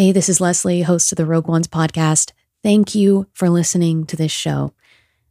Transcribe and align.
Hey, 0.00 0.12
this 0.12 0.30
is 0.30 0.40
Leslie, 0.40 0.80
host 0.80 1.12
of 1.12 1.16
the 1.16 1.26
Rogue 1.26 1.46
Ones 1.46 1.68
podcast. 1.68 2.32
Thank 2.62 2.94
you 2.94 3.26
for 3.34 3.50
listening 3.50 4.06
to 4.06 4.16
this 4.16 4.32
show. 4.32 4.72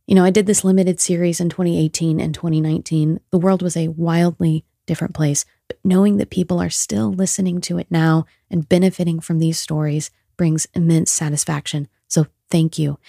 You 0.05 0.13
know, 0.13 0.23
I 0.23 0.29
did 0.29 0.45
this 0.45 0.63
limited 0.63 0.99
series 0.99 1.39
in 1.39 1.49
2018 1.49 2.19
and 2.19 2.35
2019. 2.35 3.19
The 3.31 3.39
world 3.39 3.63
was 3.63 3.75
a 3.75 3.87
wildly 3.87 4.65
different 4.85 5.15
place, 5.15 5.43
but 5.67 5.79
knowing 5.83 6.17
that 6.17 6.29
people 6.29 6.61
are 6.61 6.69
still 6.69 7.11
listening 7.11 7.61
to 7.61 7.79
it 7.79 7.87
now 7.89 8.27
and 8.51 8.69
benefiting 8.69 9.19
from 9.19 9.39
these 9.39 9.57
stories 9.57 10.11
brings 10.37 10.67
immense 10.75 11.09
satisfaction. 11.09 11.87
So 12.07 12.27
thank 12.51 12.77
you. 12.77 12.99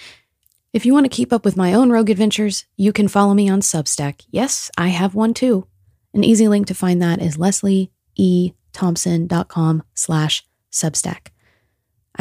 If 0.72 0.86
you 0.86 0.94
want 0.94 1.04
to 1.04 1.14
keep 1.14 1.30
up 1.30 1.44
with 1.44 1.58
my 1.58 1.74
own 1.74 1.90
rogue 1.90 2.08
adventures, 2.08 2.64
you 2.78 2.90
can 2.90 3.06
follow 3.06 3.34
me 3.34 3.50
on 3.50 3.60
Substack. 3.60 4.22
Yes, 4.30 4.70
I 4.78 4.88
have 4.88 5.14
one 5.14 5.34
too. 5.34 5.66
An 6.14 6.24
easy 6.24 6.48
link 6.48 6.66
to 6.68 6.74
find 6.74 7.02
that 7.02 7.20
is 7.20 7.36
leslieethompson.com 7.36 9.82
slash 9.92 10.46
Substack. 10.72 11.26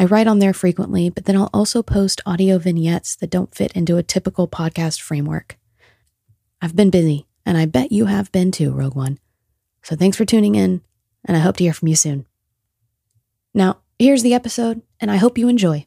I 0.00 0.04
write 0.04 0.26
on 0.26 0.38
there 0.38 0.54
frequently, 0.54 1.10
but 1.10 1.26
then 1.26 1.36
I'll 1.36 1.50
also 1.52 1.82
post 1.82 2.22
audio 2.24 2.56
vignettes 2.56 3.16
that 3.16 3.28
don't 3.28 3.54
fit 3.54 3.70
into 3.72 3.98
a 3.98 4.02
typical 4.02 4.48
podcast 4.48 4.98
framework. 4.98 5.58
I've 6.62 6.74
been 6.74 6.88
busy, 6.88 7.26
and 7.44 7.58
I 7.58 7.66
bet 7.66 7.92
you 7.92 8.06
have 8.06 8.32
been 8.32 8.50
too, 8.50 8.72
Rogue 8.72 8.96
One. 8.96 9.18
So 9.82 9.96
thanks 9.96 10.16
for 10.16 10.24
tuning 10.24 10.54
in, 10.54 10.80
and 11.22 11.36
I 11.36 11.40
hope 11.40 11.58
to 11.58 11.64
hear 11.64 11.74
from 11.74 11.88
you 11.88 11.96
soon. 11.96 12.24
Now, 13.52 13.80
here's 13.98 14.22
the 14.22 14.32
episode, 14.32 14.80
and 15.00 15.10
I 15.10 15.16
hope 15.16 15.36
you 15.36 15.48
enjoy. 15.48 15.84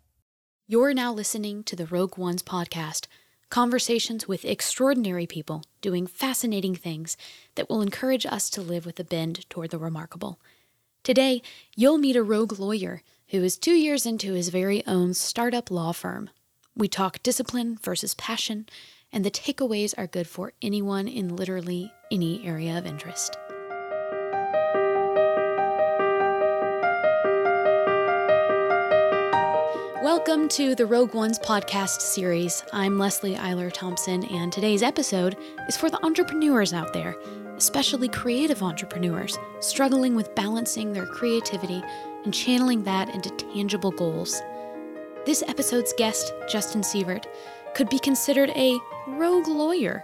You're 0.67 0.93
now 0.93 1.11
listening 1.11 1.63
to 1.63 1.75
the 1.75 1.87
Rogue 1.87 2.15
Ones 2.15 2.43
podcast 2.43 3.07
conversations 3.49 4.27
with 4.27 4.45
extraordinary 4.45 5.25
people 5.25 5.63
doing 5.81 6.05
fascinating 6.05 6.75
things 6.75 7.17
that 7.55 7.67
will 7.67 7.81
encourage 7.81 8.27
us 8.27 8.51
to 8.51 8.61
live 8.61 8.85
with 8.85 8.99
a 8.99 9.03
bend 9.03 9.49
toward 9.49 9.71
the 9.71 9.79
remarkable. 9.79 10.39
Today, 11.01 11.41
you'll 11.75 11.97
meet 11.97 12.15
a 12.15 12.21
rogue 12.21 12.59
lawyer 12.59 13.01
who 13.33 13.41
is 13.43 13.57
two 13.57 13.73
years 13.73 14.05
into 14.05 14.33
his 14.33 14.49
very 14.49 14.85
own 14.85 15.11
startup 15.11 15.71
law 15.71 15.91
firm. 15.91 16.29
We 16.75 16.87
talk 16.87 17.23
discipline 17.23 17.79
versus 17.81 18.13
passion, 18.13 18.67
and 19.11 19.25
the 19.25 19.31
takeaways 19.31 19.95
are 19.97 20.05
good 20.05 20.27
for 20.27 20.53
anyone 20.61 21.07
in 21.07 21.35
literally 21.35 21.91
any 22.11 22.45
area 22.45 22.77
of 22.77 22.85
interest. 22.85 23.35
Welcome 30.03 30.47
to 30.49 30.75
the 30.75 30.85
Rogue 30.85 31.15
Ones 31.15 31.39
podcast 31.39 32.01
series. 32.01 32.63
I'm 32.71 32.99
Leslie 32.99 33.33
Eiler 33.33 33.73
Thompson, 33.73 34.25
and 34.25 34.53
today's 34.53 34.83
episode 34.83 35.35
is 35.67 35.75
for 35.75 35.89
the 35.89 36.05
entrepreneurs 36.05 36.71
out 36.71 36.93
there, 36.93 37.15
especially 37.57 38.09
creative 38.09 38.61
entrepreneurs 38.61 39.39
struggling 39.59 40.13
with 40.13 40.35
balancing 40.35 40.93
their 40.93 41.07
creativity 41.07 41.81
and 42.23 42.33
channeling 42.33 42.83
that 42.83 43.09
into 43.13 43.29
tangible 43.31 43.91
goals. 43.91 44.41
This 45.25 45.43
episode's 45.47 45.93
guest, 45.97 46.33
Justin 46.49 46.81
Sievert, 46.81 47.25
could 47.75 47.89
be 47.89 47.99
considered 47.99 48.49
a 48.51 48.77
rogue 49.07 49.47
lawyer. 49.47 50.03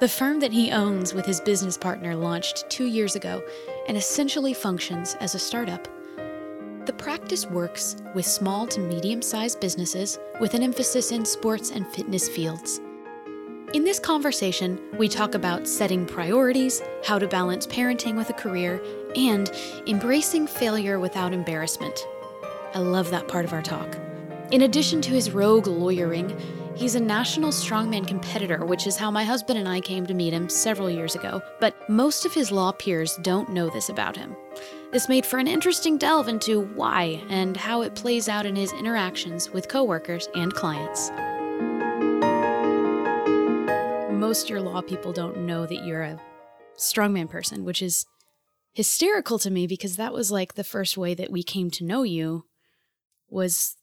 The 0.00 0.08
firm 0.08 0.40
that 0.40 0.52
he 0.52 0.70
owns 0.70 1.14
with 1.14 1.26
his 1.26 1.40
business 1.40 1.76
partner 1.76 2.14
launched 2.14 2.68
two 2.70 2.86
years 2.86 3.16
ago 3.16 3.42
and 3.88 3.96
essentially 3.96 4.54
functions 4.54 5.16
as 5.20 5.34
a 5.34 5.38
startup. 5.38 5.88
The 6.86 6.92
practice 6.92 7.46
works 7.46 7.96
with 8.14 8.24
small 8.24 8.66
to 8.68 8.80
medium 8.80 9.22
sized 9.22 9.60
businesses 9.60 10.18
with 10.40 10.54
an 10.54 10.62
emphasis 10.62 11.12
in 11.12 11.24
sports 11.24 11.70
and 11.70 11.86
fitness 11.86 12.28
fields. 12.28 12.80
In 13.74 13.84
this 13.84 13.98
conversation, 13.98 14.80
we 14.96 15.08
talk 15.08 15.34
about 15.34 15.68
setting 15.68 16.06
priorities, 16.06 16.80
how 17.04 17.18
to 17.18 17.28
balance 17.28 17.66
parenting 17.66 18.16
with 18.16 18.30
a 18.30 18.32
career, 18.32 18.80
and 19.26 19.50
embracing 19.88 20.46
failure 20.46 21.00
without 21.00 21.32
embarrassment. 21.32 22.06
I 22.74 22.78
love 22.78 23.10
that 23.10 23.26
part 23.26 23.44
of 23.44 23.52
our 23.52 23.62
talk. 23.62 23.96
In 24.52 24.62
addition 24.62 25.00
to 25.02 25.10
his 25.10 25.32
rogue 25.32 25.66
lawyering, 25.66 26.38
he's 26.76 26.94
a 26.94 27.00
national 27.00 27.50
strongman 27.50 28.06
competitor, 28.06 28.64
which 28.64 28.86
is 28.86 28.96
how 28.96 29.10
my 29.10 29.24
husband 29.24 29.58
and 29.58 29.68
I 29.68 29.80
came 29.80 30.06
to 30.06 30.14
meet 30.14 30.32
him 30.32 30.48
several 30.48 30.88
years 30.88 31.16
ago, 31.16 31.42
but 31.60 31.74
most 31.90 32.24
of 32.24 32.32
his 32.32 32.52
law 32.52 32.70
peers 32.70 33.18
don't 33.22 33.50
know 33.50 33.68
this 33.68 33.88
about 33.88 34.16
him. 34.16 34.36
This 34.92 35.08
made 35.08 35.26
for 35.26 35.38
an 35.38 35.48
interesting 35.48 35.98
delve 35.98 36.28
into 36.28 36.60
why 36.60 37.22
and 37.28 37.56
how 37.56 37.82
it 37.82 37.96
plays 37.96 38.28
out 38.28 38.46
in 38.46 38.54
his 38.54 38.72
interactions 38.72 39.50
with 39.50 39.68
coworkers 39.68 40.28
and 40.34 40.54
clients. 40.54 41.10
Most 44.12 44.48
your 44.48 44.60
law 44.60 44.80
people 44.80 45.12
don't 45.12 45.38
know 45.38 45.66
that 45.66 45.84
you're 45.84 46.02
a 46.02 46.20
strongman 46.78 47.28
person, 47.28 47.64
which 47.64 47.82
is 47.82 48.06
hysterical 48.78 49.40
to 49.40 49.50
me 49.50 49.66
because 49.66 49.96
that 49.96 50.12
was 50.12 50.30
like 50.30 50.54
the 50.54 50.62
first 50.62 50.96
way 50.96 51.12
that 51.12 51.32
we 51.32 51.42
came 51.42 51.68
to 51.68 51.82
know 51.82 52.04
you 52.04 52.44
was 53.28 53.74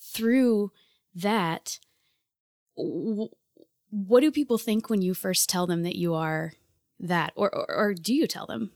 through 0.00 0.70
that. 1.12 1.80
What 2.76 4.20
do 4.20 4.30
people 4.30 4.56
think 4.58 4.88
when 4.88 5.02
you 5.02 5.12
first 5.12 5.50
tell 5.50 5.66
them 5.66 5.82
that 5.82 5.96
you 5.96 6.14
are 6.14 6.52
that, 7.00 7.32
or, 7.34 7.52
or, 7.52 7.68
or 7.68 7.94
do 7.94 8.14
you 8.14 8.28
tell 8.28 8.46
them? 8.46 8.70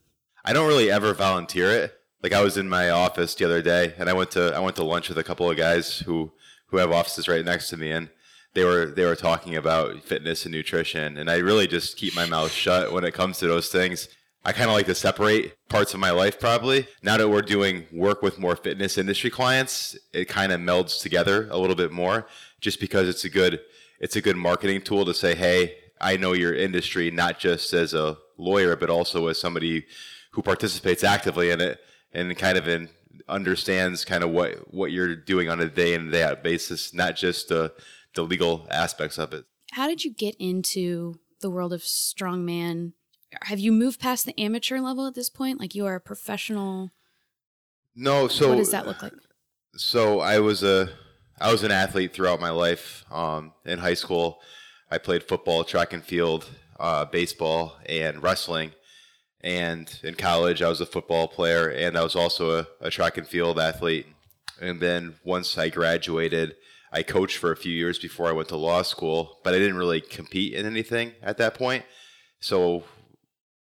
I 0.45 0.53
don't 0.53 0.67
really 0.67 0.91
ever 0.91 1.15
volunteer 1.15 1.71
it. 1.71 1.95
Like 2.25 2.33
I 2.33 2.43
was 2.43 2.57
in 2.57 2.69
my 2.69 2.91
office 2.91 3.37
the 3.37 3.45
other 3.45 3.63
day, 3.63 3.95
and 3.99 4.11
I 4.11 4.15
went 4.15 4.33
to 4.33 4.53
I 4.57 4.59
went 4.59 4.75
to 4.77 4.83
lunch 4.83 5.09
with 5.09 5.19
a 5.19 5.23
couple 5.23 5.49
of 5.49 5.57
guys 5.57 6.01
who 6.01 6.33
who 6.67 6.79
have 6.79 6.91
offices 6.91 7.29
right 7.29 7.45
next 7.45 7.69
to 7.69 7.77
me, 7.77 7.93
and 7.93 8.11
they 8.55 8.65
were 8.65 8.87
they 8.87 9.05
were 9.05 9.15
talking 9.15 9.55
about 9.55 10.03
fitness 10.03 10.45
and 10.45 10.53
nutrition, 10.53 11.17
and 11.19 11.31
I 11.31 11.37
really 11.37 11.69
just 11.69 11.97
keep 11.97 12.17
my 12.17 12.27
mouth 12.27 12.51
shut 12.51 12.93
when 12.93 13.05
it 13.05 13.15
comes 13.15 13.39
to 13.39 13.47
those 13.47 13.69
things. 13.69 14.09
I 14.49 14.53
kind 14.53 14.71
of 14.71 14.75
like 14.77 14.87
to 14.87 14.95
separate 14.95 15.53
parts 15.69 15.93
of 15.93 16.01
my 16.01 16.11
life 16.11 16.41
probably. 16.41 16.89
Now 17.03 17.19
that 17.19 17.29
we're 17.29 17.43
doing 17.43 17.85
work 17.93 18.23
with 18.23 18.39
more 18.39 18.57
fitness 18.57 18.97
industry 18.97 19.29
clients, 19.29 19.95
it 20.15 20.25
kind 20.25 20.53
of 20.53 20.61
melds 20.63 21.03
together 21.03 21.49
a 21.51 21.59
little 21.59 21.77
bit 21.77 21.93
more 21.93 22.27
just 22.59 22.81
because 22.81 23.11
it's 23.11 23.25
a 23.25 23.29
good 23.29 23.61
it's 24.01 24.17
a 24.17 24.23
good 24.23 24.39
marketing 24.39 24.81
tool 24.81 25.05
to 25.05 25.13
say, 25.13 25.35
"Hey, 25.35 25.75
I 26.01 26.17
know 26.17 26.33
your 26.33 26.55
industry 26.55 27.11
not 27.11 27.39
just 27.39 27.75
as 27.75 27.93
a 27.93 28.17
lawyer 28.39 28.75
but 28.75 28.89
also 28.89 29.27
as 29.27 29.39
somebody 29.39 29.85
who 30.31 30.41
participates 30.41 31.05
actively 31.05 31.51
in 31.51 31.61
it 31.61 31.81
and 32.15 32.35
kind 32.39 32.57
of 32.57 32.67
in 32.67 32.89
understands 33.29 34.07
kind 34.07 34.25
of 34.25 34.31
what 34.31 34.73
what 34.73 34.93
you're 34.93 35.15
doing 35.15 35.51
on 35.51 35.61
a 35.61 35.69
day 35.69 35.93
in 35.93 36.11
day 36.11 36.23
out 36.23 36.43
basis, 36.43 36.95
not 36.95 37.17
just 37.17 37.49
the 37.49 37.75
the 38.15 38.23
legal 38.23 38.67
aspects 38.71 39.19
of 39.19 39.35
it. 39.35 39.45
How 39.73 39.87
did 39.87 40.05
you 40.05 40.15
get 40.15 40.37
into 40.39 41.21
the 41.43 41.51
world 41.51 41.75
of 41.75 41.83
strongman? 41.83 42.95
Have 43.43 43.59
you 43.59 43.73
moved 43.73 44.01
past 44.01 44.25
the 44.25 44.39
amateur 44.41 44.81
level 44.81 45.07
at 45.07 45.15
this 45.15 45.29
point? 45.29 45.61
Like 45.61 45.75
you 45.75 45.87
are 45.87 45.97
a 45.97 46.01
professional? 46.01 46.91
No. 47.95 48.29
So 48.29 48.51
what 48.51 48.59
does 48.59 48.71
that 48.71 48.87
look 48.87 49.03
like? 49.03 49.13
So 49.77 50.21
I 50.21 50.39
was 50.41 50.63
a 50.63 50.91
I 51.41 51.53
was 51.53 51.63
an 51.63 51.71
athlete 51.71 52.13
throughout 52.13 52.41
my 52.41 52.51
life. 52.51 53.05
Um, 53.11 53.53
in 53.65 53.79
high 53.79 53.95
school, 53.95 54.41
I 54.91 54.99
played 54.99 55.23
football, 55.23 55.65
track 55.65 55.93
and 55.93 56.03
field, 56.03 56.49
uh, 56.81 57.05
baseball, 57.05 57.77
and 57.87 58.23
wrestling. 58.23 58.73
And 59.41 59.99
in 60.03 60.15
college, 60.15 60.63
I 60.63 60.69
was 60.69 60.81
a 60.81 60.87
football 60.87 61.29
player 61.29 61.69
and 61.69 61.97
I 61.97 62.03
was 62.03 62.17
also 62.17 62.59
a, 62.59 62.67
a 62.81 62.91
track 62.91 63.17
and 63.17 63.27
field 63.27 63.59
athlete. 63.59 64.07
And 64.61 64.81
then 64.81 65.15
once 65.25 65.57
I 65.57 65.69
graduated, 65.69 66.57
I 66.91 67.03
coached 67.03 67.37
for 67.37 67.53
a 67.53 67.57
few 67.57 67.73
years 67.73 67.99
before 67.99 68.29
I 68.29 68.33
went 68.33 68.49
to 68.49 68.57
law 68.57 68.83
school, 68.83 69.39
but 69.45 69.55
I 69.55 69.59
didn't 69.59 69.77
really 69.77 70.01
compete 70.01 70.55
in 70.55 70.67
anything 70.67 71.13
at 71.23 71.37
that 71.39 71.55
point. 71.55 71.85
So 72.41 72.85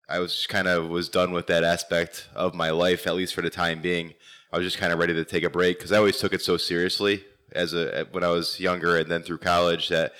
I 0.09 0.19
was 0.19 0.47
kind 0.47 0.69
of 0.69 0.89
was 0.89 1.09
done 1.09 1.33
with 1.33 1.47
that 1.47 1.65
aspect 1.65 2.29
of 2.35 2.55
my 2.55 2.71
life, 2.71 3.07
at 3.07 3.15
least 3.15 3.35
for 3.35 3.43
the 3.43 3.51
time 3.51 3.81
being. 3.81 4.15
I 4.53 4.59
was 4.59 4.67
just 4.67 4.79
kind 4.79 4.93
of 4.93 4.99
ready 4.99 5.15
to 5.15 5.25
take 5.25 5.45
a 5.45 5.51
break 5.51 5.79
because 5.79 5.93
I 5.93 5.99
always 5.99 6.19
took 6.19 6.33
it 6.33 6.43
so 6.43 6.57
seriously 6.57 7.25
as 7.53 7.75
a 7.75 8.07
when 8.13 8.25
I 8.25 8.29
was 8.29 8.61
younger 8.61 8.97
and 8.97 9.11
then 9.11 9.23
through 9.23 9.39
college 9.39 9.89
that 9.89 10.13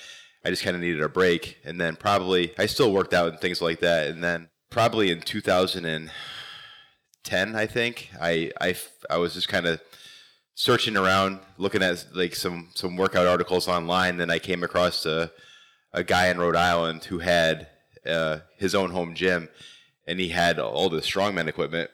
I 0.43 0.49
just 0.49 0.63
kind 0.63 0.75
of 0.75 0.81
needed 0.81 1.01
a 1.01 1.09
break. 1.09 1.57
And 1.63 1.79
then 1.79 1.95
probably 1.95 2.53
I 2.57 2.65
still 2.65 2.91
worked 2.91 3.13
out 3.13 3.29
and 3.29 3.39
things 3.39 3.61
like 3.61 3.79
that. 3.79 4.07
And 4.07 4.23
then 4.23 4.49
probably 4.69 5.11
in 5.11 5.21
2010, 5.21 7.55
I 7.55 7.65
think 7.65 8.09
I 8.19 8.51
I, 8.59 8.75
I 9.09 9.17
was 9.17 9.33
just 9.33 9.47
kind 9.47 9.67
of 9.67 9.79
searching 10.55 10.97
around, 10.97 11.39
looking 11.57 11.83
at 11.83 12.05
like 12.13 12.35
some 12.35 12.69
some 12.73 12.97
workout 12.97 13.27
articles 13.27 13.67
online. 13.67 14.17
Then 14.17 14.31
I 14.31 14.39
came 14.39 14.63
across 14.63 15.05
a 15.05 15.31
a 15.93 16.03
guy 16.03 16.27
in 16.27 16.37
Rhode 16.37 16.57
Island 16.57 17.05
who 17.05 17.19
had 17.19 17.67
uh, 18.05 18.39
his 18.57 18.75
own 18.75 18.91
home 18.91 19.15
gym, 19.15 19.47
and 20.07 20.19
he 20.19 20.29
had 20.29 20.59
all 20.59 20.89
the 20.89 21.01
strongman 21.01 21.47
equipment. 21.47 21.89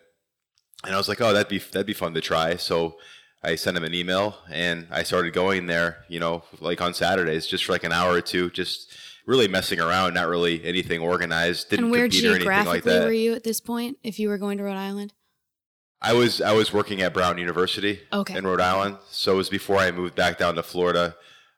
And 0.83 0.93
I 0.93 0.97
was 0.97 1.07
like, 1.07 1.21
oh, 1.21 1.33
that'd 1.33 1.47
be 1.49 1.59
that'd 1.59 1.85
be 1.85 1.93
fun 1.93 2.13
to 2.15 2.21
try. 2.21 2.55
So 2.55 2.97
I 3.43 3.55
sent 3.55 3.77
him 3.77 3.83
an 3.83 3.93
email, 3.93 4.37
and 4.49 4.87
I 4.91 5.03
started 5.03 5.33
going 5.33 5.67
there. 5.67 6.05
You 6.09 6.19
know, 6.19 6.43
like 6.59 6.81
on 6.81 6.93
Saturdays, 6.93 7.47
just 7.47 7.65
for 7.65 7.71
like 7.73 7.83
an 7.83 7.91
hour 7.91 8.13
or 8.13 8.21
two, 8.21 8.49
just 8.49 8.91
really 9.27 9.47
messing 9.47 9.79
around, 9.79 10.15
not 10.15 10.27
really 10.27 10.63
anything 10.65 10.99
organized. 10.99 11.69
Didn't 11.69 11.85
and 11.85 11.91
where 11.91 12.05
compete 12.05 12.23
or 12.25 12.27
anything 12.29 12.41
geographically 12.43 12.73
like 12.77 12.83
that. 12.83 13.05
were 13.05 13.11
you 13.13 13.33
at 13.33 13.43
this 13.43 13.59
point? 13.59 13.97
If 14.03 14.19
you 14.19 14.29
were 14.29 14.37
going 14.39 14.57
to 14.57 14.63
Rhode 14.63 14.75
Island, 14.77 15.13
I 16.01 16.13
was 16.13 16.41
I 16.41 16.53
was 16.53 16.73
working 16.73 17.01
at 17.01 17.13
Brown 17.13 17.37
University 17.37 18.01
Okay. 18.11 18.35
in 18.37 18.45
Rhode 18.45 18.61
Island. 18.61 18.97
So 19.11 19.33
it 19.33 19.37
was 19.37 19.49
before 19.49 19.77
I 19.77 19.91
moved 19.91 20.15
back 20.15 20.39
down 20.39 20.55
to 20.55 20.63
Florida, 20.63 21.15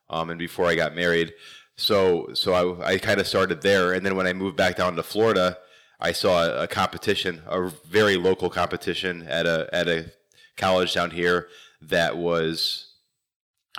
um, 0.10 0.30
and 0.30 0.38
before 0.40 0.66
I 0.68 0.76
got 0.76 0.96
married. 0.96 1.34
So 1.78 2.30
so 2.34 2.54
I, 2.82 2.94
I 2.94 2.98
kind 2.98 3.22
of 3.22 3.28
started 3.28 3.62
there, 3.62 3.94
and 3.94 4.06
then 4.06 4.16
when 4.18 4.28
I 4.28 4.34
moved 4.34 4.58
back 4.58 4.76
down 4.76 4.96
to 4.98 5.04
Florida, 5.04 5.58
I 6.04 6.12
saw 6.12 6.62
a, 6.62 6.68
competition, 6.68 7.42
a 7.48 7.70
very 7.88 8.18
local 8.18 8.50
competition 8.50 9.24
at 9.24 9.46
a 9.46 9.70
at 9.72 9.88
a 9.88 10.12
college 10.58 10.94
down 10.94 11.12
here 11.12 11.48
that 11.82 12.18
was 12.18 12.94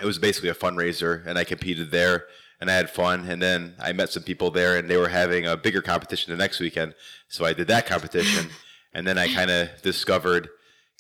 it 0.01 0.07
was 0.07 0.19
basically 0.19 0.49
a 0.49 0.55
fundraiser, 0.55 1.25
and 1.27 1.39
I 1.39 1.45
competed 1.45 1.91
there 1.91 2.25
and 2.61 2.71
I 2.71 2.75
had 2.75 2.89
fun. 2.89 3.27
And 3.29 3.43
then 3.43 3.75
I 3.79 3.93
met 3.93 4.11
some 4.11 4.23
people 4.23 4.51
there, 4.51 4.77
and 4.77 4.89
they 4.89 4.97
were 4.97 5.09
having 5.09 5.47
a 5.47 5.57
bigger 5.57 5.83
competition 5.83 6.31
the 6.31 6.43
next 6.43 6.61
weekend, 6.61 6.95
so 7.29 7.45
I 7.45 7.53
did 7.53 7.69
that 7.69 7.87
competition, 7.87 8.51
and 8.95 9.07
then 9.07 9.19
I 9.19 9.29
kind 9.29 9.51
of 9.51 9.69
discovered 9.83 10.49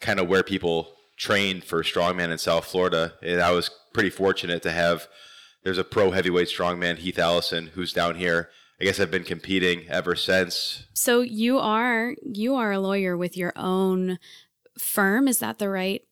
kind 0.00 0.20
of 0.20 0.29
where 0.29 0.43
people 0.43 0.93
trained 1.17 1.65
for 1.65 1.82
strongman 1.82 2.31
in 2.31 2.38
South 2.38 2.67
Florida, 2.67 3.15
and 3.23 3.41
I 3.41 3.53
was 3.53 3.70
pretty 3.94 4.11
fortunate 4.11 4.62
to 4.62 4.73
have. 4.73 5.09
There's 5.62 5.79
a 5.79 5.85
pro 5.85 6.11
heavyweight 6.11 6.49
strongman, 6.49 6.99
Heath 6.99 7.19
Allison, 7.19 7.69
who's 7.69 7.94
down 7.94 8.17
here. 8.17 8.50
I 8.81 8.85
guess 8.85 8.99
I've 8.99 9.11
been 9.11 9.25
competing 9.25 9.88
ever 9.88 10.17
since. 10.17 10.87
So 10.94 11.21
you 11.21 11.59
are 11.59 12.15
you 12.23 12.55
are 12.56 12.73
a 12.73 12.81
lawyer 12.81 13.17
with 13.17 13.37
your 13.37 13.53
own 13.56 14.19
firm, 14.79 15.29
is 15.29 15.38
that 15.38 15.59
the 15.59 15.69
right? 15.69 16.03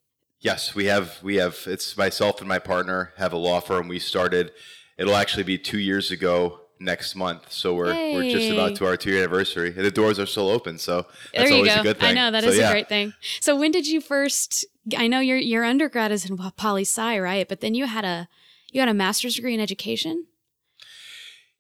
Yes, 0.41 0.75
we 0.75 0.87
have 0.87 1.19
we 1.23 1.37
have 1.37 1.59
it's 1.67 1.97
myself 1.97 2.41
and 2.41 2.49
my 2.49 2.59
partner 2.59 3.13
have 3.17 3.33
a 3.33 3.37
law 3.37 3.61
firm. 3.61 3.89
We 3.89 3.99
started 3.99 4.53
it'll 4.97 5.17
actually 5.17 5.45
be 5.45 5.59
2 5.59 5.79
years 5.79 6.11
ago 6.11 6.61
next 6.79 7.15
month. 7.15 7.53
So 7.53 7.75
we're 7.75 7.93
hey. 7.93 8.15
we're 8.15 8.31
just 8.31 8.51
about 8.51 8.77
to 8.77 8.87
our 8.87 8.97
2 8.97 9.11
year 9.11 9.19
anniversary 9.21 9.69
and 9.69 9.85
the 9.85 9.91
doors 9.91 10.19
are 10.19 10.27
still 10.27 10.49
open. 10.49 10.79
So 10.79 11.07
that's 11.33 11.45
there 11.45 11.49
you 11.49 11.55
always 11.57 11.75
go. 11.75 11.81
a 11.81 11.83
good 11.85 11.99
thing. 11.99 12.11
I 12.11 12.13
know 12.13 12.31
that 12.31 12.45
so, 12.45 12.51
is 12.51 12.59
yeah. 12.59 12.69
a 12.69 12.73
great 12.73 12.89
thing. 12.89 13.13
So 13.41 13.57
when 13.57 13.73
did 13.73 13.87
you 13.87 14.01
first 14.01 14.65
I 14.97 15.09
know 15.09 15.21
your 15.21 15.37
your 15.37 15.65
undergrad 15.65 16.13
is 16.13 16.29
in 16.29 16.37
poli 16.37 16.83
sci, 16.83 17.19
right? 17.19 17.49
But 17.49 17.61
then 17.61 17.75
you 17.75 17.87
had 17.87 18.05
a 18.05 18.29
you 18.71 18.81
had 18.81 18.89
a 18.89 18.95
master's 18.95 19.35
degree 19.35 19.55
in 19.55 19.61
education? 19.61 20.27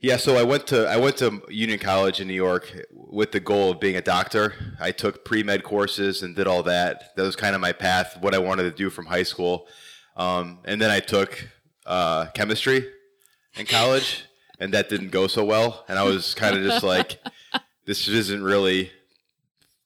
Yeah, 0.02 0.16
so 0.16 0.36
I 0.36 0.42
went 0.42 0.66
to 0.66 0.88
I 0.88 0.96
went 0.96 1.16
to 1.18 1.40
Union 1.48 1.78
College 1.78 2.20
in 2.20 2.26
New 2.26 2.34
York 2.34 2.86
with 2.92 3.30
the 3.30 3.38
goal 3.38 3.70
of 3.70 3.78
being 3.78 3.94
a 3.94 4.02
doctor. 4.02 4.52
I 4.80 4.90
took 4.90 5.24
pre 5.24 5.44
med 5.44 5.62
courses 5.62 6.24
and 6.24 6.34
did 6.34 6.48
all 6.48 6.64
that. 6.64 7.14
That 7.14 7.22
was 7.22 7.36
kind 7.36 7.54
of 7.54 7.60
my 7.60 7.72
path, 7.72 8.18
what 8.20 8.34
I 8.34 8.38
wanted 8.38 8.64
to 8.64 8.72
do 8.72 8.90
from 8.90 9.06
high 9.06 9.22
school. 9.22 9.68
Um, 10.16 10.58
and 10.64 10.82
then 10.82 10.90
I 10.90 10.98
took 10.98 11.48
uh, 11.86 12.26
chemistry 12.34 12.84
in 13.54 13.64
college, 13.66 14.24
and 14.58 14.74
that 14.74 14.88
didn't 14.88 15.10
go 15.10 15.28
so 15.28 15.44
well. 15.44 15.84
And 15.88 15.96
I 16.00 16.02
was 16.02 16.34
kind 16.34 16.56
of 16.56 16.64
just 16.64 16.82
like, 16.82 17.20
this 17.86 18.08
isn't 18.08 18.42
really 18.42 18.90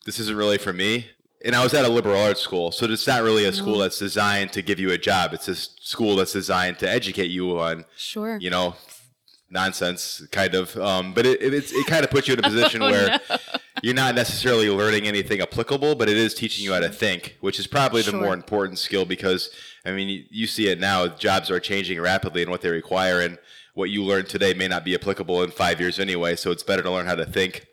this 0.07 0.19
isn't 0.19 0.37
really 0.37 0.57
for 0.57 0.73
me. 0.73 1.11
And 1.45 1.55
I 1.55 1.63
was 1.63 1.75
at 1.75 1.85
a 1.85 1.89
liberal 1.89 2.19
arts 2.19 2.41
school, 2.41 2.73
so 2.73 2.87
it's 2.87 3.07
not 3.07 3.23
really 3.23 3.45
a 3.45 3.53
school 3.53 3.79
that's 3.79 3.99
designed 3.99 4.53
to 4.55 4.63
give 4.63 4.81
you 4.81 4.93
a 4.93 4.99
job. 4.99 5.35
It's 5.35 5.47
a 5.47 5.55
school 5.55 6.17
that's 6.17 6.33
designed 6.33 6.79
to 6.79 6.91
educate 6.91 7.27
you 7.31 7.61
on, 7.61 7.85
sure, 7.97 8.39
you 8.41 8.49
know, 8.49 8.77
nonsense, 9.51 10.27
kind 10.33 10.55
of. 10.55 10.77
Um, 10.77 11.15
but 11.15 11.27
it, 11.27 11.43
it, 11.43 11.73
it 11.73 11.87
kind 11.87 12.05
of 12.05 12.11
puts 12.11 12.29
you 12.29 12.35
in 12.35 12.41
a 12.41 12.43
position 12.49 12.83
oh, 12.83 12.91
where 12.91 13.21
no. 13.29 13.37
you're 13.83 13.95
not 13.95 14.15
necessarily 14.15 14.71
learning 14.71 15.07
anything 15.07 15.41
applicable, 15.41 15.95
but 15.95 16.09
it 16.09 16.17
is 16.17 16.35
teaching 16.35 16.65
you 16.65 16.73
how 16.73 16.81
to 16.81 16.89
think, 16.89 17.37
which 17.41 17.59
is 17.59 17.67
probably 17.67 18.03
sure. 18.03 18.13
the 18.13 18.19
more 18.19 18.35
important 18.35 18.79
skill 18.79 19.05
because, 19.05 19.51
I 19.85 19.93
mean, 19.93 20.09
you, 20.09 20.25
you 20.31 20.47
see 20.47 20.69
it 20.69 20.81
now. 20.81 21.07
Jobs 21.09 21.51
are 21.51 21.61
changing 21.61 22.01
rapidly 22.01 22.43
and 22.43 22.51
what 22.51 22.61
they 22.61 22.71
require, 22.71 23.21
and 23.21 23.39
what 23.75 23.91
you 23.91 24.03
learn 24.03 24.25
today 24.25 24.55
may 24.55 24.69
not 24.69 24.85
be 24.85 24.95
applicable 24.95 25.43
in 25.43 25.51
five 25.51 25.81
years 25.81 25.99
anyway. 25.99 26.37
So 26.37 26.51
it's 26.51 26.63
better 26.63 26.83
to 26.83 26.91
learn 26.91 27.07
how 27.07 27.15
to 27.15 27.27
think 27.27 27.67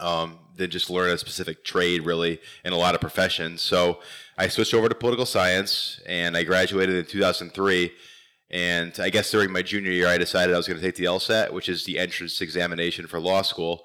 um, 0.00 0.38
than 0.56 0.70
just 0.70 0.90
learn 0.90 1.10
a 1.10 1.18
specific 1.18 1.64
trade, 1.64 2.02
really, 2.02 2.40
in 2.64 2.72
a 2.72 2.76
lot 2.76 2.94
of 2.94 3.00
professions. 3.00 3.62
So 3.62 4.00
I 4.38 4.48
switched 4.48 4.74
over 4.74 4.88
to 4.88 4.94
political 4.94 5.26
science 5.26 6.00
and 6.06 6.36
I 6.36 6.42
graduated 6.42 6.96
in 6.96 7.04
2003 7.04 7.92
and 8.50 8.98
I 9.00 9.10
guess 9.10 9.30
during 9.30 9.50
my 9.50 9.62
junior 9.62 9.90
year, 9.90 10.06
I 10.06 10.18
decided 10.18 10.54
I 10.54 10.56
was 10.56 10.68
going 10.68 10.78
to 10.78 10.84
take 10.84 10.94
the 10.94 11.04
LSAT, 11.04 11.52
which 11.52 11.68
is 11.68 11.84
the 11.84 11.98
entrance 11.98 12.40
examination 12.40 13.06
for 13.06 13.18
law 13.18 13.42
school. 13.42 13.84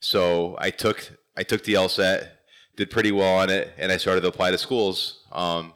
So 0.00 0.56
I 0.58 0.70
took 0.70 1.12
I 1.36 1.42
took 1.42 1.64
the 1.64 1.74
LSAT, 1.74 2.28
did 2.76 2.90
pretty 2.90 3.12
well 3.12 3.36
on 3.36 3.48
it, 3.48 3.72
and 3.78 3.90
I 3.90 3.96
started 3.96 4.20
to 4.22 4.28
apply 4.28 4.50
to 4.50 4.58
schools. 4.58 5.24
Um, 5.32 5.72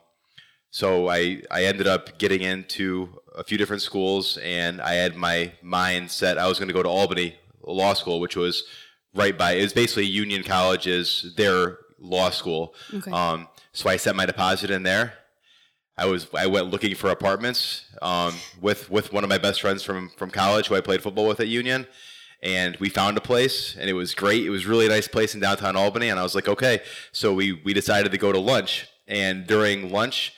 so 0.70 1.08
I 1.08 1.42
I 1.50 1.64
ended 1.64 1.86
up 1.86 2.18
getting 2.18 2.42
into 2.42 3.20
a 3.34 3.44
few 3.44 3.56
different 3.56 3.82
schools, 3.82 4.36
and 4.38 4.82
I 4.82 4.94
had 4.94 5.16
my 5.16 5.52
mind 5.62 6.10
set. 6.10 6.36
I 6.36 6.46
was 6.46 6.58
going 6.58 6.68
to 6.68 6.74
go 6.74 6.82
to 6.82 6.88
Albany 6.88 7.36
Law 7.62 7.94
School, 7.94 8.20
which 8.20 8.36
was 8.36 8.64
right 9.14 9.36
by. 9.36 9.52
It 9.52 9.62
was 9.62 9.72
basically 9.72 10.04
Union 10.04 10.42
College's 10.42 11.32
their 11.36 11.78
law 11.98 12.28
school. 12.28 12.74
Okay. 12.92 13.10
Um, 13.10 13.48
so 13.72 13.88
I 13.88 13.96
set 13.96 14.14
my 14.14 14.26
deposit 14.26 14.70
in 14.70 14.82
there 14.82 15.14
I 15.98 16.06
was 16.06 16.26
I 16.34 16.46
went 16.46 16.70
looking 16.70 16.94
for 16.94 17.10
apartments 17.10 17.84
um, 18.02 18.34
with 18.60 18.90
with 18.90 19.12
one 19.12 19.24
of 19.24 19.30
my 19.30 19.38
best 19.38 19.60
friends 19.60 19.82
from 19.82 20.10
from 20.10 20.30
college 20.30 20.68
who 20.68 20.74
I 20.74 20.80
played 20.80 21.02
football 21.02 21.26
with 21.26 21.40
at 21.40 21.48
Union, 21.48 21.86
and 22.42 22.76
we 22.76 22.88
found 22.88 23.16
a 23.16 23.20
place 23.20 23.76
and 23.78 23.88
it 23.88 23.94
was 23.94 24.14
great. 24.14 24.44
It 24.44 24.50
was 24.50 24.66
really 24.66 24.86
a 24.86 24.90
nice 24.90 25.08
place 25.08 25.34
in 25.34 25.40
downtown 25.40 25.76
Albany, 25.76 26.08
and 26.08 26.20
I 26.20 26.22
was 26.22 26.34
like, 26.34 26.48
okay. 26.48 26.80
So 27.12 27.32
we 27.32 27.52
we 27.64 27.72
decided 27.72 28.12
to 28.12 28.18
go 28.18 28.32
to 28.32 28.38
lunch, 28.38 28.88
and 29.06 29.46
during 29.46 29.90
lunch. 29.90 30.32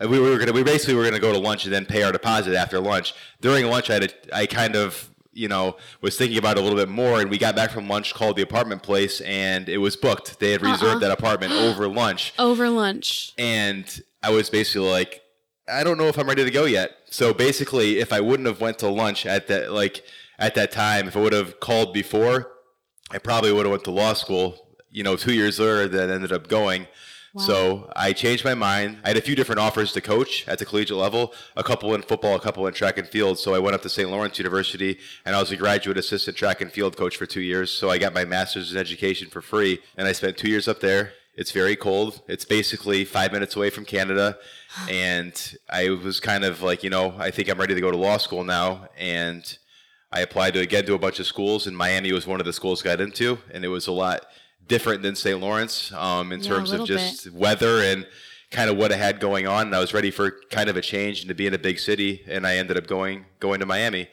We 0.00 0.18
were 0.18 0.38
gonna. 0.38 0.52
We 0.52 0.62
basically 0.62 0.94
were 0.94 1.04
gonna 1.04 1.18
go 1.18 1.32
to 1.32 1.38
lunch 1.38 1.64
and 1.64 1.74
then 1.74 1.84
pay 1.84 2.02
our 2.02 2.12
deposit 2.12 2.54
after 2.54 2.80
lunch. 2.80 3.12
During 3.42 3.66
lunch, 3.66 3.90
I 3.90 3.94
had 3.94 4.04
a, 4.04 4.36
I 4.36 4.46
kind 4.46 4.74
of 4.74 5.09
you 5.32 5.48
know, 5.48 5.76
was 6.00 6.16
thinking 6.16 6.38
about 6.38 6.56
it 6.56 6.60
a 6.60 6.62
little 6.62 6.78
bit 6.78 6.88
more, 6.88 7.20
and 7.20 7.30
we 7.30 7.38
got 7.38 7.54
back 7.54 7.70
from 7.70 7.88
lunch, 7.88 8.14
called 8.14 8.36
the 8.36 8.42
apartment 8.42 8.82
place, 8.82 9.20
and 9.20 9.68
it 9.68 9.78
was 9.78 9.96
booked. 9.96 10.40
They 10.40 10.52
had 10.52 10.62
reserved 10.62 10.82
uh-uh. 10.82 10.98
that 11.00 11.10
apartment 11.12 11.52
over 11.52 11.88
lunch. 11.88 12.32
Over 12.38 12.68
lunch. 12.68 13.32
And 13.38 14.02
I 14.22 14.30
was 14.30 14.50
basically 14.50 14.88
like, 14.88 15.22
I 15.68 15.84
don't 15.84 15.98
know 15.98 16.06
if 16.06 16.18
I'm 16.18 16.26
ready 16.26 16.44
to 16.44 16.50
go 16.50 16.64
yet. 16.64 16.96
So 17.10 17.32
basically, 17.32 17.98
if 17.98 18.12
I 18.12 18.20
wouldn't 18.20 18.46
have 18.48 18.60
went 18.60 18.78
to 18.80 18.88
lunch 18.88 19.24
at 19.26 19.46
that 19.48 19.72
like 19.72 20.04
at 20.38 20.54
that 20.54 20.72
time, 20.72 21.06
if 21.06 21.16
I 21.16 21.20
would 21.20 21.32
have 21.32 21.60
called 21.60 21.92
before, 21.92 22.50
I 23.10 23.18
probably 23.18 23.52
would 23.52 23.66
have 23.66 23.70
went 23.70 23.84
to 23.84 23.90
law 23.90 24.14
school. 24.14 24.76
You 24.90 25.04
know, 25.04 25.16
two 25.16 25.34
years 25.34 25.60
later, 25.60 25.86
that 25.86 26.10
ended 26.10 26.32
up 26.32 26.48
going. 26.48 26.88
Wow. 27.32 27.42
So 27.42 27.92
I 27.94 28.12
changed 28.12 28.44
my 28.44 28.54
mind. 28.54 28.98
I 29.04 29.08
had 29.08 29.16
a 29.16 29.20
few 29.20 29.36
different 29.36 29.60
offers 29.60 29.92
to 29.92 30.00
coach 30.00 30.46
at 30.48 30.58
the 30.58 30.64
collegiate 30.64 30.96
level, 30.96 31.32
a 31.56 31.62
couple 31.62 31.94
in 31.94 32.02
football, 32.02 32.34
a 32.34 32.40
couple 32.40 32.66
in 32.66 32.74
track 32.74 32.98
and 32.98 33.06
field. 33.06 33.38
So 33.38 33.54
I 33.54 33.60
went 33.60 33.74
up 33.74 33.82
to 33.82 33.88
St. 33.88 34.10
Lawrence 34.10 34.38
University 34.38 34.98
and 35.24 35.36
I 35.36 35.40
was 35.40 35.52
a 35.52 35.56
graduate 35.56 35.96
assistant 35.96 36.36
track 36.36 36.60
and 36.60 36.72
field 36.72 36.96
coach 36.96 37.16
for 37.16 37.26
two 37.26 37.40
years. 37.40 37.70
So 37.70 37.88
I 37.88 37.98
got 37.98 38.12
my 38.14 38.24
master's 38.24 38.72
in 38.72 38.78
education 38.78 39.28
for 39.28 39.40
free 39.40 39.80
and 39.96 40.08
I 40.08 40.12
spent 40.12 40.38
two 40.38 40.48
years 40.48 40.66
up 40.66 40.80
there. 40.80 41.12
It's 41.36 41.52
very 41.52 41.76
cold. 41.76 42.20
It's 42.26 42.44
basically 42.44 43.04
five 43.04 43.32
minutes 43.32 43.54
away 43.54 43.70
from 43.70 43.84
Canada. 43.84 44.38
And 44.88 45.58
I 45.68 45.90
was 45.90 46.20
kind 46.20 46.44
of 46.44 46.62
like, 46.62 46.84
you 46.84 46.90
know, 46.90 47.14
I 47.18 47.32
think 47.32 47.48
I'm 47.48 47.58
ready 47.58 47.74
to 47.74 47.80
go 47.80 47.90
to 47.90 47.96
law 47.96 48.18
school 48.18 48.44
now. 48.44 48.88
And 48.96 49.42
I 50.12 50.20
applied 50.20 50.54
to 50.54 50.60
again 50.60 50.86
to 50.86 50.94
a 50.94 50.98
bunch 50.98 51.20
of 51.20 51.26
schools, 51.26 51.66
and 51.68 51.76
Miami 51.76 52.12
was 52.12 52.26
one 52.26 52.40
of 52.40 52.46
the 52.46 52.52
schools 52.52 52.82
I 52.82 52.84
got 52.84 53.00
into, 53.00 53.38
and 53.52 53.64
it 53.64 53.68
was 53.68 53.86
a 53.86 53.92
lot 53.92 54.26
different 54.70 55.02
than 55.02 55.16
St. 55.16 55.38
Lawrence 55.38 55.92
um, 55.92 56.32
in 56.32 56.40
yeah, 56.40 56.48
terms 56.48 56.72
of 56.72 56.86
just 56.86 57.24
bit. 57.24 57.34
weather 57.34 57.82
and 57.82 58.06
kind 58.50 58.70
of 58.70 58.76
what 58.76 58.92
I 58.92 58.96
had 58.96 59.20
going 59.20 59.46
on. 59.46 59.66
And 59.66 59.74
I 59.74 59.80
was 59.80 59.92
ready 59.92 60.10
for 60.10 60.36
kind 60.50 60.70
of 60.70 60.76
a 60.76 60.80
change 60.80 61.20
and 61.20 61.28
to 61.28 61.34
be 61.34 61.46
in 61.46 61.52
a 61.52 61.58
big 61.58 61.78
city, 61.78 62.22
and 62.26 62.46
I 62.46 62.56
ended 62.56 62.78
up 62.78 62.86
going 62.86 63.26
going 63.40 63.60
to 63.60 63.66
Miami. 63.66 64.08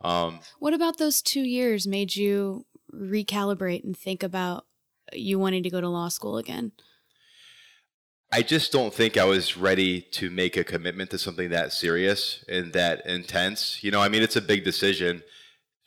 Um, 0.00 0.40
what 0.58 0.74
about 0.74 0.98
those 0.98 1.22
two 1.22 1.42
years 1.42 1.86
made 1.86 2.16
you 2.16 2.66
recalibrate 2.92 3.84
and 3.84 3.96
think 3.96 4.22
about 4.22 4.64
you 5.12 5.38
wanting 5.38 5.62
to 5.62 5.70
go 5.70 5.80
to 5.80 5.88
law 5.88 6.08
school 6.08 6.38
again? 6.38 6.72
I 8.30 8.42
just 8.42 8.72
don't 8.72 8.92
think 8.92 9.16
I 9.16 9.24
was 9.24 9.56
ready 9.56 10.02
to 10.12 10.30
make 10.30 10.56
a 10.56 10.64
commitment 10.64 11.10
to 11.10 11.18
something 11.18 11.48
that 11.50 11.72
serious 11.72 12.44
and 12.48 12.72
that 12.74 13.06
intense. 13.06 13.82
You 13.82 13.90
know, 13.90 14.02
I 14.02 14.08
mean, 14.08 14.22
it's 14.22 14.36
a 14.36 14.42
big 14.42 14.64
decision. 14.64 15.22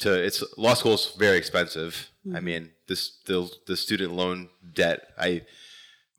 To 0.02 0.14
it's 0.14 0.44
law 0.58 0.74
school 0.74 0.94
is 0.94 1.14
very 1.18 1.38
expensive. 1.38 2.10
Mm-hmm. 2.26 2.36
I 2.36 2.40
mean, 2.40 2.70
this 2.88 3.20
the 3.26 3.50
the 3.68 3.78
student 3.78 4.14
loan 4.14 4.50
debt. 4.74 5.08
I 5.18 5.44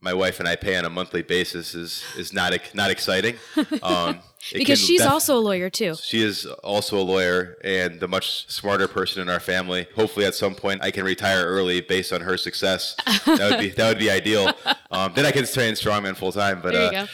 my 0.02 0.12
wife 0.12 0.40
and 0.40 0.48
I 0.48 0.56
pay 0.56 0.76
on 0.76 0.84
a 0.84 0.90
monthly 0.90 1.22
basis 1.22 1.74
is 1.74 2.02
is 2.16 2.32
not 2.32 2.52
not 2.74 2.90
exciting. 2.90 3.36
Um, 3.82 4.20
because 4.52 4.80
she's 4.80 5.00
def- 5.00 5.10
also 5.10 5.38
a 5.38 5.40
lawyer 5.40 5.70
too. 5.70 5.94
She 5.94 6.22
is 6.22 6.46
also 6.46 6.98
a 6.98 7.02
lawyer 7.02 7.56
and 7.62 8.00
the 8.00 8.08
much 8.08 8.48
smarter 8.50 8.88
person 8.88 9.22
in 9.22 9.28
our 9.28 9.38
family. 9.40 9.86
Hopefully, 9.94 10.26
at 10.26 10.34
some 10.34 10.54
point, 10.54 10.82
I 10.82 10.90
can 10.90 11.04
retire 11.04 11.44
early 11.46 11.80
based 11.80 12.12
on 12.12 12.20
her 12.22 12.36
success. 12.36 12.96
that 13.26 13.50
would 13.50 13.60
be 13.60 13.68
that 13.70 13.88
would 13.88 13.98
be 13.98 14.10
ideal. 14.10 14.52
Um, 14.92 15.10
then 15.14 15.24
I 15.24 15.30
can 15.30 15.46
train 15.46 15.72
strongman 15.72 16.14
full 16.14 16.32
time. 16.32 16.60
But 16.60 16.74
uh, 16.74 17.06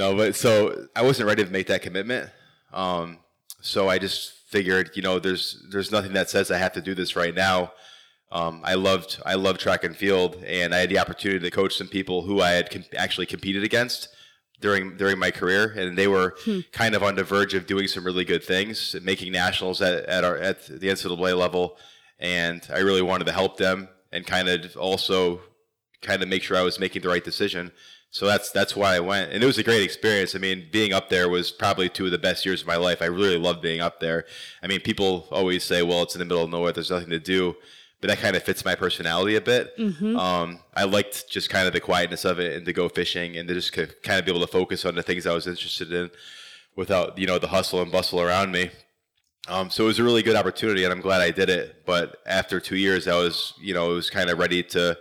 no, 0.00 0.16
but 0.16 0.34
so 0.34 0.88
I 0.96 1.02
wasn't 1.02 1.28
ready 1.28 1.44
to 1.44 1.50
make 1.50 1.68
that 1.68 1.80
commitment. 1.80 2.28
Um, 2.72 3.18
so 3.60 3.88
I 3.88 3.98
just 3.98 4.32
figured, 4.48 4.90
you 4.94 5.02
know, 5.02 5.18
there's 5.18 5.64
there's 5.70 5.92
nothing 5.92 6.14
that 6.14 6.30
says 6.30 6.50
I 6.50 6.58
have 6.58 6.72
to 6.72 6.80
do 6.80 6.94
this 6.94 7.14
right 7.14 7.34
now. 7.34 7.72
Um, 8.30 8.60
I 8.64 8.74
loved 8.74 9.20
I 9.24 9.34
loved 9.34 9.60
track 9.60 9.84
and 9.84 9.96
field, 9.96 10.36
and 10.46 10.74
I 10.74 10.78
had 10.78 10.90
the 10.90 10.98
opportunity 10.98 11.40
to 11.40 11.50
coach 11.50 11.76
some 11.76 11.88
people 11.88 12.22
who 12.22 12.40
I 12.40 12.50
had 12.50 12.70
com- 12.70 12.84
actually 12.96 13.26
competed 13.26 13.62
against 13.62 14.08
during 14.60 14.96
during 14.96 15.18
my 15.18 15.30
career, 15.30 15.74
and 15.76 15.96
they 15.96 16.08
were 16.08 16.34
hmm. 16.44 16.60
kind 16.72 16.94
of 16.94 17.02
on 17.02 17.14
the 17.14 17.24
verge 17.24 17.54
of 17.54 17.66
doing 17.66 17.88
some 17.88 18.04
really 18.04 18.24
good 18.24 18.42
things, 18.42 18.96
making 19.02 19.32
nationals 19.32 19.80
at 19.80 20.04
at, 20.06 20.24
our, 20.24 20.36
at 20.36 20.66
the 20.66 20.88
NCAA 20.88 21.38
level, 21.38 21.76
and 22.18 22.66
I 22.72 22.78
really 22.78 23.02
wanted 23.02 23.24
to 23.24 23.32
help 23.32 23.56
them 23.56 23.88
and 24.12 24.26
kind 24.26 24.48
of 24.48 24.76
also 24.76 25.40
kind 26.02 26.22
of 26.22 26.28
make 26.28 26.42
sure 26.42 26.56
I 26.56 26.62
was 26.62 26.78
making 26.78 27.02
the 27.02 27.08
right 27.08 27.24
decision. 27.24 27.72
So 28.10 28.26
that's 28.26 28.50
that's 28.50 28.74
why 28.74 28.96
I 28.96 29.00
went, 29.00 29.32
and 29.32 29.42
it 29.42 29.46
was 29.46 29.58
a 29.58 29.62
great 29.62 29.82
experience. 29.82 30.34
I 30.34 30.38
mean, 30.38 30.68
being 30.72 30.94
up 30.94 31.10
there 31.10 31.28
was 31.28 31.50
probably 31.50 31.90
two 31.90 32.06
of 32.06 32.10
the 32.10 32.18
best 32.18 32.46
years 32.46 32.62
of 32.62 32.66
my 32.66 32.76
life. 32.76 33.02
I 33.02 33.06
really 33.06 33.36
loved 33.36 33.60
being 33.60 33.80
up 33.80 34.00
there. 34.00 34.24
I 34.62 34.66
mean, 34.66 34.80
people 34.80 35.28
always 35.30 35.62
say, 35.62 35.82
"Well, 35.82 36.02
it's 36.04 36.14
in 36.14 36.18
the 36.18 36.24
middle 36.24 36.42
of 36.42 36.50
nowhere; 36.50 36.72
there's 36.72 36.90
nothing 36.90 37.10
to 37.10 37.18
do." 37.18 37.56
but 38.00 38.08
that 38.08 38.18
kind 38.18 38.36
of 38.36 38.42
fits 38.42 38.64
my 38.64 38.74
personality 38.74 39.34
a 39.34 39.40
bit. 39.40 39.76
Mm-hmm. 39.76 40.16
Um, 40.16 40.60
I 40.74 40.84
liked 40.84 41.28
just 41.28 41.50
kind 41.50 41.66
of 41.66 41.72
the 41.72 41.80
quietness 41.80 42.24
of 42.24 42.38
it 42.38 42.56
and 42.56 42.64
to 42.66 42.72
go 42.72 42.88
fishing 42.88 43.36
and 43.36 43.48
to 43.48 43.54
just 43.54 43.72
kind 43.72 44.18
of 44.18 44.24
be 44.24 44.30
able 44.30 44.40
to 44.46 44.52
focus 44.52 44.84
on 44.84 44.94
the 44.94 45.02
things 45.02 45.26
I 45.26 45.34
was 45.34 45.46
interested 45.46 45.92
in 45.92 46.10
without, 46.76 47.18
you 47.18 47.26
know, 47.26 47.38
the 47.38 47.48
hustle 47.48 47.82
and 47.82 47.90
bustle 47.90 48.20
around 48.20 48.52
me. 48.52 48.70
Um, 49.48 49.70
so 49.70 49.84
it 49.84 49.86
was 49.88 49.98
a 49.98 50.04
really 50.04 50.22
good 50.22 50.36
opportunity 50.36 50.84
and 50.84 50.92
I'm 50.92 51.00
glad 51.00 51.20
I 51.20 51.32
did 51.32 51.50
it. 51.50 51.84
But 51.86 52.18
after 52.24 52.60
two 52.60 52.76
years, 52.76 53.08
I 53.08 53.16
was, 53.16 53.54
you 53.60 53.74
know, 53.74 53.90
it 53.90 53.94
was 53.94 54.10
kind 54.10 54.30
of 54.30 54.38
ready 54.38 54.62
to, 54.64 54.96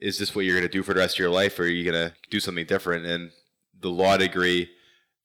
is 0.00 0.18
this 0.18 0.34
what 0.34 0.44
you're 0.44 0.56
going 0.56 0.68
to 0.68 0.72
do 0.72 0.82
for 0.82 0.94
the 0.94 1.00
rest 1.00 1.16
of 1.16 1.18
your 1.18 1.30
life 1.30 1.58
or 1.58 1.64
are 1.64 1.66
you 1.66 1.90
going 1.90 2.08
to 2.08 2.14
do 2.30 2.40
something 2.40 2.66
different? 2.66 3.06
And 3.06 3.30
the 3.78 3.90
law 3.90 4.16
degree 4.16 4.70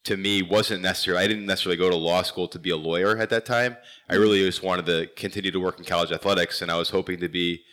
to 0.03 0.17
me 0.17 0.41
wasn't 0.41 0.82
necessarily 0.82 1.24
I 1.24 1.27
didn't 1.27 1.46
necessarily 1.46 1.77
go 1.77 1.89
to 1.89 1.96
law 1.96 2.22
school 2.22 2.48
to 2.50 2.60
be 2.60 2.70
a 2.70 2.77
lawyer 2.77 3.17
at 3.17 3.29
that 3.32 3.46
time. 3.46 3.77
I 4.10 4.13
Mm-hmm. 4.13 4.22
really 4.22 4.39
just 4.46 4.63
wanted 4.63 4.86
to 4.86 5.08
continue 5.15 5.51
to 5.51 5.60
work 5.60 5.79
in 5.79 5.86
college 5.86 6.12
athletics, 6.12 6.62
and 6.62 6.72
I 6.72 6.77
was 6.77 6.89
hoping 6.89 7.20
to 7.22 7.27
be 7.29 7.63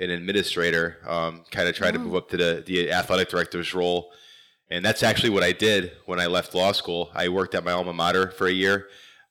an 0.00 0.10
administrator, 0.10 0.98
um, 1.06 1.44
kind 1.50 1.68
of 1.68 1.74
try 1.76 1.90
to 1.90 1.98
move 1.98 2.14
up 2.16 2.28
to 2.30 2.36
the 2.36 2.62
the 2.66 2.90
athletic 2.90 3.28
director's 3.28 3.72
role. 3.74 4.10
And 4.68 4.84
that's 4.84 5.02
actually 5.04 5.30
what 5.30 5.44
I 5.44 5.52
did 5.52 5.92
when 6.06 6.18
I 6.18 6.26
left 6.26 6.54
law 6.54 6.72
school. 6.72 7.10
I 7.14 7.28
worked 7.28 7.54
at 7.54 7.62
my 7.64 7.70
alma 7.72 7.92
mater 7.92 8.30
for 8.30 8.48
a 8.48 8.52
year, 8.52 8.88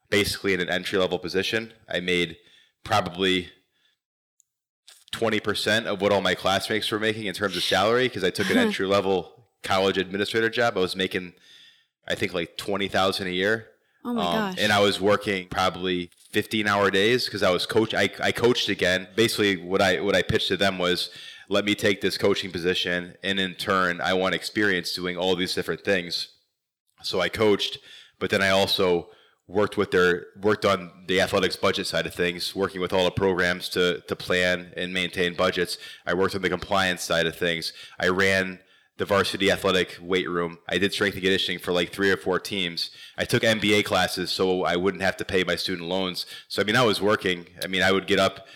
basically 0.09 0.53
in 0.53 0.61
an 0.61 0.69
entry 0.69 0.97
level 0.97 1.19
position. 1.19 1.73
I 1.89 1.99
made 1.99 2.37
probably 2.85 3.49
20% 5.13 5.85
of 5.85 6.01
what 6.01 6.11
all 6.11 6.21
my 6.21 6.35
classmates 6.35 6.89
were 6.91 6.99
making 6.99 7.25
in 7.25 7.33
terms 7.33 7.55
of 7.55 7.63
salary 7.63 8.07
because 8.07 8.23
I 8.23 8.29
took 8.29 8.49
an 8.49 8.57
entry 8.65 8.85
level 8.85 9.45
college 9.63 9.97
administrator 9.97 10.49
job. 10.49 10.77
I 10.77 10.81
was 10.81 10.95
making, 10.95 11.33
I 12.07 12.15
think, 12.15 12.33
like 12.33 12.57
20000 12.57 13.27
a 13.27 13.29
year. 13.29 13.67
Oh 14.03 14.13
my 14.13 14.21
Um, 14.23 14.33
gosh. 14.33 14.55
And 14.59 14.71
I 14.71 14.79
was 14.81 14.99
working 15.01 15.47
probably 15.47 16.11
15 16.31 16.67
hour 16.67 16.91
days 16.91 17.25
because 17.25 17.41
I 17.43 17.49
was 17.51 17.65
coach. 17.65 17.93
I, 17.93 18.09
I 18.21 18.31
coached 18.31 18.69
again. 18.69 19.07
Basically, 19.15 19.57
what 19.57 19.81
I 19.81 19.99
what 20.01 20.15
I 20.15 20.21
pitched 20.21 20.49
to 20.49 20.57
them 20.57 20.77
was, 20.77 21.09
let 21.49 21.65
me 21.65 21.75
take 21.75 22.01
this 22.01 22.17
coaching 22.17 22.51
position, 22.51 23.15
and 23.23 23.39
in 23.39 23.53
turn, 23.55 24.01
I 24.01 24.13
want 24.13 24.35
experience 24.35 24.93
doing 24.93 25.15
all 25.17 25.35
these 25.35 25.53
different 25.55 25.83
things. 25.83 26.29
So 27.03 27.19
I 27.21 27.29
coached, 27.29 27.77
but 28.19 28.29
then 28.31 28.41
I 28.41 28.49
also 28.49 29.09
worked 29.47 29.77
with 29.77 29.91
their 29.91 30.27
worked 30.41 30.65
on 30.65 30.91
the 31.07 31.21
athletics 31.21 31.55
budget 31.55 31.87
side 31.87 32.05
of 32.05 32.13
things, 32.13 32.55
working 32.55 32.81
with 32.81 32.93
all 32.93 33.05
the 33.05 33.11
programs 33.11 33.69
to 33.69 34.01
to 34.07 34.15
plan 34.15 34.73
and 34.75 34.93
maintain 34.93 35.35
budgets. 35.35 35.77
I 36.05 36.13
worked 36.13 36.35
on 36.35 36.41
the 36.41 36.49
compliance 36.49 37.03
side 37.03 37.27
of 37.27 37.35
things. 37.35 37.73
I 37.99 38.07
ran 38.07 38.59
the 38.97 39.05
varsity 39.05 39.51
athletic 39.51 39.97
weight 40.01 40.29
room. 40.29 40.57
I 40.69 40.77
did 40.77 40.93
strength 40.93 41.15
and 41.15 41.23
conditioning 41.23 41.59
for 41.59 41.73
like 41.73 41.91
three 41.91 42.09
or 42.09 42.17
four 42.17 42.39
teams. 42.39 42.91
I 43.17 43.25
took 43.25 43.43
MBA 43.43 43.83
classes 43.83 44.31
so 44.31 44.63
I 44.63 44.77
wouldn't 44.77 45.03
have 45.03 45.17
to 45.17 45.25
pay 45.25 45.43
my 45.43 45.57
student 45.57 45.87
loans. 45.89 46.25
So 46.47 46.61
I 46.61 46.65
mean, 46.65 46.77
I 46.77 46.83
was 46.83 47.01
working. 47.01 47.45
I 47.63 47.67
mean, 47.67 47.81
I 47.81 47.91
would 47.91 48.07
get 48.07 48.19
up 48.19 48.47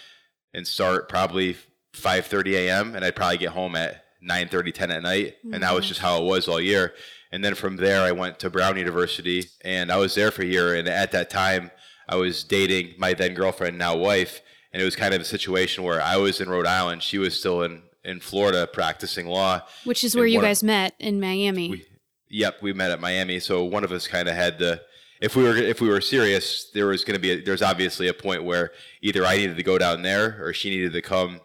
and 0.54 0.66
start 0.66 1.10
probably 1.10 1.58
5:30 1.94 2.54
a.m. 2.54 2.96
and 2.96 3.06
I'd 3.06 3.16
probably 3.16 3.38
get 3.38 3.50
home 3.50 3.76
at 3.76 4.06
9:30, 4.28 4.74
10 4.74 4.92
at 4.92 5.04
night, 5.04 5.36
and 5.44 5.64
that 5.64 5.74
was 5.74 5.84
mm-hmm. 5.84 5.90
just 5.90 6.02
how 6.02 6.22
it 6.22 6.26
was 6.26 6.48
all 6.48 6.60
year. 6.60 6.94
And 7.32 7.44
then 7.44 7.56
from 7.56 7.76
there, 7.78 8.02
I 8.02 8.12
went 8.12 8.40
to 8.40 8.50
Brown 8.50 8.78
University, 8.78 9.46
and 9.64 9.92
I 9.92 9.98
was 9.98 10.16
there 10.16 10.32
for 10.32 10.42
a 10.42 10.46
year. 10.46 10.74
And 10.76 10.88
at 10.88 11.12
that 11.12 11.30
time, 11.30 11.70
I 12.08 12.16
was 12.16 12.44
dating 12.44 12.96
my 12.98 13.14
then 13.14 13.36
girlfriend, 13.36 13.78
now 13.78 13.96
wife, 13.96 14.42
and 14.74 14.82
it 14.82 14.86
was 14.86 14.96
kind 14.96 15.14
of 15.14 15.22
a 15.22 15.26
situation 15.26 15.84
where 15.84 16.02
I 16.02 16.18
was 16.18 16.42
in 16.42 16.50
Rhode 16.50 16.66
Island, 16.66 17.04
she 17.04 17.18
was 17.18 17.40
still 17.40 17.62
in 17.64 17.84
in 18.06 18.20
Florida 18.22 18.66
practicing 18.66 19.28
law. 19.28 19.62
Which 19.84 20.04
is 20.06 20.16
where 20.16 20.26
you 20.26 20.38
one 20.38 20.46
of- 20.46 20.50
guys 20.50 20.64
met 20.64 20.96
in 21.00 21.20
Miami. 21.20 21.70
We, 21.70 21.86
yep, 22.30 22.62
we 22.62 22.72
met 22.74 22.92
at 22.92 23.02
Miami. 23.02 23.40
So 23.42 23.64
one 23.66 23.84
of 23.84 23.92
us 23.92 24.08
kind 24.08 24.28
of 24.30 24.36
had 24.36 24.58
to. 24.60 24.82
If 25.22 25.36
we 25.36 25.44
were 25.44 25.56
if 25.58 25.82
we 25.82 25.90
were 25.90 26.00
serious, 26.02 26.70
there 26.74 26.88
was 26.88 27.04
going 27.04 27.16
to 27.16 27.20
be 27.22 27.42
there's 27.42 27.62
obviously 27.62 28.08
a 28.08 28.14
point 28.14 28.44
where 28.46 28.72
either 29.02 29.26
I 29.26 29.36
needed 29.36 29.58
to 29.58 29.64
go 29.64 29.78
down 29.78 30.02
there 30.02 30.38
or 30.44 30.54
she 30.54 30.70
needed 30.70 30.94
to 30.94 31.02
come 31.02 31.42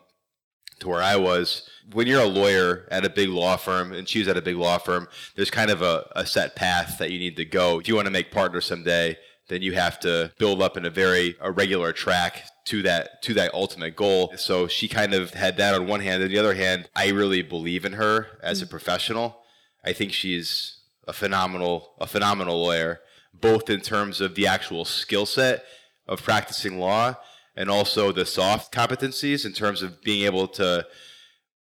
to 0.84 0.88
where 0.88 1.02
I 1.02 1.16
was. 1.16 1.68
When 1.92 2.06
you're 2.06 2.22
a 2.22 2.26
lawyer 2.26 2.86
at 2.90 3.04
a 3.04 3.10
big 3.10 3.28
law 3.28 3.56
firm 3.56 3.92
and 3.92 4.08
she 4.08 4.20
was 4.20 4.28
at 4.28 4.36
a 4.36 4.42
big 4.42 4.56
law 4.56 4.78
firm, 4.78 5.08
there's 5.34 5.50
kind 5.50 5.70
of 5.70 5.82
a, 5.82 6.08
a 6.14 6.24
set 6.24 6.54
path 6.54 6.98
that 6.98 7.10
you 7.10 7.18
need 7.18 7.36
to 7.36 7.44
go. 7.44 7.80
If 7.80 7.88
you 7.88 7.94
want 7.94 8.06
to 8.06 8.12
make 8.12 8.30
partners 8.30 8.64
someday, 8.64 9.18
then 9.48 9.60
you 9.60 9.72
have 9.72 10.00
to 10.00 10.32
build 10.38 10.62
up 10.62 10.76
in 10.76 10.86
a 10.86 10.90
very 10.90 11.36
a 11.40 11.50
regular 11.50 11.92
track 11.92 12.44
to 12.66 12.82
that 12.82 13.22
to 13.22 13.34
that 13.34 13.52
ultimate 13.52 13.96
goal. 13.96 14.32
So 14.36 14.66
she 14.68 14.88
kind 14.88 15.12
of 15.12 15.34
had 15.34 15.56
that 15.58 15.74
on 15.74 15.86
one 15.86 16.00
hand. 16.00 16.22
On 16.22 16.28
the 16.28 16.38
other 16.38 16.54
hand, 16.54 16.88
I 16.96 17.10
really 17.10 17.42
believe 17.42 17.84
in 17.84 17.94
her 17.94 18.28
as 18.42 18.62
a 18.62 18.66
mm. 18.66 18.70
professional. 18.70 19.40
I 19.84 19.92
think 19.92 20.12
she's 20.12 20.78
a 21.06 21.12
phenomenal 21.12 21.94
a 22.00 22.06
phenomenal 22.06 22.62
lawyer, 22.62 23.00
both 23.38 23.68
in 23.68 23.80
terms 23.80 24.22
of 24.22 24.34
the 24.34 24.46
actual 24.46 24.86
skill 24.86 25.26
set 25.26 25.64
of 26.06 26.22
practicing 26.22 26.78
law 26.78 27.16
and 27.56 27.70
also 27.70 28.12
the 28.12 28.26
soft 28.26 28.73
competencies 28.73 29.44
in 29.44 29.52
terms 29.52 29.82
of 29.82 30.02
being 30.02 30.25
able 30.25 30.49
to 30.49 30.87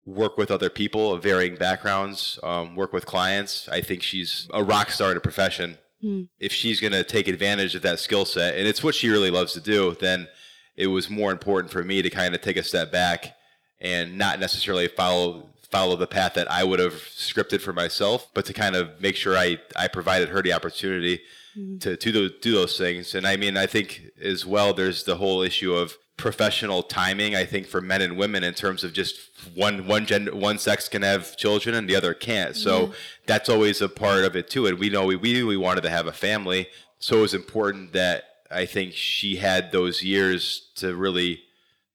work 0.06 0.38
with 0.38 0.52
other 0.52 0.70
people 0.70 1.14
of 1.14 1.24
varying 1.24 1.56
backgrounds, 1.56 2.40
um, 2.44 2.76
work 2.76 2.92
with 2.92 3.06
clients. 3.06 3.70
I 3.70 3.82
think 3.82 4.04
she's 4.04 4.50
a 4.54 4.64
rock 4.64 4.92
star 4.92 5.12
in 5.12 5.18
a 5.18 5.22
profession. 5.22 5.78
Hmm. 6.02 6.24
If 6.40 6.52
she's 6.52 6.82
going 6.82 6.94
to 6.94 7.04
take 7.04 7.28
advantage 7.28 7.76
of 7.76 7.82
that 7.84 8.00
skill 8.00 8.26
set, 8.26 8.56
and 8.56 8.68
it's 8.68 8.84
what 8.84 8.96
she 8.96 9.10
really 9.10 9.32
loves 9.32 9.54
to 9.54 9.62
do, 9.62 9.96
then 10.00 10.28
it 10.76 10.88
was 10.88 11.10
more 11.10 11.32
important 11.32 11.72
for 11.72 11.84
me 11.84 12.02
to 12.02 12.10
kind 12.10 12.36
of 12.36 12.42
take 12.42 12.58
a 12.58 12.64
step 12.64 12.92
back 12.92 13.36
and 13.80 14.18
not 14.18 14.40
necessarily 14.40 14.88
follow 14.88 15.50
follow 15.72 15.96
the 15.96 16.06
path 16.06 16.36
that 16.36 16.52
I 16.52 16.64
would 16.64 16.78
have 16.78 16.94
scripted 16.94 17.60
for 17.60 17.74
myself, 17.74 18.30
but 18.36 18.46
to 18.46 18.54
kind 18.54 18.76
of 18.76 19.02
make 19.02 19.16
sure 19.16 19.36
I, 19.36 19.58
I 19.76 19.88
provided 19.88 20.30
her 20.30 20.40
the 20.40 20.54
opportunity 20.54 21.22
Mm-hmm. 21.58 21.78
to, 21.80 21.96
to 21.96 22.12
do, 22.12 22.30
do 22.42 22.52
those 22.54 22.80
things. 22.80 23.14
And 23.14 23.28
I 23.28 23.38
mean, 23.38 23.58
I 23.58 23.68
think 23.68 24.10
as 24.20 24.44
well, 24.44 24.74
there's 24.74 25.04
the 25.04 25.18
whole 25.18 25.44
issue 25.44 25.76
of 25.76 25.98
professional 26.18 26.84
timing. 26.84 27.36
I 27.36 27.46
think 27.46 27.68
for 27.68 27.82
men 27.82 28.02
and 28.02 28.18
women 28.18 28.44
in 28.44 28.54
terms 28.54 28.84
of 28.84 28.94
just 28.94 29.20
one 29.56 29.88
one 29.88 30.06
gender 30.06 30.36
one 30.36 30.58
sex 30.58 30.88
can 30.88 31.02
have 31.02 31.36
children 31.38 31.76
and 31.76 31.90
the 31.90 31.96
other 31.96 32.14
can't. 32.14 32.56
So 32.56 32.88
mm-hmm. 32.88 32.94
that's 33.26 33.50
always 33.50 33.82
a 33.82 33.90
part 33.90 34.24
of 34.24 34.36
it 34.36 34.50
too. 34.50 34.68
And 34.68 34.80
we 34.80 34.90
know 34.90 35.06
we, 35.06 35.16
we 35.16 35.44
we 35.44 35.58
wanted 35.58 35.82
to 35.82 35.90
have 35.90 36.08
a 36.08 36.12
family, 36.12 36.68
so 37.00 37.18
it 37.18 37.22
was 37.22 37.34
important 37.34 37.94
that 37.94 38.24
I 38.50 38.66
think 38.66 38.94
she 38.94 39.38
had 39.38 39.72
those 39.72 40.04
years 40.04 40.72
to 40.76 40.96
really 40.96 41.42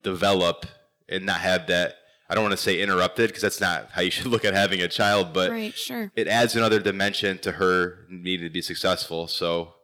develop 0.02 0.66
and 1.08 1.24
not 1.24 1.40
have 1.40 1.66
that. 1.68 1.94
I 2.28 2.34
don't 2.34 2.44
want 2.44 2.52
to 2.52 2.62
say 2.62 2.80
interrupted 2.80 3.28
because 3.28 3.42
that's 3.42 3.60
not 3.60 3.90
how 3.92 4.02
you 4.02 4.10
should 4.10 4.26
look 4.28 4.44
at 4.44 4.54
having 4.54 4.80
a 4.80 4.88
child, 4.88 5.32
but 5.32 5.50
right, 5.50 5.74
sure. 5.74 6.12
it 6.14 6.28
adds 6.28 6.54
another 6.54 6.80
dimension 6.80 7.38
to 7.38 7.52
her 7.52 8.06
needing 8.10 8.46
to 8.46 8.52
be 8.52 8.62
successful. 8.62 9.28
So 9.28 9.74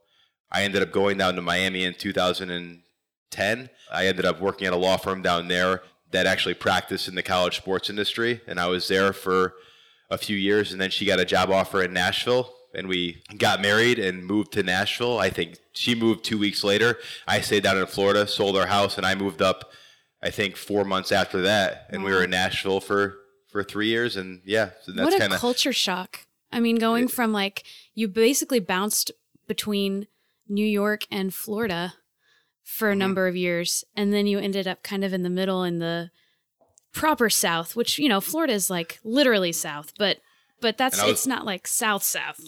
I 0.51 0.63
ended 0.63 0.83
up 0.83 0.93
going 0.93 1.19
down 1.19 1.35
to 1.37 1.43
Miami 1.43 1.85
in 1.85 1.95
2010. 1.95 3.71
I 3.91 4.07
ended 4.07 4.25
up 4.25 4.41
working 4.41 4.67
at 4.67 4.73
a 4.73 4.77
law 4.77 4.97
firm 4.97 5.23
down 5.23 5.49
there 5.49 5.83
that 6.11 6.27
actually 6.27 6.55
practiced 6.55 7.09
in 7.09 7.17
the 7.17 7.23
college 7.23 7.57
sports 7.57 7.91
industry, 7.91 8.41
and 8.47 8.61
I 8.61 8.69
was 8.69 8.87
there 8.89 9.13
for 9.13 9.55
a 10.11 10.19
few 10.19 10.37
years. 10.37 10.71
And 10.71 10.81
then 10.81 10.91
she 10.91 11.05
got 11.05 11.19
a 11.19 11.25
job 11.25 11.51
offer 11.51 11.83
in 11.83 11.93
Nashville, 11.93 12.55
and 12.75 12.89
we 12.89 13.23
got 13.37 13.61
married 13.61 13.99
and 13.99 14.25
moved 14.25 14.53
to 14.53 14.63
Nashville. 14.63 15.19
I 15.19 15.31
think 15.31 15.59
she 15.73 15.95
moved 15.95 16.25
two 16.25 16.39
weeks 16.39 16.63
later. 16.63 16.99
I 17.27 17.41
stayed 17.41 17.65
down 17.65 17.79
in 17.79 17.87
Florida, 17.87 18.27
sold 18.29 18.57
our 18.57 18.67
house, 18.67 18.97
and 18.97 19.07
I 19.07 19.15
moved 19.15 19.43
up. 19.43 19.73
I 20.25 20.31
think 20.31 20.57
four 20.57 20.85
months 20.85 21.13
after 21.13 21.43
that, 21.43 21.87
and 21.91 22.03
we 22.03 22.11
were 22.11 22.25
in 22.25 22.31
Nashville 22.31 22.81
for 22.81 23.17
for 23.51 23.63
three 23.63 23.89
years, 23.89 24.17
and 24.17 24.41
yeah, 24.45 24.71
so 24.83 24.91
that's 24.93 25.05
what 25.05 25.15
a 25.15 25.19
kind 25.19 25.33
of 25.35 25.39
culture 25.39 25.73
shock. 25.73 26.27
I 26.51 26.59
mean, 26.61 26.77
going 26.77 27.07
from 27.09 27.33
like 27.33 27.63
you 27.95 28.09
basically 28.09 28.59
bounced 28.61 29.13
between 29.47 30.07
New 30.49 30.67
York 30.67 31.03
and 31.11 31.33
Florida 31.35 31.95
for 32.63 32.89
a 32.89 32.93
Mm-hmm. 32.93 32.99
number 33.01 33.29
of 33.29 33.37
years, 33.37 33.85
and 33.95 34.13
then 34.13 34.27
you 34.27 34.39
ended 34.39 34.67
up 34.67 34.83
kind 34.83 35.05
of 35.05 35.13
in 35.13 35.23
the 35.23 35.31
middle 35.31 35.63
in 35.63 35.79
the 35.79 36.11
proper 36.93 37.29
South, 37.29 37.77
which 37.77 37.99
you 37.99 38.09
know 38.09 38.21
Florida 38.21 38.53
is 38.55 38.71
like 38.71 38.99
literally 39.05 39.53
South, 39.53 39.93
but 39.99 40.19
but 40.61 40.79
that's 40.79 41.01
was- 41.03 41.11
it's 41.11 41.27
not 41.27 41.45
like 41.45 41.67
South 41.67 42.03
South. 42.03 42.41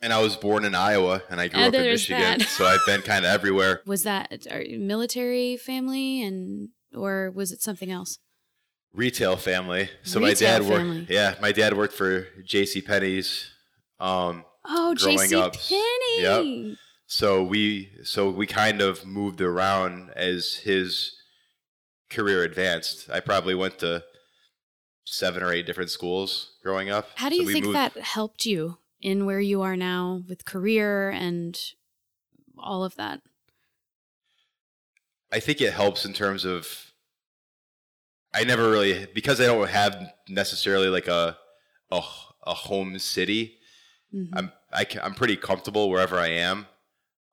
And 0.00 0.12
I 0.12 0.20
was 0.20 0.34
born 0.36 0.64
in 0.64 0.74
Iowa, 0.74 1.22
and 1.30 1.40
I 1.40 1.46
grew 1.46 1.62
Oh, 1.62 1.66
up 1.68 1.74
in 1.74 1.82
Michigan, 1.82 2.40
so 2.40 2.64
I've 2.66 2.84
been 2.86 3.02
kind 3.02 3.24
of 3.24 3.30
everywhere. 3.30 3.82
Was 3.86 4.02
that 4.02 4.32
a 4.50 4.76
military 4.76 5.56
family, 5.56 6.22
and 6.24 6.70
or 6.94 7.30
was 7.30 7.52
it 7.52 7.62
something 7.62 7.90
else? 7.90 8.18
Retail 8.92 9.36
family. 9.36 9.88
So 10.02 10.20
Retail 10.20 10.28
my 10.28 10.34
dad 10.34 10.62
family. 10.68 10.98
worked. 11.00 11.10
Yeah, 11.10 11.34
my 11.40 11.52
dad 11.52 11.76
worked 11.76 11.94
for 11.94 12.26
J.C. 12.44 12.80
Penney's. 12.82 13.50
Um, 14.00 14.44
Oh, 14.64 14.94
J.C. 14.94 15.34
Penney. 15.34 16.76
so 17.06 17.42
we 17.42 17.90
so 18.04 18.30
we 18.30 18.46
kind 18.46 18.80
of 18.80 19.04
moved 19.04 19.40
around 19.40 20.10
as 20.14 20.56
his 20.56 21.12
career 22.10 22.44
advanced. 22.44 23.10
I 23.10 23.18
probably 23.20 23.54
went 23.56 23.78
to 23.80 24.04
seven 25.04 25.42
or 25.42 25.52
eight 25.52 25.66
different 25.66 25.90
schools 25.90 26.52
growing 26.62 26.90
up. 26.90 27.08
How 27.16 27.28
do 27.28 27.36
you 27.36 27.46
we 27.46 27.52
think 27.54 27.64
moved- 27.66 27.76
that 27.76 27.96
helped 27.98 28.46
you 28.46 28.78
in 29.00 29.26
where 29.26 29.40
you 29.40 29.62
are 29.62 29.76
now 29.76 30.22
with 30.28 30.44
career 30.44 31.10
and 31.10 31.58
all 32.56 32.84
of 32.84 32.94
that? 32.96 33.20
I 35.32 35.40
think 35.40 35.60
it 35.60 35.72
helps 35.72 36.04
in 36.04 36.12
terms 36.12 36.44
of 36.44 36.92
I 38.34 38.44
never 38.44 38.70
really 38.70 39.06
because 39.14 39.40
I 39.40 39.46
don't 39.46 39.68
have 39.68 40.12
necessarily 40.28 40.88
like 40.88 41.08
a 41.08 41.36
a, 41.90 42.02
a 42.46 42.54
home 42.54 42.98
city. 42.98 43.58
Mhm. 44.14 44.28
I'm 44.34 44.52
I, 44.72 44.82
am 44.82 45.00
i 45.02 45.06
am 45.06 45.14
pretty 45.14 45.36
comfortable 45.36 45.90
wherever 45.90 46.18
I 46.18 46.28
am. 46.28 46.66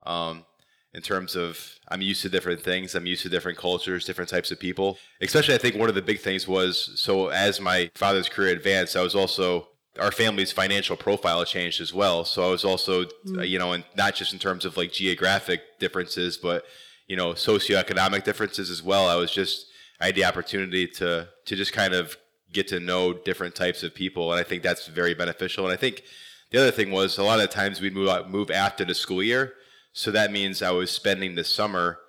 Um, 0.03 0.45
in 0.93 1.01
terms 1.01 1.35
of 1.35 1.77
I'm 1.89 2.01
used 2.01 2.21
to 2.23 2.29
different 2.29 2.61
things. 2.61 2.95
I'm 2.95 3.05
used 3.05 3.21
to 3.23 3.29
different 3.29 3.57
cultures, 3.57 4.05
different 4.05 4.29
types 4.29 4.51
of 4.51 4.59
people. 4.59 4.97
Especially, 5.21 5.53
I 5.53 5.59
think 5.59 5.75
one 5.75 5.89
of 5.89 5.95
the 5.95 6.01
big 6.01 6.19
things 6.19 6.47
was 6.47 6.91
so 6.95 7.27
as 7.27 7.61
my 7.61 7.91
father's 7.95 8.29
career 8.29 8.53
advanced, 8.55 8.95
I 8.95 9.03
was 9.03 9.15
also 9.15 9.67
our 9.99 10.11
family's 10.11 10.51
financial 10.51 10.95
profile 10.95 11.43
changed 11.45 11.81
as 11.81 11.93
well. 11.93 12.23
So 12.23 12.47
I 12.47 12.49
was 12.49 12.63
also, 12.63 13.05
mm. 13.05 13.39
uh, 13.39 13.41
you 13.43 13.59
know, 13.59 13.73
and 13.73 13.83
not 13.95 14.15
just 14.15 14.33
in 14.33 14.39
terms 14.39 14.65
of 14.65 14.77
like 14.77 14.91
geographic 14.91 15.61
differences, 15.79 16.37
but 16.37 16.63
you 17.09 17.17
know, 17.17 17.33
socioeconomic 17.33 18.23
differences 18.23 18.69
as 18.69 18.81
well. 18.81 19.09
I 19.09 19.15
was 19.15 19.31
just 19.31 19.65
I 19.99 20.05
had 20.05 20.15
the 20.15 20.23
opportunity 20.23 20.87
to 20.87 21.27
to 21.45 21.55
just 21.55 21.73
kind 21.73 21.93
of 21.93 22.15
get 22.53 22.69
to 22.69 22.79
know 22.79 23.13
different 23.13 23.55
types 23.55 23.83
of 23.83 23.93
people, 23.93 24.31
and 24.31 24.39
I 24.39 24.43
think 24.43 24.63
that's 24.63 24.87
very 24.87 25.13
beneficial. 25.13 25.65
And 25.65 25.73
I 25.73 25.77
think 25.77 26.03
the 26.51 26.59
other 26.59 26.71
thing 26.71 26.91
was 26.91 27.17
a 27.17 27.23
lot 27.23 27.41
of 27.41 27.49
times 27.49 27.81
we'd 27.81 27.93
move 27.93 28.07
out, 28.07 28.31
move 28.31 28.49
after 28.49 28.85
the 28.85 28.95
school 28.95 29.21
year, 29.21 29.55
so 29.91 30.11
that 30.11 30.31
means 30.31 30.61
I 30.61 30.71
was 30.71 30.91
spending 30.91 31.35
the 31.35 31.43
summer 31.43 31.99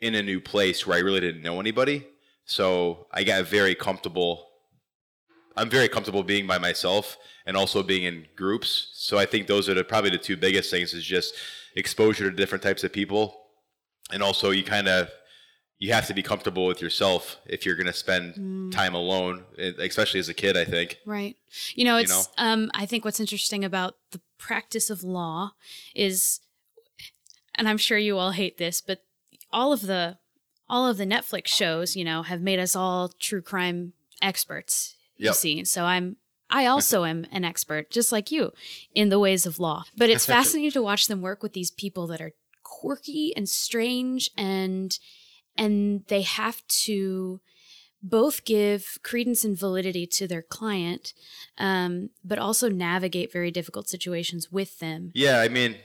in 0.00 0.14
a 0.16 0.22
new 0.22 0.40
place 0.40 0.86
where 0.86 0.98
I 0.98 1.00
really 1.00 1.20
didn't 1.20 1.42
know 1.42 1.60
anybody. 1.60 2.06
So 2.44 3.06
I 3.12 3.22
got 3.22 3.46
very 3.46 3.76
comfortable. 3.76 4.48
I'm 5.56 5.70
very 5.70 5.88
comfortable 5.88 6.24
being 6.24 6.46
by 6.46 6.58
myself 6.58 7.16
and 7.46 7.56
also 7.56 7.82
being 7.82 8.02
in 8.02 8.26
groups. 8.34 8.90
So 8.94 9.18
I 9.18 9.26
think 9.26 9.46
those 9.46 9.68
are 9.68 9.74
the, 9.74 9.84
probably 9.84 10.10
the 10.10 10.18
two 10.18 10.36
biggest 10.36 10.70
things 10.70 10.92
is 10.92 11.04
just 11.04 11.34
exposure 11.76 12.28
to 12.28 12.36
different 12.36 12.64
types 12.64 12.82
of 12.82 12.92
people. 12.92 13.41
And 14.10 14.22
also 14.22 14.50
you 14.50 14.64
kind 14.64 14.88
of 14.88 15.10
you 15.82 15.92
have 15.92 16.06
to 16.06 16.14
be 16.14 16.22
comfortable 16.22 16.64
with 16.64 16.80
yourself 16.80 17.40
if 17.44 17.66
you're 17.66 17.74
going 17.74 17.88
to 17.88 17.92
spend 17.92 18.34
mm. 18.36 18.70
time 18.70 18.94
alone, 18.94 19.42
especially 19.58 20.20
as 20.20 20.28
a 20.28 20.34
kid, 20.34 20.56
I 20.56 20.64
think. 20.64 20.98
Right. 21.04 21.36
You 21.74 21.84
know, 21.84 21.96
it's, 21.96 22.08
you 22.08 22.16
know? 22.44 22.52
um, 22.52 22.70
I 22.72 22.86
think 22.86 23.04
what's 23.04 23.18
interesting 23.18 23.64
about 23.64 23.96
the 24.12 24.20
practice 24.38 24.90
of 24.90 25.02
law 25.02 25.54
is, 25.92 26.38
and 27.56 27.68
I'm 27.68 27.78
sure 27.78 27.98
you 27.98 28.16
all 28.16 28.30
hate 28.30 28.58
this, 28.58 28.80
but 28.80 29.00
all 29.50 29.72
of 29.72 29.82
the, 29.82 30.18
all 30.68 30.86
of 30.86 30.98
the 30.98 31.04
Netflix 31.04 31.48
shows, 31.48 31.96
you 31.96 32.04
know, 32.04 32.22
have 32.22 32.40
made 32.40 32.60
us 32.60 32.76
all 32.76 33.08
true 33.18 33.42
crime 33.42 33.92
experts. 34.22 34.94
You 35.16 35.26
yep. 35.26 35.34
see, 35.34 35.64
so 35.64 35.84
I'm, 35.84 36.16
I 36.48 36.66
also 36.66 37.04
am 37.06 37.26
an 37.32 37.44
expert, 37.44 37.90
just 37.90 38.12
like 38.12 38.30
you, 38.30 38.52
in 38.94 39.08
the 39.08 39.18
ways 39.18 39.46
of 39.46 39.58
law. 39.58 39.82
But 39.96 40.10
it's 40.10 40.26
fascinating 40.36 40.70
to 40.70 40.82
watch 40.82 41.08
them 41.08 41.22
work 41.22 41.42
with 41.42 41.54
these 41.54 41.72
people 41.72 42.06
that 42.06 42.20
are 42.20 42.34
quirky 42.72 43.32
and 43.36 43.48
strange 43.48 44.30
and 44.36 44.98
and 45.56 46.04
they 46.08 46.22
have 46.22 46.66
to 46.66 47.40
both 48.02 48.44
give 48.44 48.98
credence 49.02 49.44
and 49.44 49.56
validity 49.56 50.06
to 50.06 50.26
their 50.26 50.42
client, 50.42 51.12
um, 51.58 52.08
but 52.24 52.38
also 52.38 52.68
navigate 52.68 53.30
very 53.30 53.50
difficult 53.50 53.88
situations 53.88 54.50
with 54.50 54.78
them. 54.80 55.12
Yeah, 55.14 55.40
I 55.40 55.48
mean, 55.48 55.76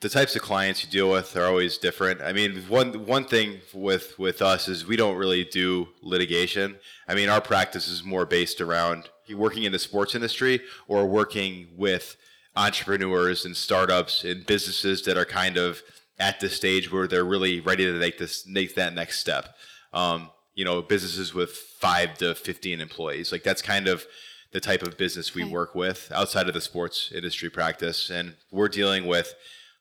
the 0.00 0.08
types 0.08 0.36
of 0.36 0.42
clients 0.42 0.84
you 0.84 0.90
deal 0.90 1.10
with 1.10 1.36
are 1.36 1.46
always 1.46 1.76
different. 1.76 2.22
I 2.22 2.32
mean, 2.32 2.62
one 2.68 3.06
one 3.06 3.24
thing 3.24 3.60
with 3.74 4.18
with 4.18 4.40
us 4.40 4.68
is 4.68 4.86
we 4.86 4.96
don't 4.96 5.16
really 5.16 5.44
do 5.44 5.88
litigation. 6.00 6.76
I 7.08 7.14
mean, 7.14 7.28
our 7.28 7.40
practice 7.40 7.88
is 7.88 8.04
more 8.04 8.24
based 8.24 8.60
around 8.60 9.10
working 9.34 9.64
in 9.64 9.72
the 9.72 9.78
sports 9.80 10.14
industry 10.14 10.60
or 10.86 11.06
working 11.06 11.68
with 11.76 12.16
entrepreneurs 12.54 13.44
and 13.44 13.56
startups 13.56 14.24
and 14.24 14.46
businesses 14.46 15.02
that 15.02 15.18
are 15.18 15.26
kind 15.26 15.56
of 15.56 15.82
at 16.18 16.40
the 16.40 16.48
stage 16.48 16.90
where 16.90 17.06
they're 17.06 17.24
really 17.24 17.60
ready 17.60 17.84
to 17.84 17.92
make 17.92 18.18
this 18.18 18.46
make 18.46 18.74
that 18.74 18.94
next 18.94 19.20
step. 19.20 19.54
Um, 19.92 20.30
you 20.54 20.64
know, 20.64 20.82
businesses 20.82 21.34
with 21.34 21.50
five 21.50 22.16
to 22.18 22.34
fifteen 22.34 22.80
employees, 22.80 23.32
like 23.32 23.42
that's 23.42 23.62
kind 23.62 23.88
of 23.88 24.06
the 24.52 24.60
type 24.60 24.82
of 24.82 24.96
business 24.96 25.34
we 25.34 25.42
okay. 25.42 25.52
work 25.52 25.74
with 25.74 26.10
outside 26.14 26.48
of 26.48 26.54
the 26.54 26.60
sports 26.60 27.12
industry 27.14 27.50
practice, 27.50 28.10
and 28.10 28.36
we're 28.50 28.68
dealing 28.68 29.06
with 29.06 29.34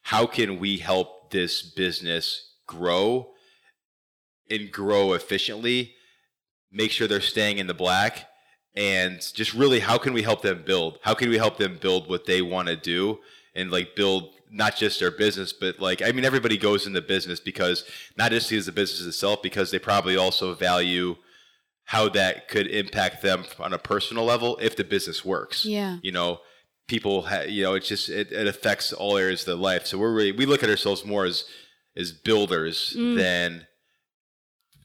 how 0.03 0.25
can 0.25 0.59
we 0.59 0.77
help 0.77 1.31
this 1.31 1.61
business 1.61 2.53
grow 2.67 3.31
and 4.49 4.71
grow 4.71 5.13
efficiently, 5.13 5.95
make 6.71 6.91
sure 6.91 7.07
they're 7.07 7.21
staying 7.21 7.57
in 7.57 7.67
the 7.67 7.73
black, 7.73 8.27
and 8.75 9.21
just 9.33 9.53
really 9.53 9.79
how 9.79 9.97
can 9.97 10.13
we 10.13 10.23
help 10.23 10.41
them 10.41 10.63
build? 10.65 10.99
How 11.03 11.13
can 11.13 11.29
we 11.29 11.37
help 11.37 11.57
them 11.57 11.77
build 11.79 12.09
what 12.09 12.25
they 12.25 12.41
want 12.41 12.67
to 12.67 12.75
do 12.75 13.19
and 13.55 13.71
like 13.71 13.95
build 13.95 14.34
not 14.51 14.75
just 14.75 14.99
their 14.99 15.11
business, 15.11 15.53
but 15.53 15.79
like 15.79 16.01
I 16.01 16.11
mean, 16.11 16.25
everybody 16.25 16.57
goes 16.57 16.87
into 16.87 17.01
business 17.01 17.39
because 17.39 17.83
not 18.17 18.31
just 18.31 18.51
as 18.51 18.65
the 18.65 18.71
business 18.71 19.05
itself, 19.05 19.41
because 19.41 19.71
they 19.71 19.79
probably 19.79 20.15
also 20.15 20.53
value 20.53 21.15
how 21.85 22.09
that 22.09 22.47
could 22.47 22.67
impact 22.67 23.21
them 23.21 23.45
on 23.59 23.73
a 23.73 23.77
personal 23.77 24.25
level 24.25 24.57
if 24.61 24.75
the 24.75 24.83
business 24.83 25.23
works. 25.23 25.65
Yeah, 25.65 25.97
you 26.01 26.11
know, 26.11 26.39
people, 26.87 27.23
ha- 27.23 27.43
you 27.47 27.63
know, 27.63 27.73
it's 27.73 27.87
just 27.87 28.09
it, 28.09 28.31
it 28.31 28.47
affects 28.47 28.93
all 28.93 29.17
areas 29.17 29.41
of 29.41 29.45
their 29.47 29.55
life. 29.55 29.85
So 29.85 29.97
we're 29.97 30.13
really 30.13 30.31
we 30.31 30.45
look 30.45 30.63
at 30.63 30.69
ourselves 30.69 31.05
more 31.05 31.25
as 31.25 31.45
as 31.95 32.11
builders 32.11 32.95
mm. 32.97 33.15
than 33.15 33.67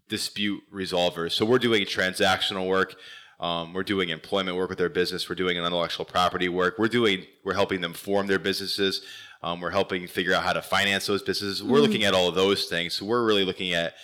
dispute 0.09 0.63
resolvers. 0.75 1.33
So 1.33 1.45
we're 1.45 1.59
doing 1.59 1.83
transactional 1.85 2.69
work. 2.69 2.97
Um, 3.39 3.73
we're 3.73 3.85
doing 3.85 4.11
employment 4.11 4.57
work 4.57 4.69
with 4.69 4.79
their 4.79 4.91
business. 4.91 5.29
We're 5.29 5.35
doing 5.35 5.57
intellectual 5.57 6.05
property 6.05 6.49
work. 6.49 6.79
We're 6.79 6.89
doing 6.89 7.25
we're 7.45 7.55
helping 7.55 7.81
them 7.81 7.95
form 7.95 8.27
their 8.27 8.39
businesses. 8.39 9.03
Um, 9.43 9.61
we're 9.61 9.71
helping 9.71 10.07
figure 10.07 10.35
out 10.35 10.43
how 10.43 10.53
to 10.53 10.63
finance 10.63 11.07
those 11.07 11.23
businesses. 11.23 11.63
We're 11.63 11.77
mm-hmm. 11.77 11.83
looking 11.83 12.05
at 12.05 12.15
all 12.15 12.29
of 12.29 12.35
those 12.35 12.67
things. 12.67 12.95
So 12.95 13.07
we're 13.07 13.25
really 13.25 13.45
looking 13.45 13.73
at 13.73 13.95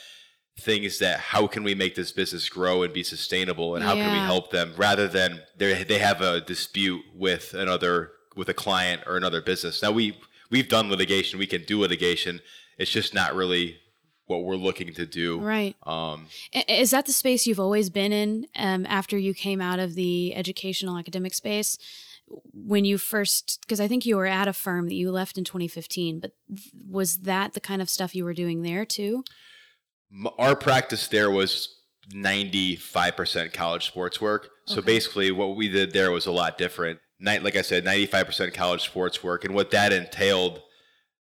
things 0.58 0.98
that 1.00 1.20
how 1.20 1.46
can 1.46 1.62
we 1.62 1.74
make 1.74 1.94
this 1.94 2.12
business 2.12 2.48
grow 2.48 2.82
and 2.82 2.92
be 2.92 3.02
sustainable, 3.02 3.74
and 3.74 3.84
how 3.84 3.94
yeah. 3.94 4.04
can 4.04 4.12
we 4.12 4.18
help 4.20 4.50
them 4.50 4.72
rather 4.76 5.06
than 5.06 5.42
they 5.56 5.84
they 5.84 5.98
have 5.98 6.20
a 6.20 6.40
dispute 6.40 7.02
with 7.14 7.52
another 7.54 8.12
with 8.34 8.48
a 8.48 8.54
client 8.54 9.02
or 9.06 9.16
another 9.16 9.42
business. 9.42 9.82
Now 9.82 9.92
we 9.92 10.18
we've 10.50 10.68
done 10.68 10.88
litigation. 10.88 11.38
We 11.38 11.46
can 11.46 11.64
do 11.64 11.80
litigation. 11.80 12.40
It's 12.78 12.90
just 12.90 13.14
not 13.14 13.34
really 13.34 13.78
what 14.26 14.42
we're 14.42 14.56
looking 14.56 14.92
to 14.92 15.06
do. 15.06 15.38
Right. 15.38 15.76
Um, 15.84 16.26
Is 16.68 16.90
that 16.90 17.06
the 17.06 17.12
space 17.12 17.46
you've 17.46 17.60
always 17.60 17.90
been 17.90 18.12
in 18.12 18.46
um, 18.56 18.84
after 18.86 19.16
you 19.16 19.32
came 19.34 19.60
out 19.60 19.78
of 19.78 19.94
the 19.94 20.34
educational 20.34 20.98
academic 20.98 21.32
space? 21.32 21.78
When 22.52 22.84
you 22.84 22.98
first, 22.98 23.60
because 23.62 23.80
I 23.80 23.86
think 23.86 24.04
you 24.04 24.16
were 24.16 24.26
at 24.26 24.48
a 24.48 24.52
firm 24.52 24.88
that 24.88 24.94
you 24.94 25.10
left 25.10 25.38
in 25.38 25.44
2015, 25.44 26.20
but 26.20 26.32
was 26.88 27.18
that 27.18 27.52
the 27.52 27.60
kind 27.60 27.80
of 27.80 27.88
stuff 27.88 28.14
you 28.14 28.24
were 28.24 28.34
doing 28.34 28.62
there 28.62 28.84
too? 28.84 29.22
Our 30.38 30.56
practice 30.56 31.06
there 31.08 31.30
was 31.30 31.76
95% 32.12 33.52
college 33.52 33.86
sports 33.86 34.20
work. 34.20 34.50
So 34.64 34.78
okay. 34.78 34.86
basically, 34.86 35.30
what 35.30 35.56
we 35.56 35.68
did 35.68 35.92
there 35.92 36.10
was 36.10 36.26
a 36.26 36.32
lot 36.32 36.58
different. 36.58 36.98
Night, 37.18 37.42
like 37.42 37.56
I 37.56 37.62
said, 37.62 37.84
95% 37.84 38.52
college 38.54 38.82
sports 38.82 39.22
work. 39.22 39.44
And 39.44 39.54
what 39.54 39.70
that 39.70 39.92
entailed 39.92 40.62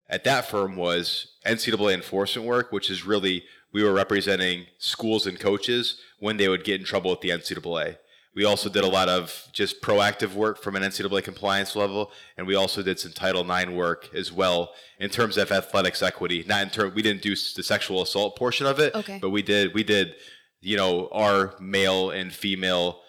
at 0.08 0.24
that 0.24 0.48
firm 0.48 0.76
was 0.76 1.34
NCAA 1.46 1.94
enforcement 1.94 2.48
work, 2.48 2.72
which 2.72 2.90
is 2.90 3.04
really 3.04 3.44
we 3.72 3.82
were 3.84 3.92
representing 3.92 4.66
schools 4.78 5.26
and 5.26 5.38
coaches 5.38 6.00
when 6.18 6.36
they 6.36 6.48
would 6.48 6.64
get 6.64 6.80
in 6.80 6.86
trouble 6.86 7.10
with 7.10 7.20
the 7.20 7.30
NCAA. 7.30 7.98
We 8.38 8.44
also 8.44 8.68
did 8.68 8.84
a 8.84 8.88
lot 8.88 9.08
of 9.08 9.48
just 9.52 9.82
proactive 9.82 10.34
work 10.34 10.62
from 10.62 10.76
an 10.76 10.84
NCAA 10.84 11.24
compliance 11.24 11.74
level, 11.74 12.12
and 12.36 12.46
we 12.46 12.54
also 12.54 12.84
did 12.84 13.00
some 13.00 13.10
Title 13.10 13.42
IX 13.50 13.72
work 13.72 14.14
as 14.14 14.30
well 14.32 14.74
in 15.00 15.10
terms 15.10 15.36
of 15.36 15.50
athletics 15.50 16.04
equity. 16.04 16.44
Not 16.46 16.62
in 16.62 16.70
terms 16.70 16.94
we 16.94 17.02
didn't 17.02 17.22
do 17.22 17.30
the 17.30 17.64
sexual 17.64 18.00
assault 18.00 18.36
portion 18.36 18.64
of 18.64 18.78
it, 18.78 18.94
okay. 18.94 19.18
but 19.20 19.30
we 19.30 19.42
did 19.42 19.74
we 19.74 19.82
did 19.82 20.14
you 20.60 20.76
know 20.76 21.08
our 21.10 21.56
male 21.58 22.10
and 22.10 22.32
female 22.32 23.00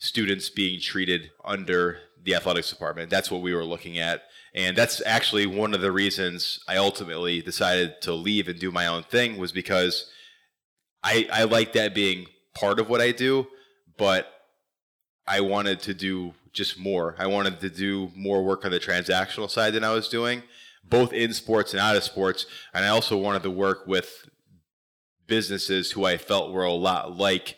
students 0.00 0.50
being 0.50 0.78
treated 0.82 1.30
under 1.42 2.00
the 2.22 2.34
athletics 2.34 2.68
department. 2.68 3.08
That's 3.08 3.30
what 3.30 3.40
we 3.40 3.54
were 3.54 3.64
looking 3.64 3.98
at 3.98 4.24
and 4.54 4.76
that's 4.76 5.00
actually 5.06 5.46
one 5.46 5.72
of 5.72 5.80
the 5.80 5.92
reasons 5.92 6.60
I 6.68 6.76
ultimately 6.76 7.40
decided 7.40 8.02
to 8.02 8.12
leave 8.12 8.48
and 8.48 8.60
do 8.60 8.70
my 8.70 8.86
own 8.86 9.04
thing 9.04 9.38
was 9.38 9.50
because 9.50 10.10
I 11.02 11.26
I 11.32 11.44
like 11.44 11.72
that 11.72 11.94
being 11.94 12.26
part 12.54 12.78
of 12.78 12.90
what 12.90 13.00
I 13.00 13.12
do, 13.12 13.46
but 13.96 14.30
I 15.26 15.40
wanted 15.40 15.80
to 15.82 15.94
do 15.94 16.34
just 16.52 16.78
more. 16.78 17.16
I 17.18 17.26
wanted 17.26 17.60
to 17.60 17.70
do 17.70 18.10
more 18.14 18.42
work 18.42 18.64
on 18.64 18.70
the 18.70 18.80
transactional 18.80 19.50
side 19.50 19.74
than 19.74 19.84
I 19.84 19.92
was 19.92 20.08
doing, 20.08 20.42
both 20.84 21.12
in 21.12 21.32
sports 21.32 21.72
and 21.72 21.80
out 21.80 21.96
of 21.96 22.04
sports. 22.04 22.46
And 22.72 22.84
I 22.84 22.88
also 22.88 23.16
wanted 23.16 23.42
to 23.42 23.50
work 23.50 23.86
with 23.86 24.28
businesses 25.26 25.92
who 25.92 26.04
I 26.04 26.16
felt 26.16 26.52
were 26.52 26.64
a 26.64 26.72
lot 26.72 27.16
like 27.16 27.56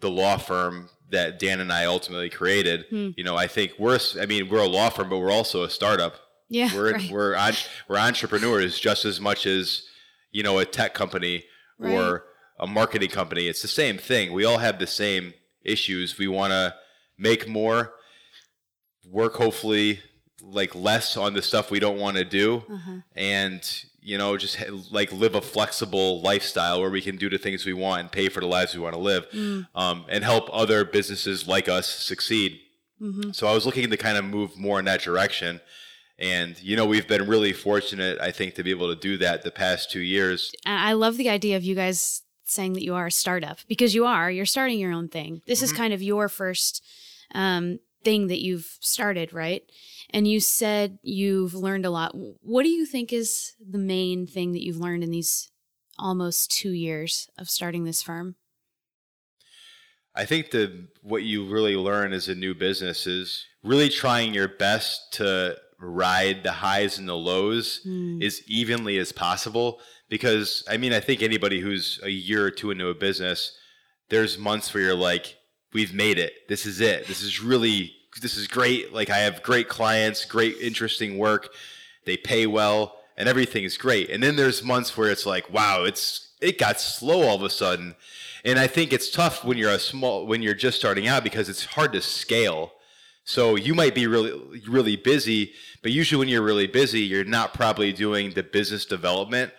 the 0.00 0.10
law 0.10 0.36
firm 0.36 0.90
that 1.10 1.38
Dan 1.38 1.60
and 1.60 1.72
I 1.72 1.86
ultimately 1.86 2.30
created. 2.30 2.86
Hmm. 2.90 3.10
You 3.16 3.24
know, 3.24 3.36
I 3.36 3.46
think 3.46 3.72
we're 3.78 3.98
I 4.20 4.26
mean, 4.26 4.48
we're 4.48 4.62
a 4.62 4.68
law 4.68 4.90
firm, 4.90 5.08
but 5.08 5.18
we're 5.18 5.32
also 5.32 5.64
a 5.64 5.70
startup. 5.70 6.14
Yeah. 6.48 6.74
We're 6.74 6.92
right. 6.94 7.10
we're 7.10 7.34
on, 7.34 7.54
we're 7.88 7.98
entrepreneurs 7.98 8.78
just 8.78 9.04
as 9.04 9.20
much 9.20 9.46
as, 9.46 9.84
you 10.30 10.42
know, 10.42 10.58
a 10.58 10.64
tech 10.64 10.94
company 10.94 11.44
right. 11.78 11.92
or 11.92 12.24
a 12.60 12.66
marketing 12.66 13.10
company. 13.10 13.48
It's 13.48 13.62
the 13.62 13.68
same 13.68 13.98
thing. 13.98 14.32
We 14.32 14.44
all 14.44 14.58
have 14.58 14.78
the 14.78 14.86
same 14.86 15.34
issues. 15.68 16.18
We 16.18 16.28
want 16.28 16.52
to 16.52 16.74
make 17.16 17.48
more, 17.48 17.94
work 19.10 19.34
hopefully 19.34 20.00
like 20.42 20.74
less 20.74 21.16
on 21.16 21.34
the 21.34 21.42
stuff 21.42 21.70
we 21.70 21.80
don't 21.80 21.98
want 21.98 22.16
to 22.16 22.24
do 22.24 22.62
uh-huh. 22.70 22.98
and 23.16 23.84
you 24.00 24.16
know, 24.16 24.38
just 24.38 24.56
like 24.90 25.12
live 25.12 25.34
a 25.34 25.40
flexible 25.40 26.22
lifestyle 26.22 26.80
where 26.80 26.88
we 26.88 27.02
can 27.02 27.16
do 27.16 27.28
the 27.28 27.36
things 27.36 27.66
we 27.66 27.74
want 27.74 28.00
and 28.00 28.10
pay 28.10 28.30
for 28.30 28.40
the 28.40 28.46
lives 28.46 28.74
we 28.74 28.80
want 28.80 28.94
to 28.94 29.00
live, 29.00 29.28
mm. 29.30 29.66
um, 29.74 30.06
and 30.08 30.24
help 30.24 30.48
other 30.50 30.82
businesses 30.84 31.46
like 31.46 31.68
us 31.68 31.86
succeed. 31.86 32.58
Mm-hmm. 33.02 33.32
So 33.32 33.46
I 33.46 33.52
was 33.52 33.66
looking 33.66 33.90
to 33.90 33.98
kind 33.98 34.16
of 34.16 34.24
move 34.24 34.56
more 34.56 34.78
in 34.78 34.86
that 34.86 35.02
direction, 35.02 35.60
And, 36.18 36.60
you 36.60 36.76
know, 36.76 36.84
we've 36.84 37.06
been 37.06 37.28
really 37.28 37.52
fortunate, 37.52 38.20
I 38.20 38.32
think, 38.32 38.54
to 38.54 38.64
be 38.64 38.70
able 38.70 38.92
to 38.92 39.00
do 39.00 39.16
that 39.18 39.42
the 39.42 39.52
past 39.52 39.90
two 39.90 40.00
years. 40.00 40.52
I 40.66 40.92
love 40.94 41.16
the 41.16 41.28
idea 41.28 41.56
of 41.56 41.62
you 41.62 41.76
guys 41.76 42.22
saying 42.50 42.74
that 42.74 42.82
you 42.82 42.94
are 42.94 43.06
a 43.06 43.12
startup 43.12 43.58
because 43.68 43.94
you 43.94 44.04
are. 44.06 44.30
You're 44.30 44.46
starting 44.46 44.78
your 44.78 44.92
own 44.92 45.08
thing. 45.08 45.42
This 45.46 45.58
mm-hmm. 45.58 45.64
is 45.64 45.72
kind 45.72 45.92
of 45.92 46.02
your 46.02 46.28
first 46.28 46.84
um, 47.34 47.78
thing 48.04 48.28
that 48.28 48.42
you've 48.42 48.78
started, 48.80 49.32
right? 49.32 49.62
And 50.10 50.26
you 50.26 50.40
said 50.40 50.98
you've 51.02 51.54
learned 51.54 51.84
a 51.84 51.90
lot. 51.90 52.12
What 52.14 52.62
do 52.62 52.68
you 52.68 52.86
think 52.86 53.12
is 53.12 53.54
the 53.60 53.78
main 53.78 54.26
thing 54.26 54.52
that 54.52 54.64
you've 54.64 54.78
learned 54.78 55.04
in 55.04 55.10
these 55.10 55.50
almost 55.98 56.50
two 56.50 56.70
years 56.70 57.28
of 57.38 57.50
starting 57.50 57.84
this 57.84 58.02
firm? 58.02 58.36
I 60.14 60.24
think 60.24 60.50
the 60.50 60.88
what 61.02 61.22
you 61.22 61.46
really 61.48 61.76
learn 61.76 62.12
as 62.12 62.28
a 62.28 62.34
new 62.34 62.54
business 62.54 63.06
is 63.06 63.44
really 63.62 63.88
trying 63.88 64.34
your 64.34 64.48
best 64.48 65.12
to 65.14 65.56
ride 65.78 66.42
the 66.42 66.52
highs 66.52 66.98
and 66.98 67.08
the 67.08 67.16
lows 67.16 67.80
mm. 67.86 68.22
as 68.22 68.42
evenly 68.48 68.98
as 68.98 69.12
possible. 69.12 69.80
Because 70.08 70.64
I 70.68 70.76
mean, 70.76 70.92
I 70.92 71.00
think 71.00 71.22
anybody 71.22 71.60
who's 71.60 72.00
a 72.02 72.08
year 72.08 72.44
or 72.44 72.50
two 72.50 72.70
into 72.70 72.88
a 72.88 72.94
business, 72.94 73.56
there's 74.08 74.38
months 74.38 74.72
where 74.72 74.82
you're 74.82 74.94
like, 74.94 75.36
we've 75.72 75.94
made 75.94 76.18
it. 76.18 76.48
This 76.48 76.66
is 76.66 76.80
it. 76.80 77.06
This 77.06 77.22
is 77.22 77.42
really, 77.42 77.92
this 78.20 78.36
is 78.36 78.46
great. 78.46 78.92
Like 78.92 79.10
I 79.10 79.18
have 79.18 79.42
great 79.42 79.68
clients, 79.68 80.24
great, 80.24 80.56
interesting 80.60 81.18
work. 81.18 81.50
They 82.04 82.16
pay 82.16 82.46
well 82.46 82.96
and 83.16 83.28
everything 83.28 83.64
is 83.64 83.76
great. 83.76 84.10
And 84.10 84.22
then 84.22 84.36
there's 84.36 84.62
months 84.62 84.96
where 84.96 85.10
it's 85.10 85.26
like, 85.26 85.52
wow, 85.52 85.84
it's, 85.84 86.32
it 86.40 86.58
got 86.58 86.80
slow 86.80 87.22
all 87.22 87.36
of 87.36 87.42
a 87.42 87.50
sudden. 87.50 87.96
And 88.44 88.58
I 88.58 88.66
think 88.66 88.92
it's 88.92 89.10
tough 89.10 89.44
when 89.44 89.58
you're 89.58 89.72
a 89.72 89.78
small, 89.78 90.26
when 90.26 90.40
you're 90.40 90.54
just 90.54 90.78
starting 90.78 91.06
out 91.06 91.24
because 91.24 91.48
it's 91.48 91.64
hard 91.64 91.92
to 91.92 92.00
scale 92.00 92.72
so 93.28 93.56
you 93.56 93.74
might 93.74 93.94
be 93.94 94.06
really 94.06 94.62
really 94.66 94.96
busy, 94.96 95.52
but 95.82 95.92
usually 95.92 96.18
when 96.18 96.28
you're 96.28 96.40
really 96.40 96.66
busy, 96.66 97.00
you're 97.00 97.24
not 97.24 97.52
probably 97.52 97.92
doing 97.92 98.30
the 98.30 98.42
business 98.42 98.86
development 98.86 99.52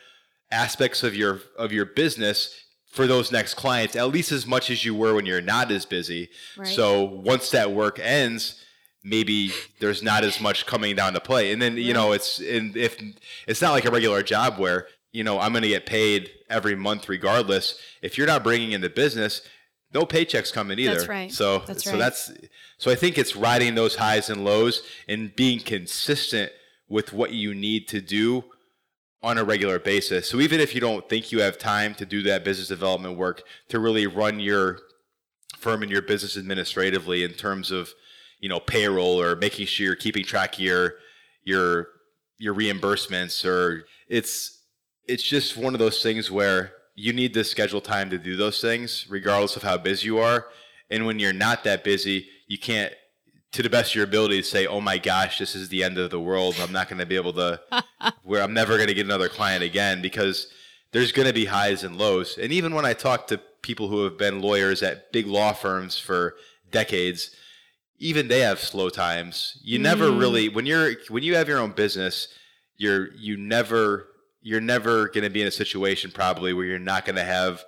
aspects 0.50 1.04
of 1.04 1.16
your 1.16 1.42
of 1.56 1.72
your 1.72 1.86
business 1.86 2.66
for 2.88 3.06
those 3.06 3.32
next 3.32 3.54
clients 3.54 3.96
at 3.96 4.10
least 4.10 4.32
as 4.32 4.48
much 4.48 4.72
as 4.72 4.84
you 4.84 4.96
were 4.96 5.14
when 5.14 5.28
you're 5.28 5.40
not 5.40 5.70
as 5.72 5.86
busy. 5.86 6.30
Right. 6.58 6.68
So 6.68 7.04
once 7.04 7.52
that 7.52 7.72
work 7.72 8.00
ends, 8.00 8.60
maybe 9.04 9.52
there's 9.80 10.02
not 10.02 10.24
as 10.24 10.42
much 10.42 10.66
coming 10.66 10.96
down 10.96 11.14
to 11.14 11.20
play. 11.20 11.52
And 11.52 11.62
then 11.62 11.78
you 11.78 11.94
know 11.94 12.12
it's 12.12 12.40
and 12.40 12.76
if 12.76 13.00
it's 13.46 13.62
not 13.62 13.74
like 13.74 13.86
a 13.86 13.92
regular 13.92 14.24
job 14.24 14.58
where 14.58 14.88
you 15.12 15.24
know 15.24 15.40
I'm 15.40 15.52
going 15.52 15.62
to 15.62 15.70
get 15.70 15.86
paid 15.86 16.32
every 16.50 16.76
month 16.76 17.08
regardless. 17.08 17.80
If 18.02 18.18
you're 18.18 18.26
not 18.26 18.44
bringing 18.44 18.72
in 18.72 18.82
the 18.82 18.90
business, 18.90 19.44
no 19.94 20.06
paychecks 20.06 20.54
coming 20.54 20.80
either. 20.80 20.96
That's 20.96 21.08
right. 21.08 21.32
So 21.32 21.60
that's 21.60 21.84
so 21.84 21.92
right. 21.92 21.98
that's 21.98 22.32
so 22.78 22.92
I 22.92 22.96
think 22.96 23.18
it's 23.18 23.36
riding 23.36 23.76
those 23.76 23.96
highs 23.96 24.30
and 24.30 24.44
lows 24.44 24.84
and 25.08 25.36
being 25.36 25.60
consistent 25.60 26.52
with 26.88 27.14
what 27.14 27.32
you 27.32 27.54
need 27.54 27.88
to 27.88 28.02
do 28.02 28.44
on 29.22 29.38
a 29.38 29.44
regular 29.44 29.80
basis. 29.80 30.30
So 30.30 30.40
even 30.40 30.60
if 30.60 30.74
you 30.74 30.82
don't 30.82 31.08
think 31.10 31.32
you 31.32 31.42
have 31.42 31.58
time 31.58 31.94
to 31.96 32.06
do 32.06 32.22
that 32.24 32.44
business 32.44 32.70
development 32.70 33.18
work 33.18 33.44
to 33.68 33.80
really 33.80 34.08
run 34.08 34.40
your 34.40 34.80
firm 35.58 35.84
and 35.84 35.92
your 35.92 36.02
business 36.02 36.38
administratively 36.38 37.24
in 37.24 37.34
terms 37.34 37.70
of, 37.70 37.94
you 38.40 38.48
know, 38.48 38.60
payroll 38.60 39.22
or 39.22 39.36
making 39.36 39.68
sure 39.68 39.88
you're 39.88 39.96
keeping 39.96 40.24
track 40.24 40.54
of 40.54 40.60
your 40.60 40.94
your 41.44 41.88
your 42.38 42.54
reimbursements 42.56 43.44
or 43.46 43.86
it's 44.08 44.64
it's 45.08 45.24
just 45.24 45.58
one 45.58 45.74
of 45.74 45.80
those 45.80 46.02
things 46.02 46.32
where 46.32 46.72
you 47.00 47.14
need 47.14 47.34
to 47.34 47.44
schedule 47.44 47.80
time 47.80 48.10
to 48.10 48.18
do 48.18 48.36
those 48.36 48.60
things, 48.60 49.06
regardless 49.10 49.56
of 49.56 49.64
how 49.64 49.78
busy 49.78 50.08
you 50.08 50.20
are. 50.20 50.48
And 50.90 51.06
when 51.06 51.18
you're 51.18 51.32
not 51.32 51.64
that 51.64 51.84
busy, 51.84 52.28
you 52.48 52.58
can't, 52.58 52.94
to 53.54 53.64
the 53.64 53.70
best 53.70 53.92
of 53.92 53.96
your 53.96 54.04
ability, 54.04 54.42
say, 54.44 54.68
"Oh 54.68 54.82
my 54.82 54.98
gosh, 54.98 55.40
this 55.40 55.56
is 55.56 55.70
the 55.70 55.84
end 55.84 55.98
of 55.98 56.12
the 56.12 56.20
world. 56.20 56.56
I'm 56.60 56.74
not 56.74 56.90
going 56.90 57.00
to 57.00 57.06
be 57.06 57.16
able 57.16 57.34
to, 57.34 57.62
where 58.24 58.44
I'm 58.44 58.54
never 58.54 58.76
going 58.76 58.90
to 58.90 58.94
get 58.94 59.06
another 59.06 59.30
client 59.30 59.64
again," 59.64 60.02
because 60.02 60.52
there's 60.92 61.14
going 61.14 61.28
to 61.28 61.34
be 61.34 61.46
highs 61.46 61.84
and 61.84 61.98
lows. 61.98 62.38
And 62.38 62.52
even 62.52 62.76
when 62.76 62.86
I 62.86 62.94
talk 62.94 63.28
to 63.28 63.40
people 63.62 63.88
who 63.88 64.04
have 64.04 64.18
been 64.18 64.42
lawyers 64.42 64.84
at 64.84 65.12
big 65.12 65.26
law 65.26 65.54
firms 65.54 65.98
for 65.98 66.36
decades, 66.70 67.36
even 67.98 68.28
they 68.28 68.42
have 68.42 68.60
slow 68.60 68.90
times. 68.90 69.58
You 69.64 69.80
mm. 69.80 69.84
never 69.84 70.12
really 70.12 70.50
when 70.50 70.66
you're 70.66 70.94
when 71.08 71.24
you 71.24 71.36
have 71.36 71.48
your 71.48 71.60
own 71.60 71.72
business, 71.72 72.28
you're 72.78 73.14
you 73.14 73.38
never 73.38 74.09
you're 74.42 74.62
never 74.62 75.08
going 75.10 75.24
to 75.24 75.30
be 75.30 75.42
in 75.42 75.48
a 75.48 75.52
situation 75.52 76.12
probably 76.12 76.54
where 76.54 76.66
you're 76.66 76.80
not 76.80 77.06
going 77.06 77.16
to 77.16 77.24
have 77.24 77.64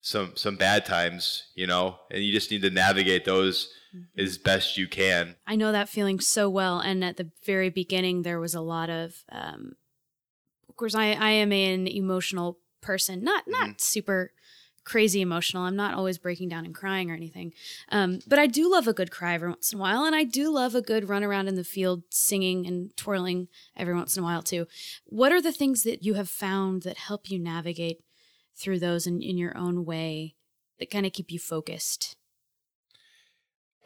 some 0.00 0.32
some 0.34 0.56
bad 0.56 0.86
times, 0.86 1.44
you 1.54 1.66
know, 1.66 1.98
and 2.10 2.22
you 2.22 2.32
just 2.32 2.50
need 2.50 2.62
to 2.62 2.70
navigate 2.70 3.24
those 3.24 3.70
mm-hmm. 3.94 4.20
as 4.20 4.38
best 4.38 4.78
you 4.78 4.88
can. 4.88 5.36
I 5.46 5.56
know 5.56 5.72
that 5.72 5.88
feeling 5.88 6.20
so 6.20 6.48
well, 6.48 6.80
and 6.80 7.04
at 7.04 7.16
the 7.16 7.30
very 7.44 7.68
beginning, 7.68 8.22
there 8.22 8.40
was 8.40 8.54
a 8.54 8.62
lot 8.62 8.88
of, 8.88 9.24
um, 9.30 9.72
of 10.68 10.76
course, 10.76 10.94
I 10.94 11.12
I 11.12 11.30
am 11.30 11.52
an 11.52 11.86
emotional 11.86 12.58
person, 12.80 13.22
not 13.22 13.44
not 13.46 13.62
mm-hmm. 13.62 13.78
super 13.78 14.32
crazy 14.90 15.20
emotional. 15.20 15.62
I'm 15.62 15.76
not 15.76 15.94
always 15.94 16.18
breaking 16.18 16.48
down 16.48 16.64
and 16.64 16.74
crying 16.74 17.12
or 17.12 17.14
anything. 17.14 17.52
Um, 17.90 18.18
but 18.26 18.40
I 18.40 18.48
do 18.48 18.68
love 18.68 18.88
a 18.88 18.92
good 18.92 19.12
cry 19.12 19.34
every 19.34 19.48
once 19.48 19.72
in 19.72 19.78
a 19.78 19.82
while. 19.82 20.04
And 20.04 20.16
I 20.16 20.24
do 20.24 20.50
love 20.50 20.74
a 20.74 20.82
good 20.82 21.08
run 21.08 21.22
around 21.22 21.46
in 21.46 21.54
the 21.54 21.62
field 21.62 22.02
singing 22.10 22.66
and 22.66 22.96
twirling 22.96 23.46
every 23.76 23.94
once 23.94 24.16
in 24.16 24.24
a 24.24 24.26
while 24.26 24.42
too. 24.42 24.66
What 25.04 25.30
are 25.30 25.40
the 25.40 25.52
things 25.52 25.84
that 25.84 26.02
you 26.02 26.14
have 26.14 26.28
found 26.28 26.82
that 26.82 26.98
help 26.98 27.30
you 27.30 27.38
navigate 27.38 28.00
through 28.56 28.80
those 28.80 29.06
in, 29.06 29.22
in 29.22 29.38
your 29.38 29.56
own 29.56 29.84
way 29.84 30.34
that 30.80 30.90
kind 30.90 31.06
of 31.06 31.12
keep 31.12 31.30
you 31.30 31.38
focused? 31.38 32.16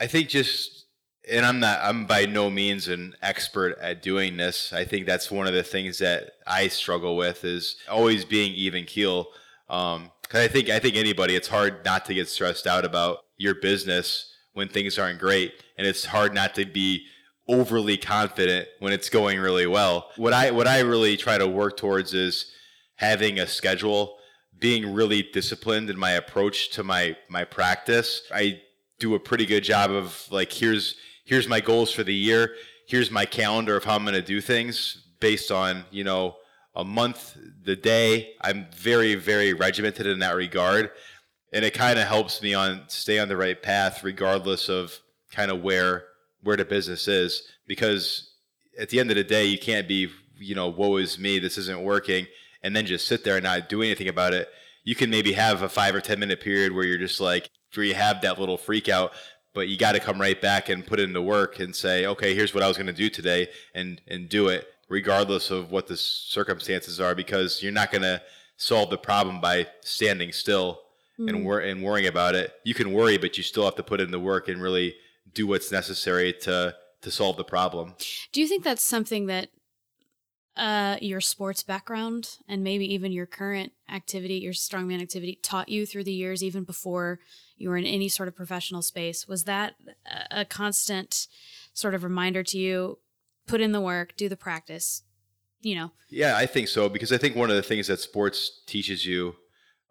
I 0.00 0.06
think 0.06 0.30
just, 0.30 0.86
and 1.30 1.44
I'm 1.44 1.60
not, 1.60 1.80
I'm 1.82 2.06
by 2.06 2.24
no 2.24 2.48
means 2.48 2.88
an 2.88 3.14
expert 3.20 3.76
at 3.78 4.00
doing 4.00 4.38
this. 4.38 4.72
I 4.72 4.86
think 4.86 5.04
that's 5.04 5.30
one 5.30 5.46
of 5.46 5.52
the 5.52 5.62
things 5.62 5.98
that 5.98 6.30
I 6.46 6.68
struggle 6.68 7.14
with 7.14 7.44
is 7.44 7.76
always 7.90 8.24
being 8.24 8.54
even 8.54 8.86
keel. 8.86 9.28
Um, 9.68 10.10
I 10.32 10.48
think 10.48 10.68
I 10.70 10.78
think 10.78 10.96
anybody, 10.96 11.36
it's 11.36 11.48
hard 11.48 11.84
not 11.84 12.04
to 12.06 12.14
get 12.14 12.28
stressed 12.28 12.66
out 12.66 12.84
about 12.84 13.18
your 13.36 13.54
business 13.54 14.32
when 14.52 14.68
things 14.68 14.98
aren't 14.98 15.18
great, 15.18 15.52
and 15.76 15.86
it's 15.86 16.06
hard 16.06 16.34
not 16.34 16.54
to 16.54 16.64
be 16.64 17.06
overly 17.46 17.96
confident 17.96 18.66
when 18.78 18.92
it's 18.92 19.10
going 19.10 19.38
really 19.38 19.66
well. 19.66 20.10
What 20.16 20.32
I 20.32 20.50
what 20.50 20.66
I 20.66 20.80
really 20.80 21.16
try 21.16 21.38
to 21.38 21.46
work 21.46 21.76
towards 21.76 22.14
is 22.14 22.52
having 22.96 23.38
a 23.38 23.46
schedule, 23.46 24.16
being 24.58 24.94
really 24.94 25.22
disciplined 25.32 25.90
in 25.90 25.98
my 25.98 26.12
approach 26.12 26.70
to 26.70 26.84
my 26.84 27.16
my 27.28 27.44
practice. 27.44 28.22
I 28.32 28.60
do 28.98 29.14
a 29.14 29.20
pretty 29.20 29.46
good 29.46 29.64
job 29.64 29.90
of 29.90 30.26
like 30.30 30.52
here's 30.52 30.96
here's 31.24 31.48
my 31.48 31.60
goals 31.60 31.90
for 31.90 32.04
the 32.04 32.14
year, 32.14 32.54
here's 32.86 33.10
my 33.10 33.26
calendar 33.26 33.76
of 33.76 33.84
how 33.84 33.96
I'm 33.96 34.04
going 34.04 34.14
to 34.14 34.22
do 34.22 34.40
things 34.40 35.04
based 35.20 35.50
on, 35.50 35.84
you 35.90 36.04
know, 36.04 36.36
a 36.76 36.84
month, 36.84 37.36
the 37.64 37.76
day. 37.76 38.34
I'm 38.40 38.66
very, 38.74 39.14
very 39.14 39.52
regimented 39.52 40.06
in 40.06 40.18
that 40.20 40.36
regard. 40.36 40.90
And 41.52 41.64
it 41.64 41.72
kind 41.72 41.98
of 41.98 42.08
helps 42.08 42.42
me 42.42 42.54
on 42.54 42.82
stay 42.88 43.18
on 43.18 43.28
the 43.28 43.36
right 43.36 43.60
path 43.60 44.02
regardless 44.02 44.68
of 44.68 44.98
kind 45.30 45.50
of 45.50 45.62
where 45.62 46.04
where 46.42 46.56
the 46.56 46.64
business 46.64 47.06
is. 47.06 47.42
Because 47.66 48.34
at 48.78 48.90
the 48.90 48.98
end 48.98 49.10
of 49.10 49.16
the 49.16 49.24
day, 49.24 49.46
you 49.46 49.58
can't 49.58 49.86
be, 49.86 50.08
you 50.36 50.54
know, 50.54 50.68
woe 50.68 50.96
is 50.96 51.18
me, 51.18 51.38
this 51.38 51.56
isn't 51.58 51.82
working, 51.82 52.26
and 52.62 52.74
then 52.74 52.86
just 52.86 53.06
sit 53.06 53.24
there 53.24 53.36
and 53.36 53.44
not 53.44 53.68
do 53.68 53.82
anything 53.82 54.08
about 54.08 54.34
it. 54.34 54.48
You 54.82 54.94
can 54.94 55.10
maybe 55.10 55.32
have 55.32 55.62
a 55.62 55.68
five 55.68 55.94
or 55.94 56.00
ten 56.00 56.18
minute 56.18 56.40
period 56.40 56.72
where 56.72 56.84
you're 56.84 56.98
just 56.98 57.20
like 57.20 57.48
where 57.74 57.86
you 57.86 57.94
have 57.94 58.20
that 58.22 58.38
little 58.38 58.58
freak 58.58 58.88
out, 58.88 59.12
but 59.52 59.68
you 59.68 59.76
got 59.76 59.92
to 59.92 60.00
come 60.00 60.20
right 60.20 60.40
back 60.40 60.68
and 60.68 60.86
put 60.86 61.00
in 61.00 61.12
the 61.12 61.22
work 61.22 61.60
and 61.60 61.74
say, 61.74 62.06
okay, 62.06 62.34
here's 62.34 62.52
what 62.52 62.62
I 62.62 62.68
was 62.68 62.76
going 62.76 62.88
to 62.88 62.92
do 62.92 63.08
today, 63.08 63.48
and 63.74 64.00
and 64.08 64.28
do 64.28 64.48
it 64.48 64.66
regardless 64.88 65.50
of 65.50 65.70
what 65.70 65.86
the 65.86 65.96
circumstances 65.96 67.00
are, 67.00 67.14
because 67.14 67.62
you're 67.62 67.72
not 67.72 67.90
going 67.90 68.02
to 68.02 68.20
solve 68.56 68.90
the 68.90 68.98
problem 68.98 69.40
by 69.40 69.66
standing 69.80 70.32
still 70.32 70.80
mm. 71.18 71.28
and 71.28 71.44
wor- 71.44 71.60
and 71.60 71.82
worrying 71.82 72.06
about 72.06 72.34
it. 72.34 72.52
You 72.64 72.74
can 72.74 72.92
worry, 72.92 73.18
but 73.18 73.36
you 73.36 73.42
still 73.42 73.64
have 73.64 73.76
to 73.76 73.82
put 73.82 74.00
in 74.00 74.10
the 74.10 74.20
work 74.20 74.48
and 74.48 74.60
really 74.60 74.94
do 75.32 75.46
what's 75.46 75.72
necessary 75.72 76.32
to 76.42 76.74
to 77.02 77.10
solve 77.10 77.36
the 77.36 77.44
problem. 77.44 77.94
Do 78.32 78.40
you 78.40 78.48
think 78.48 78.64
that's 78.64 78.82
something 78.82 79.26
that 79.26 79.50
uh, 80.56 80.96
your 81.02 81.20
sports 81.20 81.62
background 81.62 82.38
and 82.48 82.62
maybe 82.62 82.92
even 82.94 83.12
your 83.12 83.26
current 83.26 83.72
activity, 83.90 84.34
your 84.34 84.52
strongman 84.52 85.02
activity, 85.02 85.38
taught 85.42 85.68
you 85.68 85.84
through 85.84 86.04
the 86.04 86.12
years, 86.12 86.42
even 86.42 86.64
before 86.64 87.18
you 87.56 87.68
were 87.68 87.76
in 87.76 87.84
any 87.84 88.08
sort 88.08 88.28
of 88.28 88.36
professional 88.36 88.80
space? 88.80 89.28
Was 89.28 89.44
that 89.44 89.74
a 90.30 90.44
constant 90.44 91.26
sort 91.74 91.94
of 91.94 92.04
reminder 92.04 92.42
to 92.44 92.58
you? 92.58 92.98
Put 93.46 93.60
in 93.60 93.72
the 93.72 93.80
work, 93.80 94.16
do 94.16 94.28
the 94.28 94.36
practice, 94.36 95.02
you 95.60 95.74
know. 95.74 95.92
Yeah, 96.10 96.36
I 96.36 96.46
think 96.46 96.68
so 96.68 96.88
because 96.88 97.12
I 97.12 97.18
think 97.18 97.36
one 97.36 97.50
of 97.50 97.56
the 97.56 97.62
things 97.62 97.86
that 97.88 98.00
sports 98.00 98.62
teaches 98.66 99.04
you, 99.06 99.36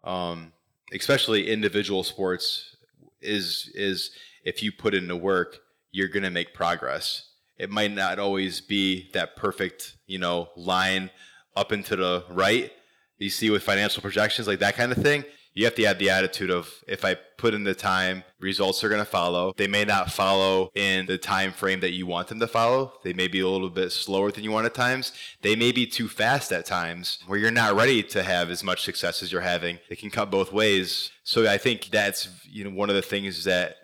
um, 0.02 0.52
especially 0.92 1.50
individual 1.50 2.04
sports, 2.04 2.76
is 3.20 3.70
is 3.74 4.10
if 4.44 4.62
you 4.62 4.72
put 4.72 4.94
in 4.94 5.08
the 5.08 5.16
work, 5.16 5.58
you're 5.90 6.08
gonna 6.08 6.30
make 6.30 6.54
progress. 6.54 7.30
It 7.56 7.70
might 7.70 7.92
not 7.92 8.18
always 8.18 8.60
be 8.60 9.10
that 9.12 9.36
perfect, 9.36 9.96
you 10.06 10.18
know, 10.18 10.48
line 10.56 11.10
up 11.54 11.70
and 11.72 11.84
to 11.86 11.96
the 11.96 12.24
right. 12.30 12.72
You 13.18 13.30
see 13.30 13.50
with 13.50 13.62
financial 13.62 14.02
projections, 14.02 14.48
like 14.48 14.58
that 14.58 14.74
kind 14.74 14.90
of 14.90 14.98
thing. 14.98 15.24
You 15.54 15.64
have 15.64 15.74
to 15.76 15.84
have 15.84 15.98
the 15.98 16.10
attitude 16.10 16.50
of 16.50 16.82
if 16.88 17.04
I 17.04 17.14
put 17.14 17.54
in 17.54 17.62
the 17.62 17.74
time, 17.74 18.24
results 18.40 18.82
are 18.82 18.88
going 18.88 19.00
to 19.00 19.04
follow. 19.04 19.54
They 19.56 19.68
may 19.68 19.84
not 19.84 20.10
follow 20.10 20.70
in 20.74 21.06
the 21.06 21.16
time 21.16 21.52
frame 21.52 21.78
that 21.80 21.92
you 21.92 22.06
want 22.06 22.28
them 22.28 22.40
to 22.40 22.48
follow. 22.48 22.94
They 23.04 23.12
may 23.12 23.28
be 23.28 23.40
a 23.40 23.48
little 23.48 23.70
bit 23.70 23.92
slower 23.92 24.32
than 24.32 24.42
you 24.42 24.50
want 24.50 24.66
at 24.66 24.74
times. 24.74 25.12
They 25.42 25.54
may 25.54 25.70
be 25.70 25.86
too 25.86 26.08
fast 26.08 26.52
at 26.52 26.66
times 26.66 27.20
where 27.26 27.38
you're 27.38 27.52
not 27.52 27.76
ready 27.76 28.02
to 28.02 28.24
have 28.24 28.50
as 28.50 28.64
much 28.64 28.82
success 28.82 29.22
as 29.22 29.30
you're 29.30 29.42
having. 29.42 29.78
It 29.88 30.00
can 30.00 30.10
cut 30.10 30.30
both 30.30 30.52
ways. 30.52 31.10
So 31.22 31.48
I 31.48 31.58
think 31.58 31.90
that's 31.92 32.28
you 32.50 32.64
know 32.64 32.70
one 32.70 32.90
of 32.90 32.96
the 32.96 33.02
things 33.02 33.44
that 33.44 33.76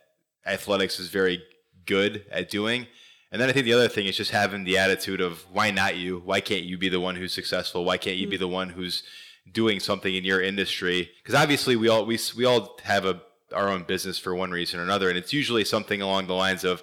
athletics 0.45 0.99
is 0.99 1.09
very 1.09 1.43
good 1.87 2.25
at 2.33 2.51
doing. 2.51 2.87
And 3.33 3.41
then 3.41 3.49
I 3.49 3.53
think 3.53 3.65
the 3.65 3.75
other 3.75 3.89
thing 3.89 4.07
is 4.07 4.17
just 4.17 4.33
having 4.33 4.65
the 4.65 4.77
attitude 4.77 5.21
of 5.21 5.47
why 5.53 5.71
not 5.71 5.97
you? 5.97 6.21
Why 6.25 6.41
can't 6.41 6.65
you 6.65 6.77
be 6.77 6.89
the 6.89 6.99
one 6.99 7.15
who's 7.15 7.33
successful? 7.33 7.85
Why 7.85 7.97
can't 7.97 8.17
you 8.17 8.27
be 8.27 8.37
hmm. 8.37 8.41
the 8.41 8.49
one 8.49 8.71
who's 8.71 9.05
doing 9.53 9.81
something 9.81 10.15
in 10.15 10.25
your 10.25 10.41
industry 10.41 11.11
because 11.23 11.35
obviously 11.35 11.77
we 11.77 11.89
all 11.89 12.07
we, 12.07 12.19
we 12.37 12.45
all 12.45 12.79
have 12.85 13.05
a 13.05 13.21
our 13.53 13.69
own 13.69 13.83
business 13.83 14.19
for 14.19 14.35
one 14.35 14.51
reason 14.51 14.79
or 14.79 14.85
another 14.85 15.09
and 15.09 15.19
it's 15.19 15.33
usually 15.33 15.65
something 15.65 16.01
along 16.01 16.27
the 16.27 16.35
lines 16.35 16.65
of 16.65 16.83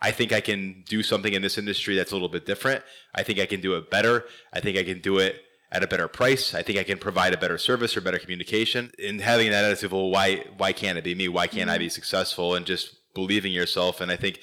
I 0.00 0.10
think 0.10 0.32
I 0.32 0.40
can 0.40 0.84
do 0.88 1.02
something 1.02 1.32
in 1.32 1.42
this 1.42 1.58
industry 1.58 1.96
that's 1.96 2.12
a 2.12 2.14
little 2.14 2.28
bit 2.28 2.46
different. 2.46 2.84
I 3.14 3.22
think 3.22 3.40
I 3.40 3.46
can 3.46 3.60
do 3.60 3.74
it 3.74 3.90
better. 3.90 4.26
I 4.52 4.60
think 4.60 4.78
I 4.78 4.84
can 4.84 5.00
do 5.00 5.18
it 5.18 5.42
at 5.72 5.82
a 5.82 5.86
better 5.86 6.08
price. 6.08 6.54
I 6.54 6.62
think 6.62 6.78
I 6.78 6.84
can 6.84 6.98
provide 6.98 7.34
a 7.34 7.36
better 7.36 7.58
service 7.58 7.96
or 7.96 8.00
better 8.00 8.18
communication. 8.18 8.92
And 9.04 9.20
having 9.20 9.50
that 9.50 9.64
attitude, 9.64 9.92
well, 9.92 10.10
why 10.10 10.44
why 10.56 10.72
can't 10.72 10.98
it 10.98 11.04
be 11.04 11.14
me? 11.14 11.28
Why 11.28 11.46
can't 11.46 11.68
I 11.68 11.78
be 11.78 11.86
mm-hmm. 11.86 11.90
successful? 11.90 12.54
And 12.54 12.64
just 12.64 12.94
believing 13.14 13.52
yourself. 13.52 14.00
And 14.00 14.10
I 14.10 14.16
think 14.16 14.40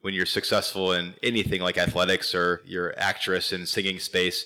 when 0.00 0.12
you're 0.12 0.26
successful 0.26 0.92
in 0.92 1.14
anything 1.22 1.60
like 1.60 1.78
athletics 1.78 2.34
or 2.34 2.62
your 2.66 2.94
actress 2.98 3.52
in 3.52 3.66
singing 3.66 3.98
space, 3.98 4.44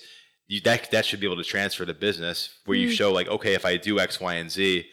you, 0.51 0.59
that 0.61 0.91
that 0.91 1.05
should 1.05 1.19
be 1.19 1.25
able 1.25 1.37
to 1.37 1.43
transfer 1.43 1.85
to 1.85 1.93
business 1.93 2.59
where 2.65 2.77
you 2.77 2.89
mm. 2.89 2.91
show 2.91 3.11
like 3.11 3.27
okay 3.27 3.53
if 3.53 3.65
I 3.65 3.77
do 3.77 3.99
X 3.99 4.19
Y 4.19 4.33
and 4.35 4.51
Z 4.51 4.85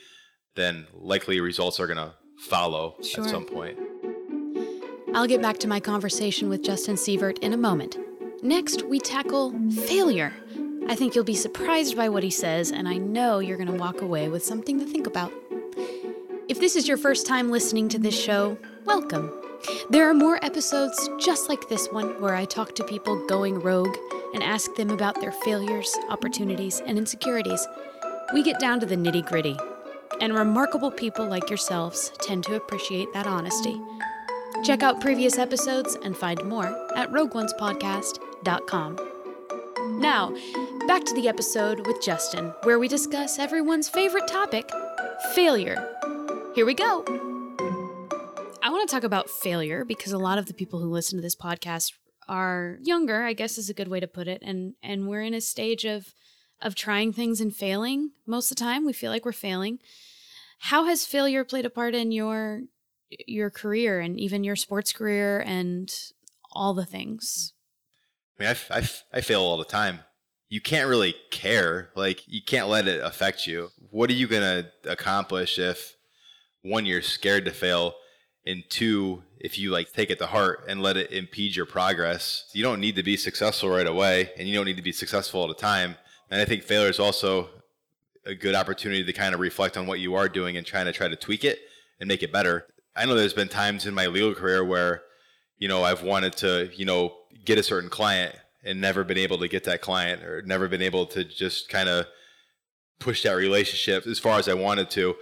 then 0.55 0.87
likely 0.93 1.41
results 1.41 1.81
are 1.81 1.87
going 1.87 1.99
to 1.99 2.15
follow 2.39 2.97
sure. 3.03 3.25
at 3.25 3.31
some 3.31 3.45
point. 3.45 3.79
I'll 5.15 5.27
get 5.27 5.41
back 5.41 5.59
to 5.59 5.69
my 5.69 5.81
conversation 5.81 6.49
with 6.49 6.63
Justin 6.63 6.97
Sievert 6.97 7.39
in 7.39 7.53
a 7.53 7.57
moment. 7.57 7.97
Next, 8.43 8.83
we 8.83 8.99
tackle 8.99 9.53
failure. 9.71 10.33
I 10.89 10.95
think 10.95 11.15
you'll 11.15 11.25
be 11.25 11.35
surprised 11.35 11.97
by 11.97 12.09
what 12.09 12.23
he 12.23 12.31
says, 12.31 12.71
and 12.73 12.89
I 12.89 12.99
know 12.99 13.39
you're 13.39 13.57
going 13.57 13.71
to 13.71 13.79
walk 13.79 14.01
away 14.01 14.29
with 14.29 14.45
something 14.45 14.79
to 14.79 14.85
think 14.85 15.07
about. 15.07 15.33
If 16.49 16.61
this 16.61 16.77
is 16.77 16.89
your 16.89 16.97
first 16.97 17.27
time 17.27 17.51
listening 17.51 17.89
to 17.91 17.99
this 17.99 18.19
show, 18.19 18.59
welcome. 18.85 19.33
There 19.91 20.09
are 20.09 20.15
more 20.15 20.45
episodes 20.45 21.09
just 21.19 21.49
like 21.49 21.69
this 21.69 21.89
one 21.89 22.21
where 22.21 22.35
I 22.35 22.45
talk 22.45 22.75
to 22.77 22.85
people 22.85 23.27
going 23.27 23.61
rogue 23.61 23.97
and 24.35 24.43
ask 24.43 24.75
them 24.75 24.91
about 24.91 25.21
their 25.21 25.33
failures, 25.33 25.97
opportunities, 26.09 26.81
and 26.81 26.99
insecurities. 26.99 27.67
We 28.33 28.43
get 28.43 28.61
down 28.61 28.81
to 28.81 28.87
the 28.87 28.97
nitty 28.97 29.27
gritty, 29.27 29.57
and 30.21 30.35
remarkable 30.35 30.91
people 30.91 31.27
like 31.27 31.49
yourselves 31.49 32.13
tend 32.21 32.45
to 32.45 32.57
appreciate 32.57 33.13
that 33.13 33.27
honesty. 33.27 33.81
Check 34.65 34.83
out 34.83 35.01
previous 35.01 35.39
episodes 35.39 35.97
and 36.03 36.17
find 36.17 36.45
more 36.45 36.67
at 36.97 37.11
rogueonespodcast.com. 37.13 38.99
Now, 40.01 40.35
back 40.87 41.05
to 41.05 41.15
the 41.15 41.29
episode 41.29 41.87
with 41.87 42.03
Justin, 42.03 42.53
where 42.65 42.79
we 42.79 42.89
discuss 42.89 43.39
everyone's 43.39 43.89
favorite 43.89 44.27
topic 44.29 44.71
failure. 45.35 45.77
Here 46.55 46.67
we 46.67 46.75
go. 46.75 47.05
I 48.63 48.71
want 48.71 48.89
to 48.89 48.95
talk 48.95 49.05
about 49.05 49.31
failure 49.31 49.85
because 49.85 50.13
a 50.13 50.19
lot 50.19 50.39
of 50.39 50.47
the 50.47 50.55
people 50.55 50.81
who 50.81 50.91
listen 50.91 51.17
to 51.17 51.23
this 51.23 51.37
podcast 51.37 51.93
are 52.29 52.79
younger, 52.83 53.23
I 53.25 53.33
guess 53.33 53.59
is 53.59 53.71
a 53.71 53.75
good 53.75 53.89
way 53.89 54.01
to 54.01 54.07
put 54.07 54.29
it, 54.29 54.43
and 54.43 54.75
and 54.83 55.09
we're 55.09 55.23
in 55.23 55.35
a 55.35 55.41
stage 55.41 55.85
of 55.85 56.15
of 56.61 56.75
trying 56.75 57.13
things 57.13 57.41
and 57.41 57.55
failing 57.55 58.11
most 58.27 58.51
of 58.51 58.57
the 58.57 58.65
time. 58.65 58.85
We 58.85 58.93
feel 58.93 59.11
like 59.11 59.25
we're 59.25 59.33
failing. 59.33 59.79
How 60.61 60.87
has 60.87 61.05
failure 61.05 61.45
played 61.45 61.67
a 61.67 61.71
part 61.71 61.95
in 61.95 62.13
your 62.13 62.63
your 63.27 63.51
career 63.51 64.01
and 64.01 64.19
even 64.21 64.45
your 64.45 64.57
sports 64.57 64.93
career 64.93 65.41
and 65.41 65.93
all 66.53 66.75
the 66.75 66.85
things? 66.85 67.55
I 68.39 68.43
mean, 68.43 68.57
I, 68.71 68.79
I, 68.79 68.89
I 69.19 69.21
fail 69.21 69.41
all 69.41 69.57
the 69.57 69.65
time. 69.65 70.01
You 70.49 70.61
can't 70.61 70.89
really 70.89 71.15
care. 71.31 71.91
Like, 71.95 72.23
you 72.27 72.41
can't 72.43 72.69
let 72.69 72.89
it 72.89 73.03
affect 73.03 73.47
you. 73.47 73.69
What 73.91 74.11
are 74.11 74.15
you 74.15 74.27
going 74.27 74.43
to 74.43 74.91
accomplish 74.91 75.59
if, 75.59 75.97
one, 76.63 76.87
you're 76.87 77.03
scared 77.03 77.45
to 77.45 77.51
fail, 77.51 77.95
and 78.47 78.65
two, 78.71 79.23
if 79.41 79.59
you 79.59 79.71
like 79.71 79.93
take 79.93 80.11
it 80.11 80.19
to 80.19 80.27
heart 80.27 80.65
and 80.69 80.83
let 80.83 80.97
it 80.97 81.13
impede 81.13 81.55
your 81.55 81.67
progress, 81.67 82.51
you 82.53 82.63
don't 82.63 82.81
need 82.81 82.97
to 82.97 83.03
be 83.03 83.17
successful 83.17 83.69
right 83.71 83.87
away 83.87 84.31
and 84.37 84.49
you 84.49 84.55
don't 84.55 84.67
need 84.67 84.77
to 84.77 84.83
be 84.83 84.93
successful 84.93 85.41
all 85.41 85.49
the 85.49 85.55
time. 85.55 85.97
And 86.31 86.41
I 86.41 86.45
think 86.45 86.63
failure 86.63 86.91
is 86.91 86.99
also 86.99 87.49
a 88.27 88.35
good 88.35 88.55
opportunity 88.55 89.05
to 89.05 89.13
kind 89.13 89.35
of 89.35 89.41
reflect 89.41 89.77
on 89.77 89.87
what 89.87 90.01
you 90.01 90.15
are 90.15 90.29
doing 90.29 90.57
and 90.57 90.67
trying 90.67 90.87
to 90.87 90.93
try 90.93 91.09
to 91.09 91.17
tweak 91.17 91.45
it 91.45 91.61
and 92.01 92.09
make 92.09 92.23
it 92.23 92.33
better. 92.33 92.67
I 92.95 93.07
know 93.07 93.15
there's 93.15 93.33
been 93.33 93.49
times 93.49 93.87
in 93.87 93.95
my 93.95 94.07
legal 94.07 94.35
career 94.35 94.65
where, 94.65 95.03
you 95.57 95.69
know, 95.69 95.85
I've 95.85 96.03
wanted 96.03 96.37
to, 96.39 96.71
you 96.75 96.85
know, 96.85 97.15
get 97.45 97.59
a 97.59 97.63
certain 97.63 97.89
client 97.89 98.35
and 98.65 98.81
never 98.81 99.05
been 99.05 99.19
able 99.19 99.39
to 99.39 99.49
get 99.49 99.65
that 99.65 99.81
client 99.81 100.23
or 100.25 100.43
never 100.43 100.69
been 100.69 100.83
able 100.83 101.07
to 101.07 101.25
just 101.25 101.69
kind 101.69 101.89
of 101.89 102.07
push 102.99 103.23
that 103.23 103.33
relationship 103.33 104.07
as 104.07 104.19
far 104.19 104.39
as 104.39 104.49
I 104.49 104.55
wanted 104.55 104.91
to. 104.91 105.15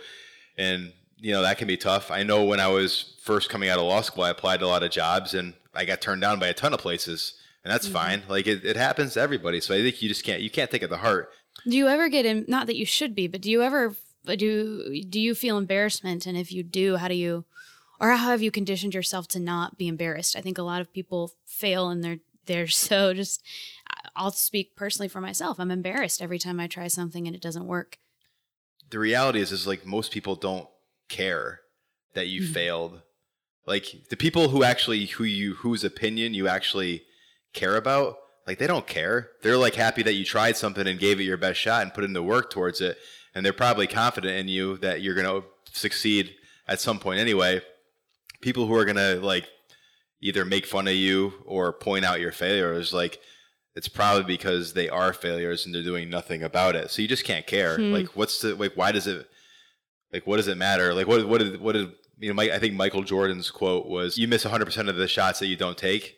And 0.56 0.92
you 1.18 1.32
know 1.32 1.42
that 1.42 1.58
can 1.58 1.66
be 1.66 1.76
tough. 1.76 2.10
I 2.10 2.22
know 2.22 2.44
when 2.44 2.60
I 2.60 2.68
was 2.68 3.14
first 3.22 3.48
coming 3.48 3.68
out 3.68 3.78
of 3.78 3.84
law 3.84 4.00
school, 4.02 4.24
I 4.24 4.30
applied 4.30 4.60
to 4.60 4.66
a 4.66 4.68
lot 4.68 4.82
of 4.82 4.90
jobs 4.90 5.34
and 5.34 5.54
I 5.74 5.84
got 5.84 6.00
turned 6.00 6.22
down 6.22 6.38
by 6.38 6.48
a 6.48 6.54
ton 6.54 6.72
of 6.72 6.80
places, 6.80 7.34
and 7.64 7.72
that's 7.72 7.86
mm-hmm. 7.86 7.94
fine. 7.94 8.22
Like 8.28 8.46
it, 8.46 8.64
it 8.64 8.76
happens 8.76 9.14
to 9.14 9.20
everybody. 9.20 9.60
So 9.60 9.74
I 9.74 9.82
think 9.82 10.00
you 10.02 10.08
just 10.08 10.24
can't 10.24 10.42
you 10.42 10.50
can't 10.50 10.70
take 10.70 10.82
it 10.82 10.88
to 10.88 10.96
heart. 10.96 11.30
Do 11.64 11.76
you 11.76 11.88
ever 11.88 12.08
get 12.08 12.26
in? 12.26 12.44
Not 12.48 12.66
that 12.66 12.76
you 12.76 12.86
should 12.86 13.14
be, 13.14 13.26
but 13.26 13.40
do 13.40 13.50
you 13.50 13.62
ever 13.62 13.94
do 14.24 15.02
do 15.08 15.20
you 15.20 15.34
feel 15.34 15.58
embarrassment? 15.58 16.26
And 16.26 16.36
if 16.36 16.52
you 16.52 16.62
do, 16.62 16.96
how 16.96 17.08
do 17.08 17.14
you, 17.14 17.44
or 18.00 18.10
how 18.10 18.30
have 18.30 18.42
you 18.42 18.50
conditioned 18.50 18.94
yourself 18.94 19.28
to 19.28 19.40
not 19.40 19.78
be 19.78 19.88
embarrassed? 19.88 20.36
I 20.36 20.40
think 20.40 20.58
a 20.58 20.62
lot 20.62 20.80
of 20.80 20.92
people 20.92 21.32
fail 21.44 21.88
and 21.88 22.02
they're 22.02 22.18
they're 22.46 22.66
so 22.68 23.14
just. 23.14 23.42
I'll 24.18 24.30
speak 24.30 24.76
personally 24.76 25.08
for 25.08 25.20
myself. 25.20 25.60
I'm 25.60 25.70
embarrassed 25.70 26.22
every 26.22 26.38
time 26.38 26.58
I 26.58 26.68
try 26.68 26.88
something 26.88 27.26
and 27.26 27.36
it 27.36 27.42
doesn't 27.42 27.66
work. 27.66 27.98
The 28.88 28.98
reality 28.98 29.40
is, 29.40 29.52
is 29.52 29.66
like 29.66 29.84
most 29.84 30.10
people 30.10 30.36
don't 30.36 30.66
care 31.08 31.60
that 32.14 32.28
you 32.28 32.42
mm-hmm. 32.42 32.52
failed. 32.52 33.02
Like 33.66 34.08
the 34.10 34.16
people 34.16 34.48
who 34.48 34.62
actually 34.62 35.06
who 35.06 35.24
you 35.24 35.54
whose 35.54 35.84
opinion 35.84 36.34
you 36.34 36.46
actually 36.48 37.02
care 37.52 37.76
about, 37.76 38.16
like 38.46 38.58
they 38.58 38.66
don't 38.66 38.86
care. 38.86 39.30
They're 39.42 39.56
like 39.56 39.74
happy 39.74 40.02
that 40.04 40.14
you 40.14 40.24
tried 40.24 40.56
something 40.56 40.86
and 40.86 40.98
gave 40.98 41.20
it 41.20 41.24
your 41.24 41.36
best 41.36 41.58
shot 41.58 41.82
and 41.82 41.92
put 41.92 42.04
in 42.04 42.12
the 42.12 42.22
work 42.22 42.50
towards 42.50 42.80
it, 42.80 42.98
and 43.34 43.44
they're 43.44 43.52
probably 43.52 43.86
confident 43.86 44.36
in 44.36 44.48
you 44.48 44.76
that 44.78 45.02
you're 45.02 45.14
going 45.14 45.42
to 45.42 45.46
succeed 45.72 46.34
at 46.68 46.80
some 46.80 46.98
point 46.98 47.18
anyway. 47.18 47.60
People 48.40 48.66
who 48.66 48.74
are 48.74 48.84
going 48.84 48.96
to 48.96 49.18
like 49.20 49.48
either 50.20 50.44
make 50.44 50.66
fun 50.66 50.86
of 50.86 50.94
you 50.94 51.32
or 51.44 51.72
point 51.72 52.04
out 52.04 52.20
your 52.20 52.32
failures, 52.32 52.92
like 52.92 53.20
it's 53.76 53.88
probably 53.88 54.24
because 54.24 54.72
they 54.72 54.88
are 54.88 55.12
failures 55.12 55.66
and 55.66 55.74
they're 55.74 55.82
doing 55.82 56.08
nothing 56.08 56.42
about 56.42 56.74
it. 56.74 56.90
So 56.90 57.02
you 57.02 57.08
just 57.08 57.24
can't 57.24 57.46
care. 57.46 57.76
Hmm. 57.76 57.92
Like, 57.92 58.08
what's 58.16 58.40
the 58.40 58.54
like? 58.54 58.72
Why 58.74 58.90
does 58.90 59.06
it? 59.06 59.28
Like, 60.12 60.26
what 60.26 60.36
does 60.36 60.48
it 60.48 60.56
matter? 60.56 60.94
Like, 60.94 61.06
what 61.06 61.28
what 61.28 61.38
did 61.38 61.60
what 61.60 61.72
did 61.72 61.92
you 62.18 62.28
know? 62.28 62.34
Mike, 62.34 62.50
I 62.50 62.58
think 62.58 62.74
Michael 62.74 63.02
Jordan's 63.02 63.50
quote 63.50 63.86
was, 63.86 64.18
"You 64.18 64.28
miss 64.28 64.44
100 64.44 64.64
percent 64.64 64.88
of 64.88 64.96
the 64.96 65.08
shots 65.08 65.38
that 65.40 65.46
you 65.46 65.56
don't 65.56 65.78
take." 65.78 66.16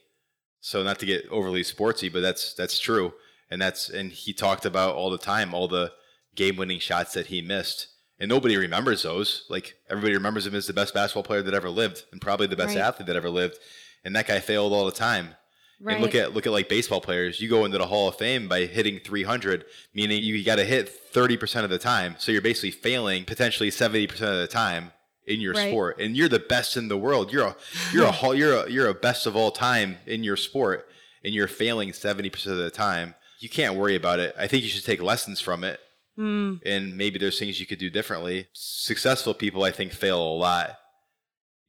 So, 0.61 0.83
not 0.83 0.98
to 0.98 1.07
get 1.07 1.27
overly 1.31 1.62
sportsy, 1.62 2.12
but 2.12 2.20
that's 2.20 2.55
that's 2.55 2.79
true, 2.79 3.14
and 3.51 3.61
that's 3.61 3.88
and 3.88 4.12
he 4.12 4.33
talked 4.33 4.64
about 4.64 4.94
all 4.94 5.11
the 5.11 5.18
time 5.18 5.55
all 5.55 5.68
the 5.68 5.92
game-winning 6.35 6.79
shots 6.79 7.14
that 7.14 7.27
he 7.27 7.42
missed, 7.42 7.88
and 8.18 8.29
nobody 8.29 8.57
remembers 8.57 9.03
those. 9.03 9.46
Like 9.48 9.74
everybody 9.88 10.14
remembers 10.14 10.46
him 10.46 10.55
as 10.55 10.66
the 10.66 10.72
best 10.72 10.94
basketball 10.94 11.22
player 11.22 11.42
that 11.42 11.55
ever 11.55 11.70
lived, 11.70 12.05
and 12.12 12.20
probably 12.20 12.46
the 12.46 12.57
best 12.57 12.74
right. 12.74 12.85
athlete 12.85 13.07
that 13.07 13.16
ever 13.16 13.31
lived, 13.31 13.59
and 14.05 14.14
that 14.14 14.27
guy 14.27 14.40
failed 14.40 14.72
all 14.72 14.85
the 14.85 14.92
time. 14.92 15.35
Right. 15.80 15.94
And 15.94 16.02
look 16.02 16.14
at 16.16 16.34
look 16.34 16.46
at 16.46 16.52
like 16.52 16.68
baseball 16.68 17.00
players. 17.00 17.40
You 17.40 17.48
go 17.48 17.64
into 17.64 17.78
the 17.78 17.86
Hall 17.86 18.08
of 18.08 18.16
Fame 18.16 18.48
by 18.48 18.66
hitting 18.66 18.98
300, 18.98 19.64
meaning 19.94 20.22
you 20.24 20.44
got 20.44 20.56
to 20.56 20.64
hit 20.64 20.90
30% 21.12 21.62
of 21.62 21.70
the 21.70 21.78
time. 21.78 22.16
So 22.18 22.32
you're 22.32 22.42
basically 22.42 22.72
failing 22.72 23.24
potentially 23.24 23.70
70% 23.70 24.10
of 24.10 24.38
the 24.38 24.48
time 24.48 24.90
in 25.26 25.40
your 25.40 25.54
right. 25.54 25.68
sport. 25.68 26.00
And 26.00 26.16
you're 26.16 26.28
the 26.28 26.40
best 26.40 26.76
in 26.76 26.88
the 26.88 26.98
world. 26.98 27.32
You're 27.32 27.46
a 27.46 27.56
you're 27.92 28.06
a 28.06 28.34
you're 28.36 28.64
a 28.64 28.70
you're 28.70 28.88
a 28.88 28.94
best 28.94 29.26
of 29.26 29.36
all 29.36 29.52
time 29.52 29.98
in 30.06 30.24
your 30.24 30.36
sport 30.36 30.88
and 31.22 31.32
you're 31.32 31.48
failing 31.48 31.90
70% 31.90 32.46
of 32.46 32.56
the 32.56 32.70
time. 32.70 33.14
You 33.38 33.48
can't 33.48 33.76
worry 33.76 33.94
about 33.94 34.18
it. 34.18 34.34
I 34.36 34.48
think 34.48 34.64
you 34.64 34.68
should 34.68 34.84
take 34.84 35.00
lessons 35.00 35.40
from 35.40 35.62
it. 35.62 35.78
Mm. 36.18 36.60
And 36.66 36.96
maybe 36.96 37.20
there's 37.20 37.38
things 37.38 37.60
you 37.60 37.66
could 37.66 37.78
do 37.78 37.88
differently. 37.88 38.48
Successful 38.52 39.32
people 39.32 39.62
I 39.62 39.70
think 39.70 39.92
fail 39.92 40.20
a 40.20 40.34
lot 40.36 40.76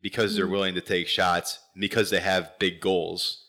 because 0.01 0.33
mm. 0.33 0.37
they're 0.37 0.45
hmm. 0.47 0.53
willing 0.53 0.75
to 0.75 0.81
take 0.81 1.07
shots 1.07 1.59
because 1.77 2.09
they 2.09 2.21
have 2.21 2.57
big 2.57 2.79
goals 2.79 3.48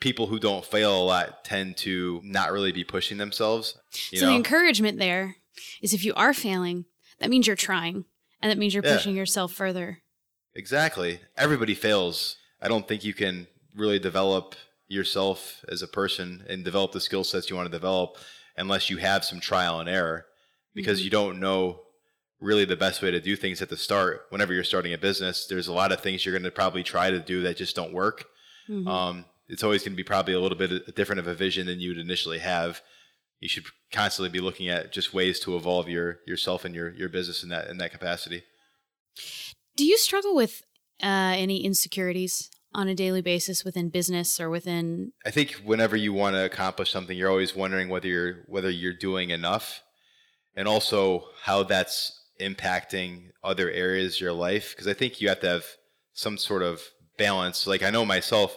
people 0.00 0.26
who 0.26 0.38
don't 0.38 0.64
fail 0.64 1.00
a 1.00 1.04
lot 1.04 1.44
tend 1.44 1.76
to 1.78 2.20
not 2.24 2.52
really 2.52 2.72
be 2.72 2.84
pushing 2.84 3.18
themselves. 3.18 3.76
so 3.90 4.24
know? 4.24 4.30
the 4.30 4.36
encouragement 4.36 4.98
there 4.98 5.36
is 5.82 5.94
if 5.94 6.04
you 6.04 6.14
are 6.14 6.32
failing, 6.32 6.86
that 7.18 7.30
means 7.30 7.46
you're 7.46 7.56
trying, 7.56 8.04
and 8.40 8.50
that 8.50 8.58
means 8.58 8.74
you're 8.74 8.84
yeah. 8.84 8.96
pushing 8.96 9.14
yourself 9.14 9.52
further. 9.52 10.02
Exactly. 10.54 11.20
Everybody 11.36 11.74
fails. 11.74 12.36
I 12.60 12.68
don't 12.68 12.88
think 12.88 13.04
you 13.04 13.14
can 13.14 13.46
really 13.74 13.98
develop 13.98 14.54
yourself 14.88 15.64
as 15.68 15.82
a 15.82 15.88
person 15.88 16.44
and 16.48 16.64
develop 16.64 16.92
the 16.92 17.00
skill 17.00 17.22
sets 17.22 17.48
you 17.48 17.56
want 17.56 17.66
to 17.66 17.72
develop 17.72 18.16
unless 18.56 18.90
you 18.90 18.96
have 18.96 19.24
some 19.24 19.38
trial 19.38 19.78
and 19.78 19.88
error 19.88 20.26
because 20.74 20.98
mm-hmm. 20.98 21.04
you 21.04 21.10
don't 21.10 21.40
know 21.40 21.82
really 22.40 22.64
the 22.64 22.76
best 22.76 23.02
way 23.02 23.10
to 23.10 23.20
do 23.20 23.36
things 23.36 23.62
at 23.62 23.68
the 23.68 23.76
start. 23.76 24.26
Whenever 24.30 24.52
you're 24.52 24.64
starting 24.64 24.92
a 24.92 24.98
business, 24.98 25.46
there's 25.46 25.68
a 25.68 25.72
lot 25.72 25.92
of 25.92 26.00
things 26.00 26.24
you're 26.24 26.32
going 26.32 26.42
to 26.42 26.50
probably 26.50 26.82
try 26.82 27.10
to 27.10 27.20
do 27.20 27.42
that 27.42 27.56
just 27.56 27.76
don't 27.76 27.92
work. 27.92 28.24
Mm-hmm. 28.68 28.88
Um, 28.88 29.24
it's 29.50 29.64
always 29.64 29.82
going 29.82 29.92
to 29.92 29.96
be 29.96 30.04
probably 30.04 30.34
a 30.34 30.40
little 30.40 30.56
bit 30.56 30.94
different 30.94 31.18
of 31.18 31.26
a 31.26 31.34
vision 31.34 31.66
than 31.66 31.80
you'd 31.80 31.98
initially 31.98 32.38
have. 32.38 32.80
You 33.40 33.48
should 33.48 33.64
constantly 33.92 34.30
be 34.30 34.40
looking 34.40 34.68
at 34.68 34.92
just 34.92 35.12
ways 35.12 35.40
to 35.40 35.56
evolve 35.56 35.88
your 35.88 36.20
yourself 36.26 36.64
and 36.64 36.74
your 36.74 36.90
your 36.90 37.08
business 37.08 37.42
in 37.42 37.48
that 37.48 37.68
in 37.68 37.78
that 37.78 37.92
capacity. 37.92 38.44
Do 39.76 39.84
you 39.84 39.98
struggle 39.98 40.34
with 40.34 40.62
uh, 41.02 41.34
any 41.36 41.64
insecurities 41.64 42.50
on 42.72 42.86
a 42.88 42.94
daily 42.94 43.22
basis 43.22 43.64
within 43.64 43.88
business 43.88 44.38
or 44.40 44.50
within? 44.50 45.12
I 45.24 45.30
think 45.30 45.62
whenever 45.64 45.96
you 45.96 46.12
want 46.12 46.36
to 46.36 46.44
accomplish 46.44 46.92
something, 46.92 47.16
you're 47.16 47.30
always 47.30 47.56
wondering 47.56 47.88
whether 47.88 48.08
you're 48.08 48.44
whether 48.46 48.70
you're 48.70 48.92
doing 48.92 49.30
enough, 49.30 49.82
and 50.54 50.68
also 50.68 51.24
how 51.42 51.62
that's 51.62 52.16
impacting 52.40 53.30
other 53.42 53.70
areas 53.70 54.16
of 54.16 54.20
your 54.20 54.32
life. 54.32 54.70
Because 54.70 54.86
I 54.86 54.94
think 54.94 55.20
you 55.20 55.28
have 55.28 55.40
to 55.40 55.48
have 55.48 55.64
some 56.12 56.36
sort 56.38 56.62
of 56.62 56.82
balance. 57.16 57.66
Like 57.66 57.82
I 57.82 57.90
know 57.90 58.04
myself, 58.04 58.56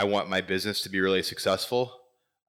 I 0.00 0.04
want 0.04 0.30
my 0.30 0.40
business 0.40 0.80
to 0.84 0.88
be 0.88 0.98
really 0.98 1.22
successful. 1.22 1.92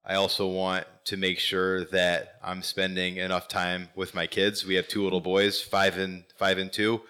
I 0.06 0.14
also 0.14 0.46
want 0.46 0.86
to 1.04 1.18
make 1.18 1.38
sure 1.38 1.84
that 1.84 2.36
I'm 2.42 2.62
spending 2.62 3.18
enough 3.18 3.46
time 3.46 3.90
with 3.94 4.14
my 4.14 4.26
kids. 4.26 4.64
We 4.64 4.76
have 4.76 4.88
two 4.88 5.04
little 5.04 5.20
boys, 5.20 5.60
five 5.60 5.98
and 5.98 6.24
five 6.38 6.56
and 6.56 6.72
two. 6.72 7.02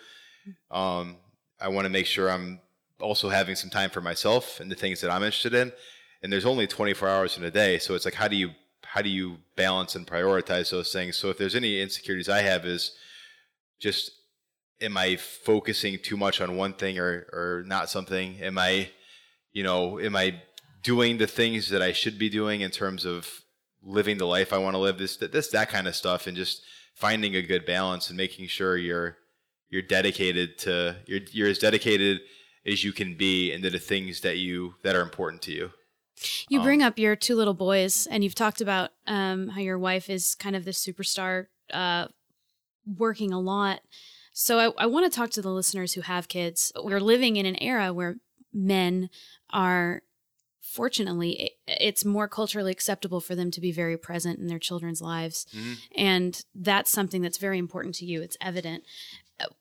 Um, 0.69 1.19
I 1.61 1.69
want 1.69 1.85
to 1.85 1.91
make 1.91 2.07
sure 2.07 2.29
I'm 2.29 2.61
also 3.01 3.29
having 3.29 3.55
some 3.55 3.71
time 3.71 3.89
for 3.89 4.01
myself 4.01 4.59
and 4.59 4.69
the 4.69 4.75
things 4.75 5.01
that 5.03 5.13
I'm 5.13 5.23
interested 5.23 5.55
in. 5.55 5.71
And 6.25 6.33
there's 6.33 6.45
only 6.45 6.67
24 6.67 7.09
hours 7.09 7.37
in 7.37 7.45
a 7.45 7.51
day, 7.53 7.79
so 7.79 7.95
it's 7.95 8.05
like 8.05 8.15
how 8.15 8.27
do 8.27 8.35
you 8.35 8.51
how 8.83 9.01
do 9.01 9.11
you 9.11 9.37
balance 9.55 9.95
and 9.95 10.05
prioritize 10.05 10.73
those 10.73 10.93
things? 10.93 11.17
So 11.17 11.31
if 11.31 11.39
there's 11.39 11.55
any 11.55 11.81
insecurities 11.81 12.29
I 12.29 12.43
have 12.43 12.67
is 12.67 12.97
just 13.79 14.11
am 14.81 14.97
I 14.97 15.15
focusing 15.15 16.01
too 16.03 16.17
much 16.17 16.41
on 16.41 16.57
one 16.57 16.73
thing 16.73 16.99
or 16.99 17.29
or 17.33 17.63
not 17.65 17.89
something? 17.89 18.41
Am 18.43 18.59
I 18.59 18.91
you 19.53 19.63
know, 19.63 20.01
am 20.01 20.17
I 20.17 20.43
doing 20.83 21.19
the 21.19 21.27
things 21.27 21.69
that 21.71 21.83
I 21.83 21.93
should 21.93 22.19
be 22.19 22.29
doing 22.29 22.61
in 22.61 22.71
terms 22.71 23.05
of 23.05 23.43
living 23.83 24.19
the 24.19 24.27
life 24.27 24.53
I 24.53 24.59
want 24.59 24.75
to 24.75 24.79
live? 24.79 24.99
This 24.99 25.17
this 25.17 25.49
that 25.49 25.69
kind 25.69 25.87
of 25.87 25.95
stuff 25.95 26.27
and 26.27 26.37
just 26.37 26.63
finding 26.95 27.37
a 27.37 27.43
good 27.43 27.65
balance 27.65 28.09
and 28.09 28.17
making 28.17 28.49
sure 28.49 28.77
you're 28.77 29.17
you're 29.69 29.83
dedicated 29.83 30.59
to 30.59 30.97
you're 31.07 31.21
you're 31.31 31.49
as 31.49 31.59
dedicated 31.59 32.21
as 32.67 32.85
you 32.85 32.93
can 32.93 33.17
be 33.17 33.53
into 33.53 33.71
the 33.71 33.79
things 33.79 34.21
that 34.21 34.39
you 34.39 34.75
that 34.83 34.95
are 34.95 35.03
important 35.03 35.43
to 35.43 35.53
you. 35.53 35.71
You 36.49 36.59
um, 36.59 36.65
bring 36.65 36.83
up 36.83 36.99
your 36.99 37.17
two 37.17 37.35
little 37.35 37.55
boys, 37.55 38.07
and 38.07 38.23
you've 38.23 38.35
talked 38.35 38.61
about 38.61 38.91
um, 39.07 39.49
how 39.49 39.61
your 39.61 39.79
wife 39.79 40.09
is 40.09 40.35
kind 40.35 40.55
of 40.55 40.65
the 40.65 40.71
superstar, 40.71 41.47
uh, 41.73 42.07
working 42.87 43.33
a 43.33 43.41
lot. 43.41 43.81
So 44.33 44.59
I, 44.59 44.85
I 44.85 44.87
want 44.87 45.11
to 45.11 45.15
talk 45.15 45.31
to 45.31 45.43
the 45.43 45.51
listeners 45.51 45.95
who 45.95 46.03
have 46.03 46.29
kids. 46.29 46.73
We're 46.81 47.01
living 47.01 47.37
in 47.37 47.47
an 47.47 47.61
era 47.61 47.93
where 47.93 48.17
men 48.53 49.11
are 49.53 50.03
fortunately 50.63 51.51
it's 51.67 52.05
more 52.05 52.29
culturally 52.29 52.71
acceptable 52.71 53.21
for 53.21 53.35
them 53.35 53.51
to 53.51 53.61
be 53.61 53.73
very 53.73 53.99
present 53.99 54.39
in 54.39 54.47
their 54.47 54.59
children's 54.59 55.03
lives. 55.03 55.47
Mm-hmm. 55.55 55.73
and 55.97 56.45
that's 56.55 56.91
something 56.91 57.21
that's 57.21 57.39
very 57.39 57.59
important 57.59 57.95
to 57.97 58.07
you. 58.07 58.23
It's 58.23 58.37
evident. 58.41 58.85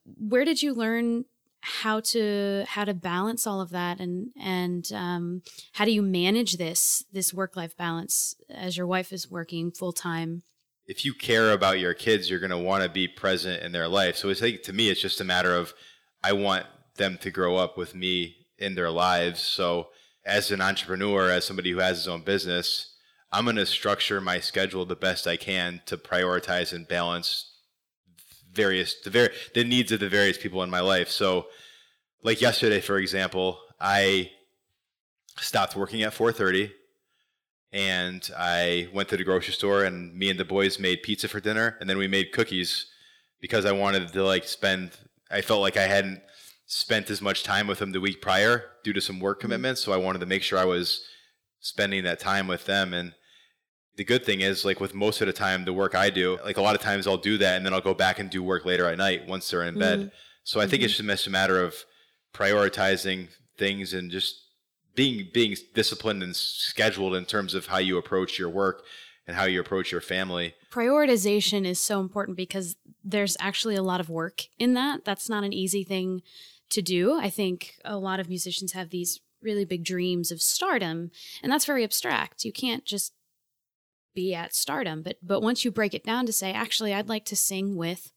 Where 0.06 0.46
did 0.46 0.62
you 0.62 0.74
learn 0.74 1.26
how 1.62 2.00
to 2.00 2.64
how 2.68 2.86
to 2.86 2.94
balance 2.94 3.46
all 3.46 3.62
of 3.62 3.72
that? 3.72 4.00
And 4.00 4.30
and 4.40 4.90
um, 4.94 5.42
how 5.74 5.86
do 5.86 5.92
you 5.92 6.02
manage 6.02 6.58
this 6.58 7.04
this 7.12 7.34
work 7.34 7.56
life 7.56 7.76
balance 7.76 8.36
as 8.50 8.78
your 8.78 8.88
wife 8.88 9.12
is 9.12 9.30
working 9.30 9.72
full 9.72 9.94
time 9.94 10.44
if 10.88 11.06
you 11.06 11.14
care 11.14 11.52
about 11.52 11.80
your 11.80 11.94
kids 11.94 12.30
you're 12.30 12.40
going 12.40 12.52
to 12.52 12.58
want 12.58 12.84
to 12.84 12.90
be 12.90 13.08
present 13.08 13.64
in 13.64 13.72
their 13.72 13.88
life. 13.88 14.18
So 14.18 14.30
it's 14.30 14.42
like 14.42 14.64
to 14.64 14.74
me 14.74 14.90
it's 14.90 15.02
just 15.02 15.22
a 15.22 15.26
matter 15.26 15.56
of 15.56 15.74
i 16.24 16.32
want 16.32 16.66
them 16.98 17.18
to 17.22 17.32
grow 17.32 17.56
up 17.56 17.78
with 17.78 17.96
me 17.96 18.41
in 18.62 18.76
their 18.76 18.92
lives 18.92 19.42
so 19.42 19.90
as 20.26 20.52
an 20.52 20.62
entrepreneur 20.62 21.30
as 21.30 21.46
somebody 21.46 21.72
who 21.72 21.80
has 21.80 21.98
his 21.98 22.08
own 22.08 22.22
business 22.22 22.96
i'm 23.32 23.46
going 23.46 23.56
to 23.56 23.66
structure 23.66 24.22
my 24.22 24.40
schedule 24.40 24.86
the 24.86 24.96
best 24.96 25.28
i 25.28 25.36
can 25.36 25.82
to 25.86 25.98
prioritize 25.98 26.72
and 26.72 26.88
balance 26.88 27.52
various 28.54 28.96
the 29.02 29.10
very 29.10 29.30
the 29.54 29.64
needs 29.64 29.92
of 29.92 30.00
the 30.00 30.10
various 30.10 30.38
people 30.38 30.64
in 30.64 30.70
my 30.70 30.80
life. 30.80 31.10
So, 31.10 31.48
like 32.24 32.42
yesterday, 32.42 32.82
for 32.82 32.98
example, 32.98 33.60
I 33.80 34.32
stopped 35.38 35.76
working 35.76 36.04
at 36.04 36.14
4:30, 36.14 36.72
and 37.72 38.30
I 38.38 38.90
went 38.94 39.10
to 39.10 39.18
the 39.18 39.24
grocery 39.24 39.54
store, 39.54 39.84
and 39.84 40.14
me 40.16 40.30
and 40.30 40.40
the 40.40 40.46
boys 40.46 40.80
made 40.80 41.04
pizza 41.04 41.28
for 41.28 41.40
dinner, 41.40 41.78
and 41.80 41.90
then 41.90 41.98
we 41.98 42.08
made 42.08 42.32
cookies 42.32 42.88
because 43.40 43.66
I 43.66 43.72
wanted 43.72 44.12
to 44.12 44.24
like 44.24 44.46
spend. 44.46 44.92
I 45.30 45.42
felt 45.42 45.62
like 45.62 45.78
I 45.78 45.88
hadn't 45.88 46.22
spent 46.74 47.10
as 47.10 47.22
much 47.22 47.44
time 47.44 47.68
with 47.68 47.80
them 47.80 47.92
the 47.92 48.00
week 48.00 48.22
prior 48.22 48.64
due 48.82 48.94
to 48.94 49.02
some 49.02 49.20
work 49.20 49.38
mm-hmm. 49.38 49.42
commitments, 49.42 49.82
so 49.82 49.92
I 49.92 49.98
wanted 49.98 50.20
to 50.20 50.26
make 50.26 50.42
sure 50.42 50.58
I 50.58 50.66
was 50.66 51.04
spending 51.60 52.06
that 52.06 52.20
time 52.20 52.48
with 52.48 52.66
them 52.66 52.94
and 52.94 53.14
the 53.98 54.06
good 54.06 54.26
thing 54.26 54.40
is 54.40 54.64
like 54.64 54.80
with 54.80 54.96
most 54.96 55.20
of 55.20 55.28
the 55.28 55.34
time 55.34 55.66
the 55.66 55.74
work 55.74 55.96
I 55.96 56.10
do, 56.10 56.40
like 56.46 56.56
a 56.56 56.62
lot 56.62 56.76
of 56.76 56.82
times 56.82 57.06
I'll 57.06 57.18
do 57.18 57.38
that 57.40 57.58
and 57.58 57.66
then 57.66 57.74
I'll 57.74 57.82
go 57.82 57.94
back 57.94 58.20
and 58.20 58.30
do 58.30 58.42
work 58.42 58.64
later 58.64 58.88
at 58.88 58.98
night 58.98 59.28
once 59.28 59.50
they're 59.50 59.64
in 59.64 59.78
bed. 59.78 60.00
Mm-hmm. 60.00 60.10
So 60.44 60.60
I 60.62 60.64
think 60.64 60.80
mm-hmm. 60.80 60.86
it's 60.86 60.98
just 60.98 61.28
a 61.28 61.30
matter 61.30 61.62
of 61.62 61.76
prioritizing 62.34 63.28
things 63.58 63.94
and 63.94 64.10
just 64.10 64.42
being 64.96 65.28
being 65.34 65.58
disciplined 65.76 66.24
and 66.24 66.36
scheduled 66.36 67.16
in 67.16 67.26
terms 67.26 67.54
of 67.54 67.68
how 67.68 67.78
you 67.80 67.98
approach 67.98 68.40
your 68.40 68.50
work 68.50 68.84
and 69.28 69.36
how 69.36 69.44
you 69.44 69.60
approach 69.60 69.92
your 69.92 70.02
family. 70.02 70.56
Prioritization 70.72 71.66
is 71.66 71.78
so 71.78 72.00
important 72.00 72.38
because 72.38 72.78
there's 73.04 73.36
actually 73.42 73.76
a 73.76 73.84
lot 73.84 74.00
of 74.00 74.10
work 74.10 74.44
in 74.58 74.74
that. 74.74 75.04
That's 75.04 75.30
not 75.30 75.44
an 75.44 75.54
easy 75.54 75.84
thing 75.84 76.22
to 76.72 76.82
do. 76.82 77.20
I 77.20 77.30
think 77.30 77.76
a 77.86 77.98
lot 77.98 78.20
of 78.20 78.30
musicians 78.30 78.74
have 78.74 78.90
these 78.90 79.20
really 79.42 79.66
big 79.66 79.84
dreams 79.84 80.32
of 80.32 80.42
stardom, 80.42 81.12
and 81.42 81.52
that's 81.52 81.66
very 81.66 81.84
abstract. 81.84 82.46
You 82.46 82.52
can't 82.52 82.86
just 82.86 83.14
be 84.14 84.34
at 84.34 84.54
stardom 84.54 85.02
but 85.02 85.18
but 85.22 85.42
once 85.42 85.64
you 85.64 85.72
break 85.72 85.94
it 85.94 86.04
down 86.04 86.26
to 86.26 86.34
say 86.34 86.52
actually 86.52 86.94
i'd 86.94 87.10
like 87.10 87.26
to 87.26 87.36
sing 87.36 87.76
with 87.76 88.12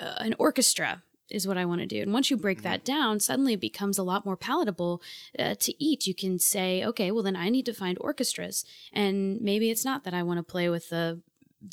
uh, 0.00 0.14
an 0.18 0.34
orchestra 0.38 1.02
is 1.30 1.46
what 1.46 1.56
i 1.56 1.64
want 1.64 1.80
to 1.80 1.86
do 1.86 2.02
and 2.02 2.12
once 2.12 2.30
you 2.30 2.36
break 2.36 2.58
mm-hmm. 2.58 2.68
that 2.68 2.84
down 2.84 3.20
suddenly 3.20 3.54
it 3.54 3.60
becomes 3.60 3.98
a 3.98 4.02
lot 4.02 4.24
more 4.24 4.36
palatable 4.36 5.00
uh, 5.38 5.54
to 5.54 5.72
eat 5.82 6.06
you 6.06 6.14
can 6.14 6.38
say 6.38 6.84
okay 6.84 7.10
well 7.10 7.22
then 7.22 7.36
i 7.36 7.48
need 7.48 7.66
to 7.66 7.72
find 7.72 7.96
orchestras 8.00 8.64
and 8.92 9.40
maybe 9.40 9.70
it's 9.70 9.84
not 9.84 10.04
that 10.04 10.14
i 10.14 10.22
want 10.22 10.38
to 10.38 10.42
play 10.42 10.68
with 10.68 10.88
the 10.90 11.20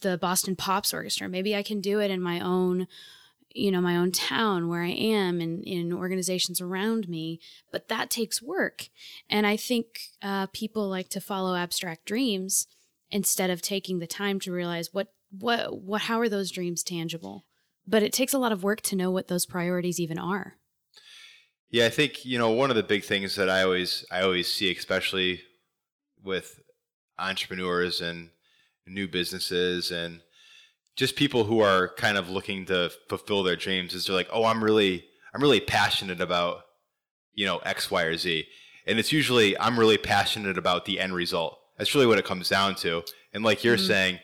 the 0.01 0.17
boston 0.17 0.55
pops 0.55 0.93
orchestra 0.93 1.27
maybe 1.27 1.55
i 1.55 1.63
can 1.63 1.81
do 1.81 1.99
it 1.99 2.11
in 2.11 2.21
my 2.21 2.39
own 2.39 2.87
you 3.55 3.71
know 3.71 3.81
my 3.81 3.95
own 3.95 4.11
town 4.11 4.67
where 4.67 4.83
i 4.83 4.89
am 4.89 5.39
and 5.41 5.63
in 5.63 5.93
organizations 5.93 6.61
around 6.61 7.07
me 7.07 7.39
but 7.71 7.87
that 7.87 8.09
takes 8.09 8.41
work. 8.41 8.89
And 9.29 9.45
i 9.45 9.55
think 9.57 9.85
uh, 10.21 10.47
people 10.47 10.87
like 10.87 11.09
to 11.09 11.21
follow 11.21 11.55
abstract 11.55 12.05
dreams 12.05 12.67
instead 13.09 13.49
of 13.49 13.61
taking 13.61 13.99
the 13.99 14.07
time 14.07 14.39
to 14.39 14.51
realize 14.51 14.93
what 14.93 15.07
what 15.31 15.81
what 15.81 16.01
how 16.01 16.19
are 16.19 16.29
those 16.29 16.51
dreams 16.51 16.83
tangible? 16.83 17.45
But 17.87 18.03
it 18.03 18.13
takes 18.13 18.33
a 18.33 18.39
lot 18.39 18.51
of 18.51 18.63
work 18.63 18.81
to 18.81 18.95
know 18.95 19.11
what 19.11 19.27
those 19.27 19.45
priorities 19.45 19.99
even 19.99 20.19
are. 20.19 20.57
Yeah 21.69 21.85
i 21.85 21.89
think 21.89 22.25
you 22.25 22.37
know 22.37 22.49
one 22.49 22.69
of 22.69 22.75
the 22.75 22.83
big 22.83 23.05
things 23.05 23.35
that 23.35 23.49
i 23.49 23.63
always 23.63 24.05
i 24.11 24.21
always 24.21 24.51
see 24.51 24.69
especially 24.71 25.41
with 26.21 26.59
entrepreneurs 27.17 28.01
and 28.01 28.29
new 28.85 29.07
businesses 29.07 29.89
and 29.91 30.21
just 30.95 31.15
people 31.15 31.45
who 31.45 31.59
are 31.59 31.89
kind 31.95 32.17
of 32.17 32.29
looking 32.29 32.65
to 32.65 32.91
fulfill 33.09 33.43
their 33.43 33.55
dreams 33.55 33.93
is 33.93 34.05
they're 34.05 34.15
like 34.15 34.29
oh 34.31 34.45
i'm 34.45 34.63
really 34.63 35.05
i'm 35.33 35.41
really 35.41 35.59
passionate 35.59 36.21
about 36.21 36.63
you 37.33 37.45
know 37.45 37.57
x 37.59 37.89
y 37.89 38.03
or 38.03 38.17
z 38.17 38.45
and 38.85 38.99
it's 38.99 39.11
usually 39.11 39.57
i'm 39.59 39.79
really 39.79 39.97
passionate 39.97 40.57
about 40.57 40.85
the 40.85 40.99
end 40.99 41.13
result 41.13 41.61
that's 41.81 41.95
really 41.95 42.05
what 42.05 42.19
it 42.19 42.25
comes 42.25 42.47
down 42.47 42.75
to. 42.75 43.03
And 43.33 43.43
like 43.43 43.63
you're 43.63 43.75
mm-hmm. 43.75 43.87
saying, 43.87 44.19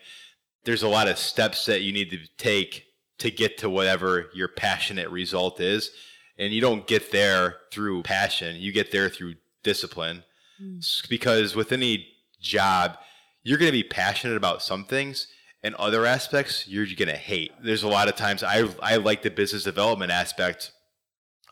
there's 0.62 0.84
a 0.84 0.88
lot 0.88 1.08
of 1.08 1.18
steps 1.18 1.66
that 1.66 1.82
you 1.82 1.92
need 1.92 2.08
to 2.10 2.18
take 2.36 2.84
to 3.18 3.32
get 3.32 3.58
to 3.58 3.68
whatever 3.68 4.30
your 4.32 4.46
passionate 4.46 5.10
result 5.10 5.60
is. 5.60 5.90
And 6.38 6.52
you 6.52 6.60
don't 6.60 6.86
get 6.86 7.10
there 7.10 7.56
through 7.72 8.04
passion, 8.04 8.54
you 8.60 8.70
get 8.70 8.92
there 8.92 9.08
through 9.08 9.34
discipline. 9.64 10.22
Mm. 10.62 11.08
Because 11.08 11.56
with 11.56 11.72
any 11.72 12.06
job, 12.40 12.96
you're 13.42 13.58
going 13.58 13.72
to 13.72 13.72
be 13.72 13.82
passionate 13.82 14.36
about 14.36 14.62
some 14.62 14.84
things 14.84 15.26
and 15.62 15.74
other 15.74 16.06
aspects 16.06 16.68
you're 16.68 16.86
going 16.86 17.08
to 17.08 17.16
hate. 17.16 17.52
There's 17.62 17.82
a 17.82 17.88
lot 17.88 18.08
of 18.08 18.16
times 18.16 18.42
I 18.42 18.68
I 18.82 18.96
like 18.96 19.22
the 19.22 19.30
business 19.30 19.64
development 19.64 20.12
aspect 20.12 20.72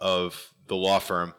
of 0.00 0.52
the 0.68 0.76
law 0.76 0.98
firm. 0.98 1.34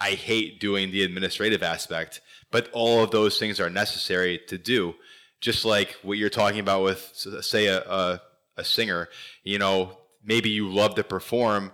I 0.00 0.10
hate 0.10 0.60
doing 0.60 0.90
the 0.90 1.02
administrative 1.02 1.62
aspect. 1.62 2.20
But 2.50 2.70
all 2.72 3.02
of 3.02 3.10
those 3.10 3.38
things 3.38 3.60
are 3.60 3.70
necessary 3.70 4.40
to 4.48 4.56
do. 4.56 4.94
Just 5.40 5.64
like 5.64 5.96
what 6.02 6.18
you're 6.18 6.30
talking 6.30 6.60
about 6.60 6.82
with, 6.82 7.12
say, 7.42 7.66
a, 7.66 7.80
a, 7.82 8.22
a 8.56 8.64
singer, 8.64 9.08
you 9.44 9.58
know, 9.58 9.98
maybe 10.24 10.50
you 10.50 10.68
love 10.68 10.94
to 10.96 11.04
perform, 11.04 11.72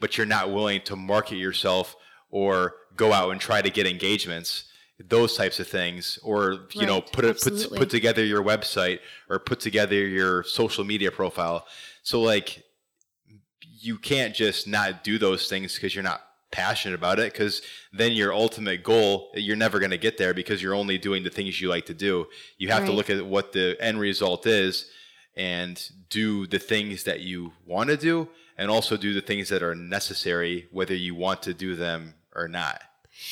but 0.00 0.16
you're 0.16 0.26
not 0.26 0.50
willing 0.50 0.80
to 0.82 0.96
market 0.96 1.36
yourself 1.36 1.94
or 2.30 2.74
go 2.96 3.12
out 3.12 3.30
and 3.30 3.40
try 3.40 3.62
to 3.62 3.70
get 3.70 3.86
engagements 3.86 4.64
those 5.00 5.36
types 5.36 5.58
of 5.58 5.66
things 5.66 6.18
or 6.22 6.52
you 6.72 6.80
right, 6.80 6.86
know 6.86 7.00
put 7.00 7.24
it 7.24 7.40
put, 7.40 7.74
put 7.74 7.90
together 7.90 8.24
your 8.24 8.42
website 8.42 9.00
or 9.28 9.38
put 9.38 9.60
together 9.60 10.06
your 10.06 10.44
social 10.44 10.84
media 10.84 11.10
profile. 11.10 11.66
So 12.02 12.20
like 12.20 12.62
you 13.80 13.98
can't 13.98 14.34
just 14.34 14.68
not 14.68 15.04
do 15.04 15.18
those 15.18 15.48
things 15.48 15.74
because 15.74 15.94
you're 15.94 16.04
not 16.04 16.22
passionate 16.52 16.94
about 16.94 17.18
it 17.18 17.32
because 17.32 17.62
then 17.92 18.12
your 18.12 18.32
ultimate 18.32 18.84
goal 18.84 19.30
you're 19.34 19.56
never 19.56 19.80
going 19.80 19.90
to 19.90 19.98
get 19.98 20.16
there 20.16 20.32
because 20.32 20.62
you're 20.62 20.74
only 20.74 20.96
doing 20.96 21.24
the 21.24 21.30
things 21.30 21.60
you 21.60 21.68
like 21.68 21.86
to 21.86 21.94
do. 21.94 22.26
You 22.58 22.68
have 22.68 22.82
right. 22.82 22.90
to 22.90 22.92
look 22.92 23.10
at 23.10 23.26
what 23.26 23.52
the 23.52 23.76
end 23.80 23.98
result 23.98 24.46
is 24.46 24.88
and 25.36 25.90
do 26.10 26.46
the 26.46 26.60
things 26.60 27.02
that 27.04 27.20
you 27.20 27.52
want 27.66 27.90
to 27.90 27.96
do 27.96 28.28
and 28.56 28.70
also 28.70 28.96
do 28.96 29.12
the 29.12 29.20
things 29.20 29.48
that 29.48 29.64
are 29.64 29.74
necessary 29.74 30.68
whether 30.70 30.94
you 30.94 31.16
want 31.16 31.42
to 31.42 31.52
do 31.52 31.74
them 31.74 32.14
or 32.36 32.46
not. 32.46 32.80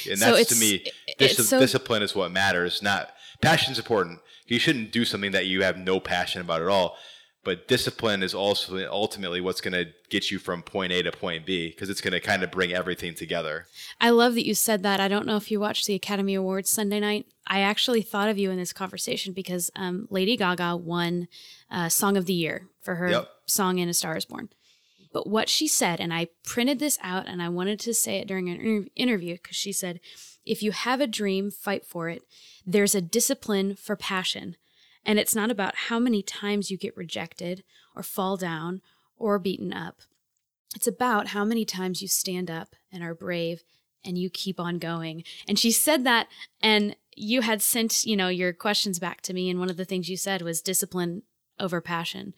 And 0.08 0.18
so 0.18 0.36
that's 0.36 0.48
to 0.48 0.56
me 0.56 0.84
dis- 1.18 1.48
so, 1.48 1.58
discipline 1.58 2.02
is 2.02 2.14
what 2.14 2.30
matters 2.30 2.82
not 2.82 3.10
passion's 3.40 3.78
important 3.78 4.20
you 4.46 4.58
shouldn't 4.58 4.92
do 4.92 5.04
something 5.04 5.32
that 5.32 5.46
you 5.46 5.62
have 5.62 5.78
no 5.78 5.98
passion 6.00 6.40
about 6.40 6.62
at 6.62 6.68
all 6.68 6.96
but 7.44 7.66
discipline 7.66 8.22
is 8.22 8.34
also 8.34 8.88
ultimately 8.88 9.40
what's 9.40 9.60
going 9.60 9.72
to 9.72 9.90
get 10.10 10.30
you 10.30 10.38
from 10.38 10.62
point 10.62 10.92
A 10.92 11.02
to 11.02 11.10
point 11.10 11.44
B 11.44 11.70
because 11.70 11.90
it's 11.90 12.00
going 12.00 12.12
to 12.12 12.20
kind 12.20 12.44
of 12.44 12.52
bring 12.52 12.72
everything 12.72 13.14
together. 13.14 13.66
I 14.00 14.10
love 14.10 14.34
that 14.34 14.46
you 14.46 14.54
said 14.54 14.84
that. 14.84 15.00
I 15.00 15.08
don't 15.08 15.26
know 15.26 15.36
if 15.36 15.50
you 15.50 15.58
watched 15.58 15.86
the 15.86 15.94
Academy 15.94 16.34
Awards 16.34 16.70
Sunday 16.70 17.00
night. 17.00 17.26
I 17.46 17.60
actually 17.60 18.02
thought 18.02 18.28
of 18.28 18.38
you 18.38 18.50
in 18.52 18.58
this 18.58 18.72
conversation 18.72 19.32
because 19.32 19.70
um, 19.74 20.06
Lady 20.08 20.36
Gaga 20.36 20.76
won 20.76 21.26
uh, 21.70 21.88
Song 21.88 22.16
of 22.16 22.26
the 22.26 22.32
Year 22.32 22.68
for 22.80 22.96
her 22.96 23.10
yep. 23.10 23.28
song 23.46 23.78
"In 23.78 23.88
a 23.88 23.94
Star 23.94 24.16
Is 24.16 24.24
Born." 24.24 24.48
But 25.12 25.26
what 25.26 25.48
she 25.48 25.66
said, 25.66 26.00
and 26.00 26.14
I 26.14 26.28
printed 26.44 26.78
this 26.78 26.98
out, 27.02 27.26
and 27.26 27.42
I 27.42 27.48
wanted 27.48 27.80
to 27.80 27.92
say 27.92 28.18
it 28.18 28.28
during 28.28 28.48
an 28.48 28.88
interview 28.94 29.34
because 29.34 29.56
she 29.56 29.72
said, 29.72 30.00
"If 30.44 30.62
you 30.62 30.72
have 30.72 31.00
a 31.00 31.06
dream, 31.06 31.50
fight 31.50 31.84
for 31.84 32.08
it. 32.08 32.22
There's 32.66 32.94
a 32.94 33.00
discipline 33.00 33.76
for 33.76 33.96
passion." 33.96 34.56
And 35.04 35.18
it's 35.18 35.34
not 35.34 35.50
about 35.50 35.74
how 35.88 35.98
many 35.98 36.22
times 36.22 36.70
you 36.70 36.76
get 36.76 36.96
rejected 36.96 37.64
or 37.96 38.02
fall 38.02 38.36
down 38.36 38.82
or 39.16 39.38
beaten 39.38 39.72
up. 39.72 40.02
It's 40.74 40.86
about 40.86 41.28
how 41.28 41.44
many 41.44 41.64
times 41.64 42.00
you 42.02 42.08
stand 42.08 42.50
up 42.50 42.76
and 42.90 43.02
are 43.02 43.14
brave 43.14 43.62
and 44.04 44.18
you 44.18 44.30
keep 44.30 44.58
on 44.58 44.78
going. 44.78 45.24
And 45.46 45.58
she 45.58 45.70
said 45.70 46.04
that 46.04 46.28
and 46.60 46.96
you 47.14 47.42
had 47.42 47.62
sent, 47.62 48.04
you 48.04 48.16
know, 48.16 48.28
your 48.28 48.52
questions 48.52 48.98
back 48.98 49.20
to 49.22 49.34
me 49.34 49.50
and 49.50 49.60
one 49.60 49.70
of 49.70 49.76
the 49.76 49.84
things 49.84 50.08
you 50.08 50.16
said 50.16 50.42
was 50.42 50.62
discipline 50.62 51.22
over 51.58 51.80
passion. 51.80 52.34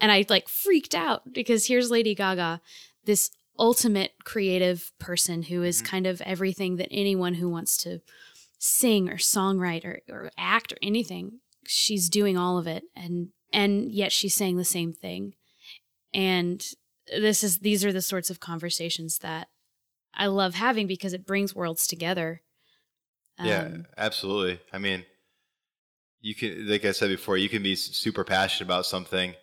And 0.00 0.12
I 0.12 0.24
like 0.28 0.48
freaked 0.48 0.94
out 0.94 1.32
because 1.32 1.66
here's 1.66 1.90
Lady 1.90 2.14
Gaga, 2.14 2.60
this 3.04 3.30
ultimate 3.58 4.12
creative 4.24 4.92
person 4.98 5.44
who 5.44 5.62
is 5.62 5.78
mm-hmm. 5.78 5.86
kind 5.86 6.06
of 6.06 6.20
everything 6.22 6.76
that 6.76 6.88
anyone 6.90 7.34
who 7.34 7.48
wants 7.48 7.76
to 7.78 8.00
sing 8.58 9.08
or 9.08 9.16
songwrite 9.16 9.84
or, 9.84 10.00
or 10.08 10.30
act 10.38 10.72
or 10.72 10.76
anything 10.82 11.40
she's 11.66 12.08
doing 12.08 12.36
all 12.36 12.58
of 12.58 12.66
it. 12.66 12.84
And 12.94 13.28
and 13.52 13.90
yet 13.90 14.12
she's 14.12 14.34
saying 14.34 14.56
the 14.56 14.64
same 14.64 14.92
thing. 14.92 15.34
And 16.14 16.64
this 17.18 17.42
is 17.42 17.58
these 17.58 17.84
are 17.84 17.92
the 17.92 18.02
sorts 18.02 18.30
of 18.30 18.38
conversations 18.38 19.18
that 19.18 19.48
i 20.14 20.26
love 20.26 20.54
having 20.54 20.86
because 20.86 21.12
it 21.12 21.26
brings 21.26 21.54
worlds 21.54 21.86
together. 21.86 22.42
Um, 23.38 23.46
yeah 23.46 23.68
absolutely. 23.96 24.60
I 24.72 24.78
mean 24.78 25.04
you 26.20 26.34
can 26.36 26.68
like 26.68 26.84
i 26.84 26.92
said 26.92 27.08
before 27.08 27.36
you 27.36 27.48
can 27.48 27.62
be 27.62 27.74
super 27.74 28.22
passionate 28.22 28.68
about 28.68 28.86
something 28.86 29.34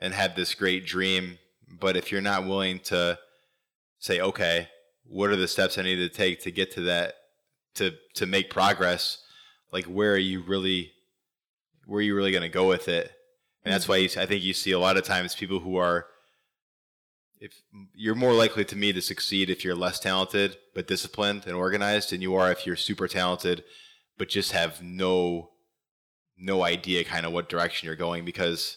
and 0.00 0.12
have 0.12 0.36
this 0.36 0.54
great 0.54 0.84
dream 0.84 1.38
but 1.80 1.96
if 1.96 2.12
you're 2.12 2.20
not 2.20 2.44
willing 2.44 2.78
to 2.80 3.18
say 4.00 4.20
okay 4.20 4.68
what 5.04 5.30
are 5.30 5.36
the 5.36 5.48
steps 5.48 5.78
i 5.78 5.82
need 5.82 5.96
to 5.96 6.08
take 6.08 6.40
to 6.40 6.50
get 6.50 6.72
to 6.72 6.80
that 6.80 7.14
to 7.74 7.92
to 8.14 8.26
make 8.26 8.50
progress 8.50 9.22
like 9.72 9.84
where 9.84 10.12
are 10.12 10.18
you 10.18 10.42
really 10.42 10.92
where 11.90 11.98
are 11.98 12.02
you 12.02 12.14
really 12.14 12.30
going 12.30 12.42
to 12.42 12.48
go 12.48 12.68
with 12.68 12.88
it? 12.88 13.10
And 13.64 13.74
that's 13.74 13.84
mm-hmm. 13.84 13.92
why 13.92 13.96
you, 13.96 14.08
I 14.16 14.26
think 14.26 14.44
you 14.44 14.54
see 14.54 14.70
a 14.70 14.78
lot 14.78 14.96
of 14.96 15.04
times 15.04 15.34
people 15.34 15.58
who 15.58 15.76
are, 15.76 16.06
if 17.40 17.62
you're 17.94 18.14
more 18.14 18.32
likely 18.32 18.64
to 18.66 18.76
me 18.76 18.92
to 18.92 19.02
succeed 19.02 19.50
if 19.50 19.64
you're 19.64 19.74
less 19.74 19.98
talented 19.98 20.56
but 20.74 20.86
disciplined 20.86 21.46
and 21.46 21.56
organized, 21.56 22.10
than 22.10 22.20
you 22.20 22.36
are 22.36 22.52
if 22.52 22.66
you're 22.66 22.76
super 22.76 23.08
talented 23.08 23.64
but 24.18 24.28
just 24.28 24.52
have 24.52 24.82
no 24.82 25.48
no 26.36 26.62
idea 26.62 27.02
kind 27.02 27.24
of 27.24 27.32
what 27.32 27.48
direction 27.48 27.86
you're 27.86 27.96
going 27.96 28.26
because 28.26 28.76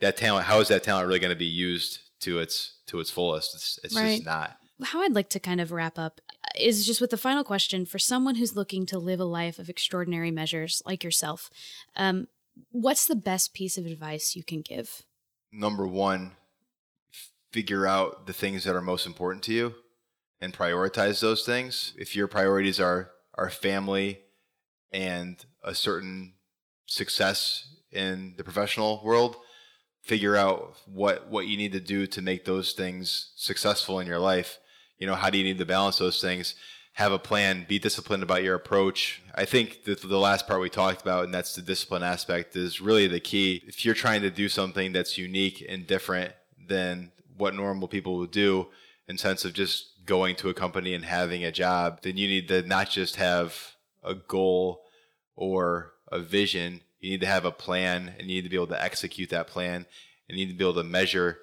that 0.00 0.16
talent 0.16 0.46
how 0.46 0.58
is 0.60 0.68
that 0.68 0.82
talent 0.82 1.06
really 1.06 1.18
going 1.18 1.28
to 1.28 1.36
be 1.36 1.44
used 1.44 2.00
to 2.20 2.38
its 2.38 2.76
to 2.86 3.00
its 3.00 3.10
fullest 3.10 3.54
it's, 3.54 3.78
it's 3.84 3.96
right. 3.96 4.16
just 4.16 4.26
not 4.26 4.56
how 4.84 5.02
i'd 5.02 5.14
like 5.14 5.28
to 5.28 5.40
kind 5.40 5.60
of 5.60 5.72
wrap 5.72 5.98
up 5.98 6.20
is 6.58 6.86
just 6.86 7.00
with 7.00 7.10
the 7.10 7.16
final 7.16 7.44
question 7.44 7.86
for 7.86 7.98
someone 7.98 8.36
who's 8.36 8.56
looking 8.56 8.86
to 8.86 8.98
live 8.98 9.20
a 9.20 9.24
life 9.24 9.58
of 9.58 9.68
extraordinary 9.68 10.30
measures 10.30 10.82
like 10.86 11.04
yourself. 11.04 11.50
Um, 11.96 12.28
what's 12.70 13.06
the 13.06 13.16
best 13.16 13.54
piece 13.54 13.78
of 13.78 13.86
advice 13.86 14.34
you 14.34 14.42
can 14.42 14.62
give? 14.62 15.02
Number 15.52 15.86
one, 15.86 16.32
figure 17.52 17.86
out 17.86 18.26
the 18.26 18.32
things 18.32 18.64
that 18.64 18.74
are 18.74 18.82
most 18.82 19.06
important 19.06 19.42
to 19.44 19.52
you 19.52 19.74
and 20.40 20.52
prioritize 20.52 21.20
those 21.20 21.44
things. 21.44 21.94
If 21.96 22.16
your 22.16 22.28
priorities 22.28 22.80
are 22.80 23.10
are 23.34 23.50
family 23.50 24.20
and 24.92 25.44
a 25.62 25.74
certain 25.74 26.34
success 26.86 27.68
in 27.92 28.34
the 28.38 28.44
professional 28.44 29.02
world, 29.04 29.36
figure 30.06 30.36
out 30.36 30.76
what 30.86 31.28
what 31.28 31.46
you 31.46 31.56
need 31.56 31.72
to 31.72 31.80
do 31.80 32.06
to 32.06 32.22
make 32.22 32.44
those 32.44 32.72
things 32.72 33.32
successful 33.36 34.00
in 34.00 34.06
your 34.06 34.18
life 34.18 34.58
you 34.98 35.06
know, 35.06 35.14
how 35.14 35.30
do 35.30 35.38
you 35.38 35.44
need 35.44 35.58
to 35.58 35.66
balance 35.66 35.98
those 35.98 36.20
things? 36.20 36.54
Have 36.94 37.12
a 37.12 37.18
plan, 37.18 37.66
be 37.68 37.78
disciplined 37.78 38.22
about 38.22 38.42
your 38.42 38.54
approach. 38.54 39.22
I 39.34 39.44
think 39.44 39.84
the, 39.84 39.94
the 39.94 40.18
last 40.18 40.46
part 40.46 40.60
we 40.60 40.70
talked 40.70 41.02
about, 41.02 41.24
and 41.24 41.34
that's 41.34 41.54
the 41.54 41.62
discipline 41.62 42.02
aspect, 42.02 42.56
is 42.56 42.80
really 42.80 43.06
the 43.06 43.20
key. 43.20 43.62
If 43.66 43.84
you're 43.84 43.94
trying 43.94 44.22
to 44.22 44.30
do 44.30 44.48
something 44.48 44.92
that's 44.92 45.18
unique 45.18 45.64
and 45.68 45.86
different 45.86 46.32
than 46.66 47.12
what 47.36 47.54
normal 47.54 47.88
people 47.88 48.16
would 48.18 48.30
do, 48.30 48.68
in 49.08 49.18
sense 49.18 49.44
of 49.44 49.52
just 49.52 50.04
going 50.06 50.34
to 50.36 50.48
a 50.48 50.54
company 50.54 50.94
and 50.94 51.04
having 51.04 51.44
a 51.44 51.52
job, 51.52 52.00
then 52.02 52.16
you 52.16 52.26
need 52.26 52.48
to 52.48 52.62
not 52.62 52.88
just 52.88 53.16
have 53.16 53.74
a 54.02 54.14
goal 54.14 54.82
or 55.36 55.92
a 56.10 56.18
vision. 56.18 56.80
You 57.06 57.12
need 57.12 57.20
to 57.20 57.26
have 57.28 57.44
a 57.44 57.52
plan 57.52 58.14
and 58.18 58.28
you 58.28 58.34
need 58.34 58.42
to 58.42 58.48
be 58.48 58.56
able 58.56 58.66
to 58.66 58.82
execute 58.82 59.30
that 59.30 59.46
plan 59.46 59.86
and 60.28 60.36
you 60.36 60.44
need 60.44 60.52
to 60.52 60.58
be 60.58 60.64
able 60.64 60.82
to 60.82 60.82
measure 60.82 61.38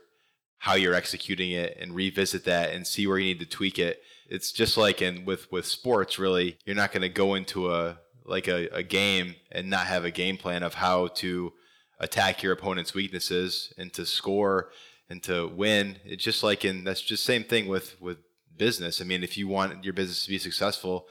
how 0.58 0.74
you're 0.74 0.94
executing 0.94 1.52
it 1.52 1.78
and 1.80 1.96
revisit 1.96 2.44
that 2.44 2.74
and 2.74 2.86
see 2.86 3.08
where 3.08 3.18
you 3.18 3.34
need 3.34 3.40
to 3.40 3.46
tweak 3.46 3.80
it. 3.80 4.02
It's 4.28 4.52
just 4.52 4.76
like 4.76 5.02
in 5.02 5.24
with 5.24 5.50
with 5.54 5.66
sports, 5.66 6.20
really, 6.20 6.58
you're 6.66 6.76
not 6.76 6.92
going 6.92 7.04
to 7.04 7.08
go 7.10 7.36
into 7.36 7.72
a 7.72 7.98
like 8.26 8.50
a, 8.50 8.68
a 8.76 8.84
game 8.84 9.36
and 9.54 9.70
not 9.70 9.88
have 9.88 10.04
a 10.04 10.12
game 10.12 10.36
plan 10.36 10.64
of 10.64 10.74
how 10.74 11.08
to 11.08 11.54
attack 11.98 12.44
your 12.44 12.52
opponent's 12.52 12.94
weaknesses 12.94 13.74
and 13.78 13.94
to 13.94 14.06
score 14.06 14.70
and 15.10 15.24
to 15.24 15.48
win. 15.48 15.98
It's 16.04 16.26
just 16.26 16.44
like 16.44 16.66
in 16.66 16.84
that's 16.84 17.02
just 17.02 17.24
same 17.24 17.46
thing 17.46 17.70
with 17.70 18.02
with 18.02 18.18
business. 18.58 19.00
I 19.00 19.06
mean, 19.06 19.24
if 19.24 19.38
you 19.38 19.48
want 19.48 19.86
your 19.86 19.94
business 19.94 20.26
to 20.26 20.30
be 20.30 20.40
successful, 20.40 21.08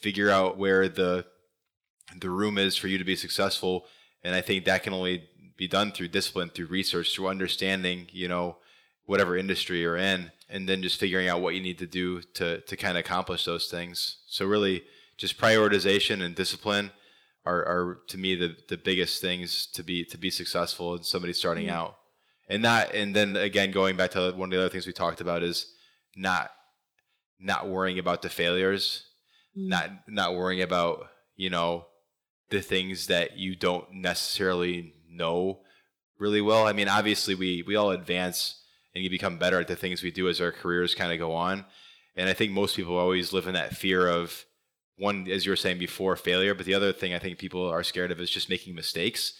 figure 0.00 0.30
out 0.30 0.58
where 0.58 0.88
the 0.88 1.26
the 2.18 2.30
room 2.30 2.58
is 2.58 2.76
for 2.76 2.88
you 2.88 2.98
to 2.98 3.04
be 3.04 3.16
successful. 3.16 3.86
And 4.22 4.34
I 4.34 4.40
think 4.40 4.64
that 4.64 4.82
can 4.82 4.92
only 4.92 5.28
be 5.56 5.68
done 5.68 5.92
through 5.92 6.08
discipline, 6.08 6.50
through 6.50 6.66
research, 6.66 7.14
through 7.14 7.28
understanding, 7.28 8.08
you 8.12 8.28
know, 8.28 8.56
whatever 9.06 9.36
industry 9.36 9.80
you're 9.80 9.96
in, 9.96 10.30
and 10.48 10.68
then 10.68 10.82
just 10.82 10.98
figuring 10.98 11.28
out 11.28 11.40
what 11.40 11.54
you 11.54 11.60
need 11.60 11.78
to 11.78 11.86
do 11.86 12.22
to 12.34 12.60
to 12.62 12.76
kind 12.76 12.96
of 12.96 13.04
accomplish 13.04 13.44
those 13.44 13.68
things. 13.68 14.18
So 14.26 14.46
really, 14.46 14.84
just 15.16 15.38
prioritization 15.38 16.22
and 16.22 16.34
discipline 16.34 16.92
are, 17.44 17.64
are 17.64 18.00
to 18.08 18.18
me 18.18 18.34
the 18.34 18.56
the 18.68 18.76
biggest 18.76 19.20
things 19.20 19.66
to 19.66 19.82
be 19.82 20.04
to 20.04 20.18
be 20.18 20.30
successful 20.30 20.96
in 20.96 21.02
somebody 21.02 21.32
starting 21.32 21.66
mm-hmm. 21.66 21.76
out. 21.76 21.96
And 22.48 22.62
not 22.62 22.94
and 22.94 23.14
then 23.14 23.36
again 23.36 23.70
going 23.70 23.96
back 23.96 24.12
to 24.12 24.32
one 24.32 24.48
of 24.48 24.50
the 24.50 24.58
other 24.58 24.68
things 24.68 24.86
we 24.86 24.92
talked 24.92 25.20
about 25.20 25.42
is 25.42 25.72
not 26.16 26.50
not 27.38 27.68
worrying 27.68 27.98
about 27.98 28.22
the 28.22 28.28
failures, 28.28 29.04
mm-hmm. 29.56 29.68
not 29.68 29.90
not 30.08 30.34
worrying 30.34 30.62
about, 30.62 31.08
you 31.36 31.50
know, 31.50 31.86
the 32.50 32.60
things 32.60 33.06
that 33.06 33.38
you 33.38 33.56
don't 33.56 33.92
necessarily 33.92 34.94
know 35.08 35.60
really 36.18 36.40
well. 36.40 36.66
I 36.66 36.72
mean, 36.72 36.88
obviously 36.88 37.34
we 37.34 37.62
we 37.66 37.76
all 37.76 37.90
advance 37.90 38.60
and 38.94 39.02
you 39.04 39.10
become 39.10 39.38
better 39.38 39.60
at 39.60 39.68
the 39.68 39.76
things 39.76 40.02
we 40.02 40.10
do 40.10 40.28
as 40.28 40.40
our 40.40 40.52
careers 40.52 40.94
kind 40.94 41.12
of 41.12 41.18
go 41.18 41.34
on. 41.34 41.64
And 42.16 42.28
I 42.28 42.32
think 42.32 42.52
most 42.52 42.76
people 42.76 42.96
always 42.96 43.32
live 43.32 43.46
in 43.46 43.54
that 43.54 43.76
fear 43.76 44.08
of 44.08 44.44
one, 44.96 45.28
as 45.30 45.46
you 45.46 45.52
were 45.52 45.56
saying 45.56 45.78
before, 45.78 46.16
failure. 46.16 46.54
But 46.54 46.66
the 46.66 46.74
other 46.74 46.92
thing 46.92 47.14
I 47.14 47.18
think 47.18 47.38
people 47.38 47.66
are 47.66 47.82
scared 47.82 48.10
of 48.10 48.20
is 48.20 48.30
just 48.30 48.50
making 48.50 48.74
mistakes. 48.74 49.34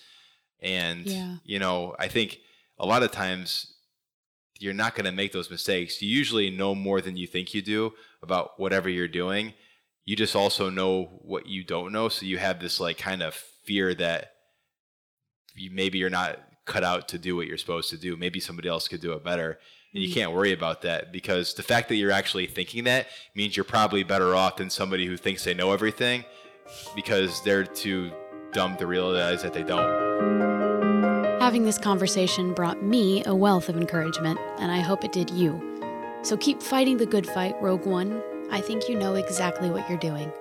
And, 0.61 1.07
yeah. 1.07 1.37
you 1.45 1.59
know, 1.59 1.97
I 1.99 2.09
think 2.09 2.39
a 2.79 2.87
lot 2.87 3.03
of 3.03 3.11
times 3.11 3.75
you're 4.59 4.73
not 4.73 4.95
going 4.95 5.05
to 5.05 5.13
make 5.13 5.33
those 5.33 5.51
mistakes. 5.51 6.01
You 6.01 6.09
usually 6.09 6.51
know 6.51 6.75
more 6.75 7.01
than 7.01 7.17
you 7.17 7.27
think 7.27 7.53
you 7.55 7.63
do 7.63 7.93
about 8.23 8.59
whatever 8.59 8.89
you're 8.89 9.09
doing. 9.09 9.55
You 10.11 10.17
just 10.17 10.35
also 10.35 10.71
know 10.71 11.05
what 11.23 11.47
you 11.47 11.63
don't 11.63 11.93
know. 11.93 12.09
So 12.09 12.27
you 12.27 12.39
have 12.39 12.59
this 12.59 12.81
like 12.81 12.99
kind 12.99 13.23
of 13.23 13.33
fear 13.63 13.95
that 13.95 14.33
you, 15.55 15.71
maybe 15.71 15.99
you're 15.99 16.11
not 16.11 16.41
cut 16.67 16.83
out 16.83 17.07
to 17.11 17.19
do 17.19 17.37
what 17.37 17.47
you're 17.47 17.57
supposed 17.57 17.91
to 17.91 17.97
do. 17.97 18.17
Maybe 18.17 18.41
somebody 18.41 18.69
else 18.69 18.89
could 18.89 19.01
do 19.01 19.13
it 19.13 19.23
better. 19.23 19.61
And 19.95 20.03
you 20.03 20.11
mm. 20.11 20.15
can't 20.15 20.33
worry 20.33 20.53
about 20.53 20.83
that 20.83 21.13
because 21.13 21.55
the 21.55 21.63
fact 21.63 21.89
that 21.91 21.95
you're 21.95 22.11
actually 22.11 22.47
thinking 22.47 22.83
that 22.85 23.07
means 23.37 23.57
you're 23.57 23.63
probably 23.63 24.03
better 24.03 24.35
off 24.35 24.57
than 24.57 24.69
somebody 24.69 25.07
who 25.07 25.17
thinks 25.17 25.45
they 25.45 25.55
know 25.55 25.71
everything 25.71 26.25
because 26.97 27.41
they're 27.45 27.63
too 27.63 28.11
dumb 28.53 28.77
to 28.79 28.89
realize 28.89 29.45
that 29.45 29.53
they 29.53 29.63
don't. 29.63 31.39
having 31.41 31.63
this 31.63 31.79
conversation 31.79 32.53
brought 32.53 32.83
me 32.83 33.23
a 33.27 33.35
wealth 33.35 33.69
of 33.69 33.77
encouragement, 33.77 34.41
and 34.59 34.73
I 34.73 34.81
hope 34.81 35.05
it 35.05 35.13
did 35.13 35.31
you. 35.31 35.63
So 36.23 36.37
keep 36.37 36.61
fighting 36.61 36.97
the 36.97 37.07
good 37.07 37.29
fight, 37.29 37.55
Rogue 37.63 37.87
One. 37.87 38.21
I 38.51 38.61
think 38.61 38.89
you 38.89 38.97
know 38.97 39.15
exactly 39.15 39.71
what 39.71 39.89
you're 39.89 39.99
doing. 39.99 40.33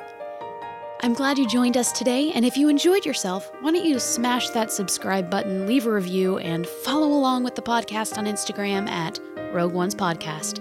I'm 1.01 1.14
glad 1.14 1.38
you 1.38 1.47
joined 1.47 1.78
us 1.78 1.93
today, 1.93 2.32
and 2.34 2.43
if 2.43 2.57
you 2.57 2.68
enjoyed 2.68 3.05
yourself, 3.05 3.49
why 3.62 3.72
don't 3.72 3.86
you 3.86 3.99
smash 3.99 4.49
that 4.49 4.70
subscribe 4.70 5.30
button, 5.30 5.66
leave 5.66 5.88
a 5.88 5.91
review, 5.91 6.39
and 6.39 6.68
follow 6.68 7.07
along 7.07 7.43
with 7.43 7.55
the 7.55 7.62
podcast 7.62 8.18
on 8.18 8.26
Instagram 8.26 8.89
at 8.89 9.18
Rogue 9.53 9.72
One's 9.72 9.95
Podcast. 9.95 10.60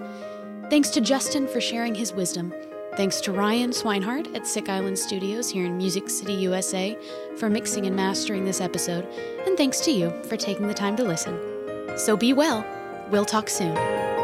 Thanks 0.70 0.90
to 0.90 1.00
Justin 1.00 1.48
for 1.48 1.60
sharing 1.60 1.94
his 1.94 2.12
wisdom. 2.12 2.54
Thanks 2.96 3.20
to 3.22 3.32
Ryan 3.32 3.70
Swinehart 3.70 4.34
at 4.36 4.46
Sick 4.46 4.68
Island 4.68 4.98
Studios 4.98 5.50
here 5.50 5.66
in 5.66 5.76
Music 5.76 6.08
City, 6.10 6.34
USA, 6.34 6.96
for 7.36 7.48
mixing 7.48 7.86
and 7.86 7.96
mastering 7.96 8.44
this 8.44 8.60
episode. 8.60 9.06
And 9.46 9.56
thanks 9.56 9.80
to 9.80 9.90
you 9.90 10.10
for 10.24 10.36
taking 10.36 10.66
the 10.66 10.74
time 10.74 10.94
to 10.96 11.04
listen. 11.04 11.96
So 11.96 12.16
be 12.16 12.32
well. 12.32 12.66
We'll 13.10 13.24
talk 13.24 13.48
soon. 13.48 14.17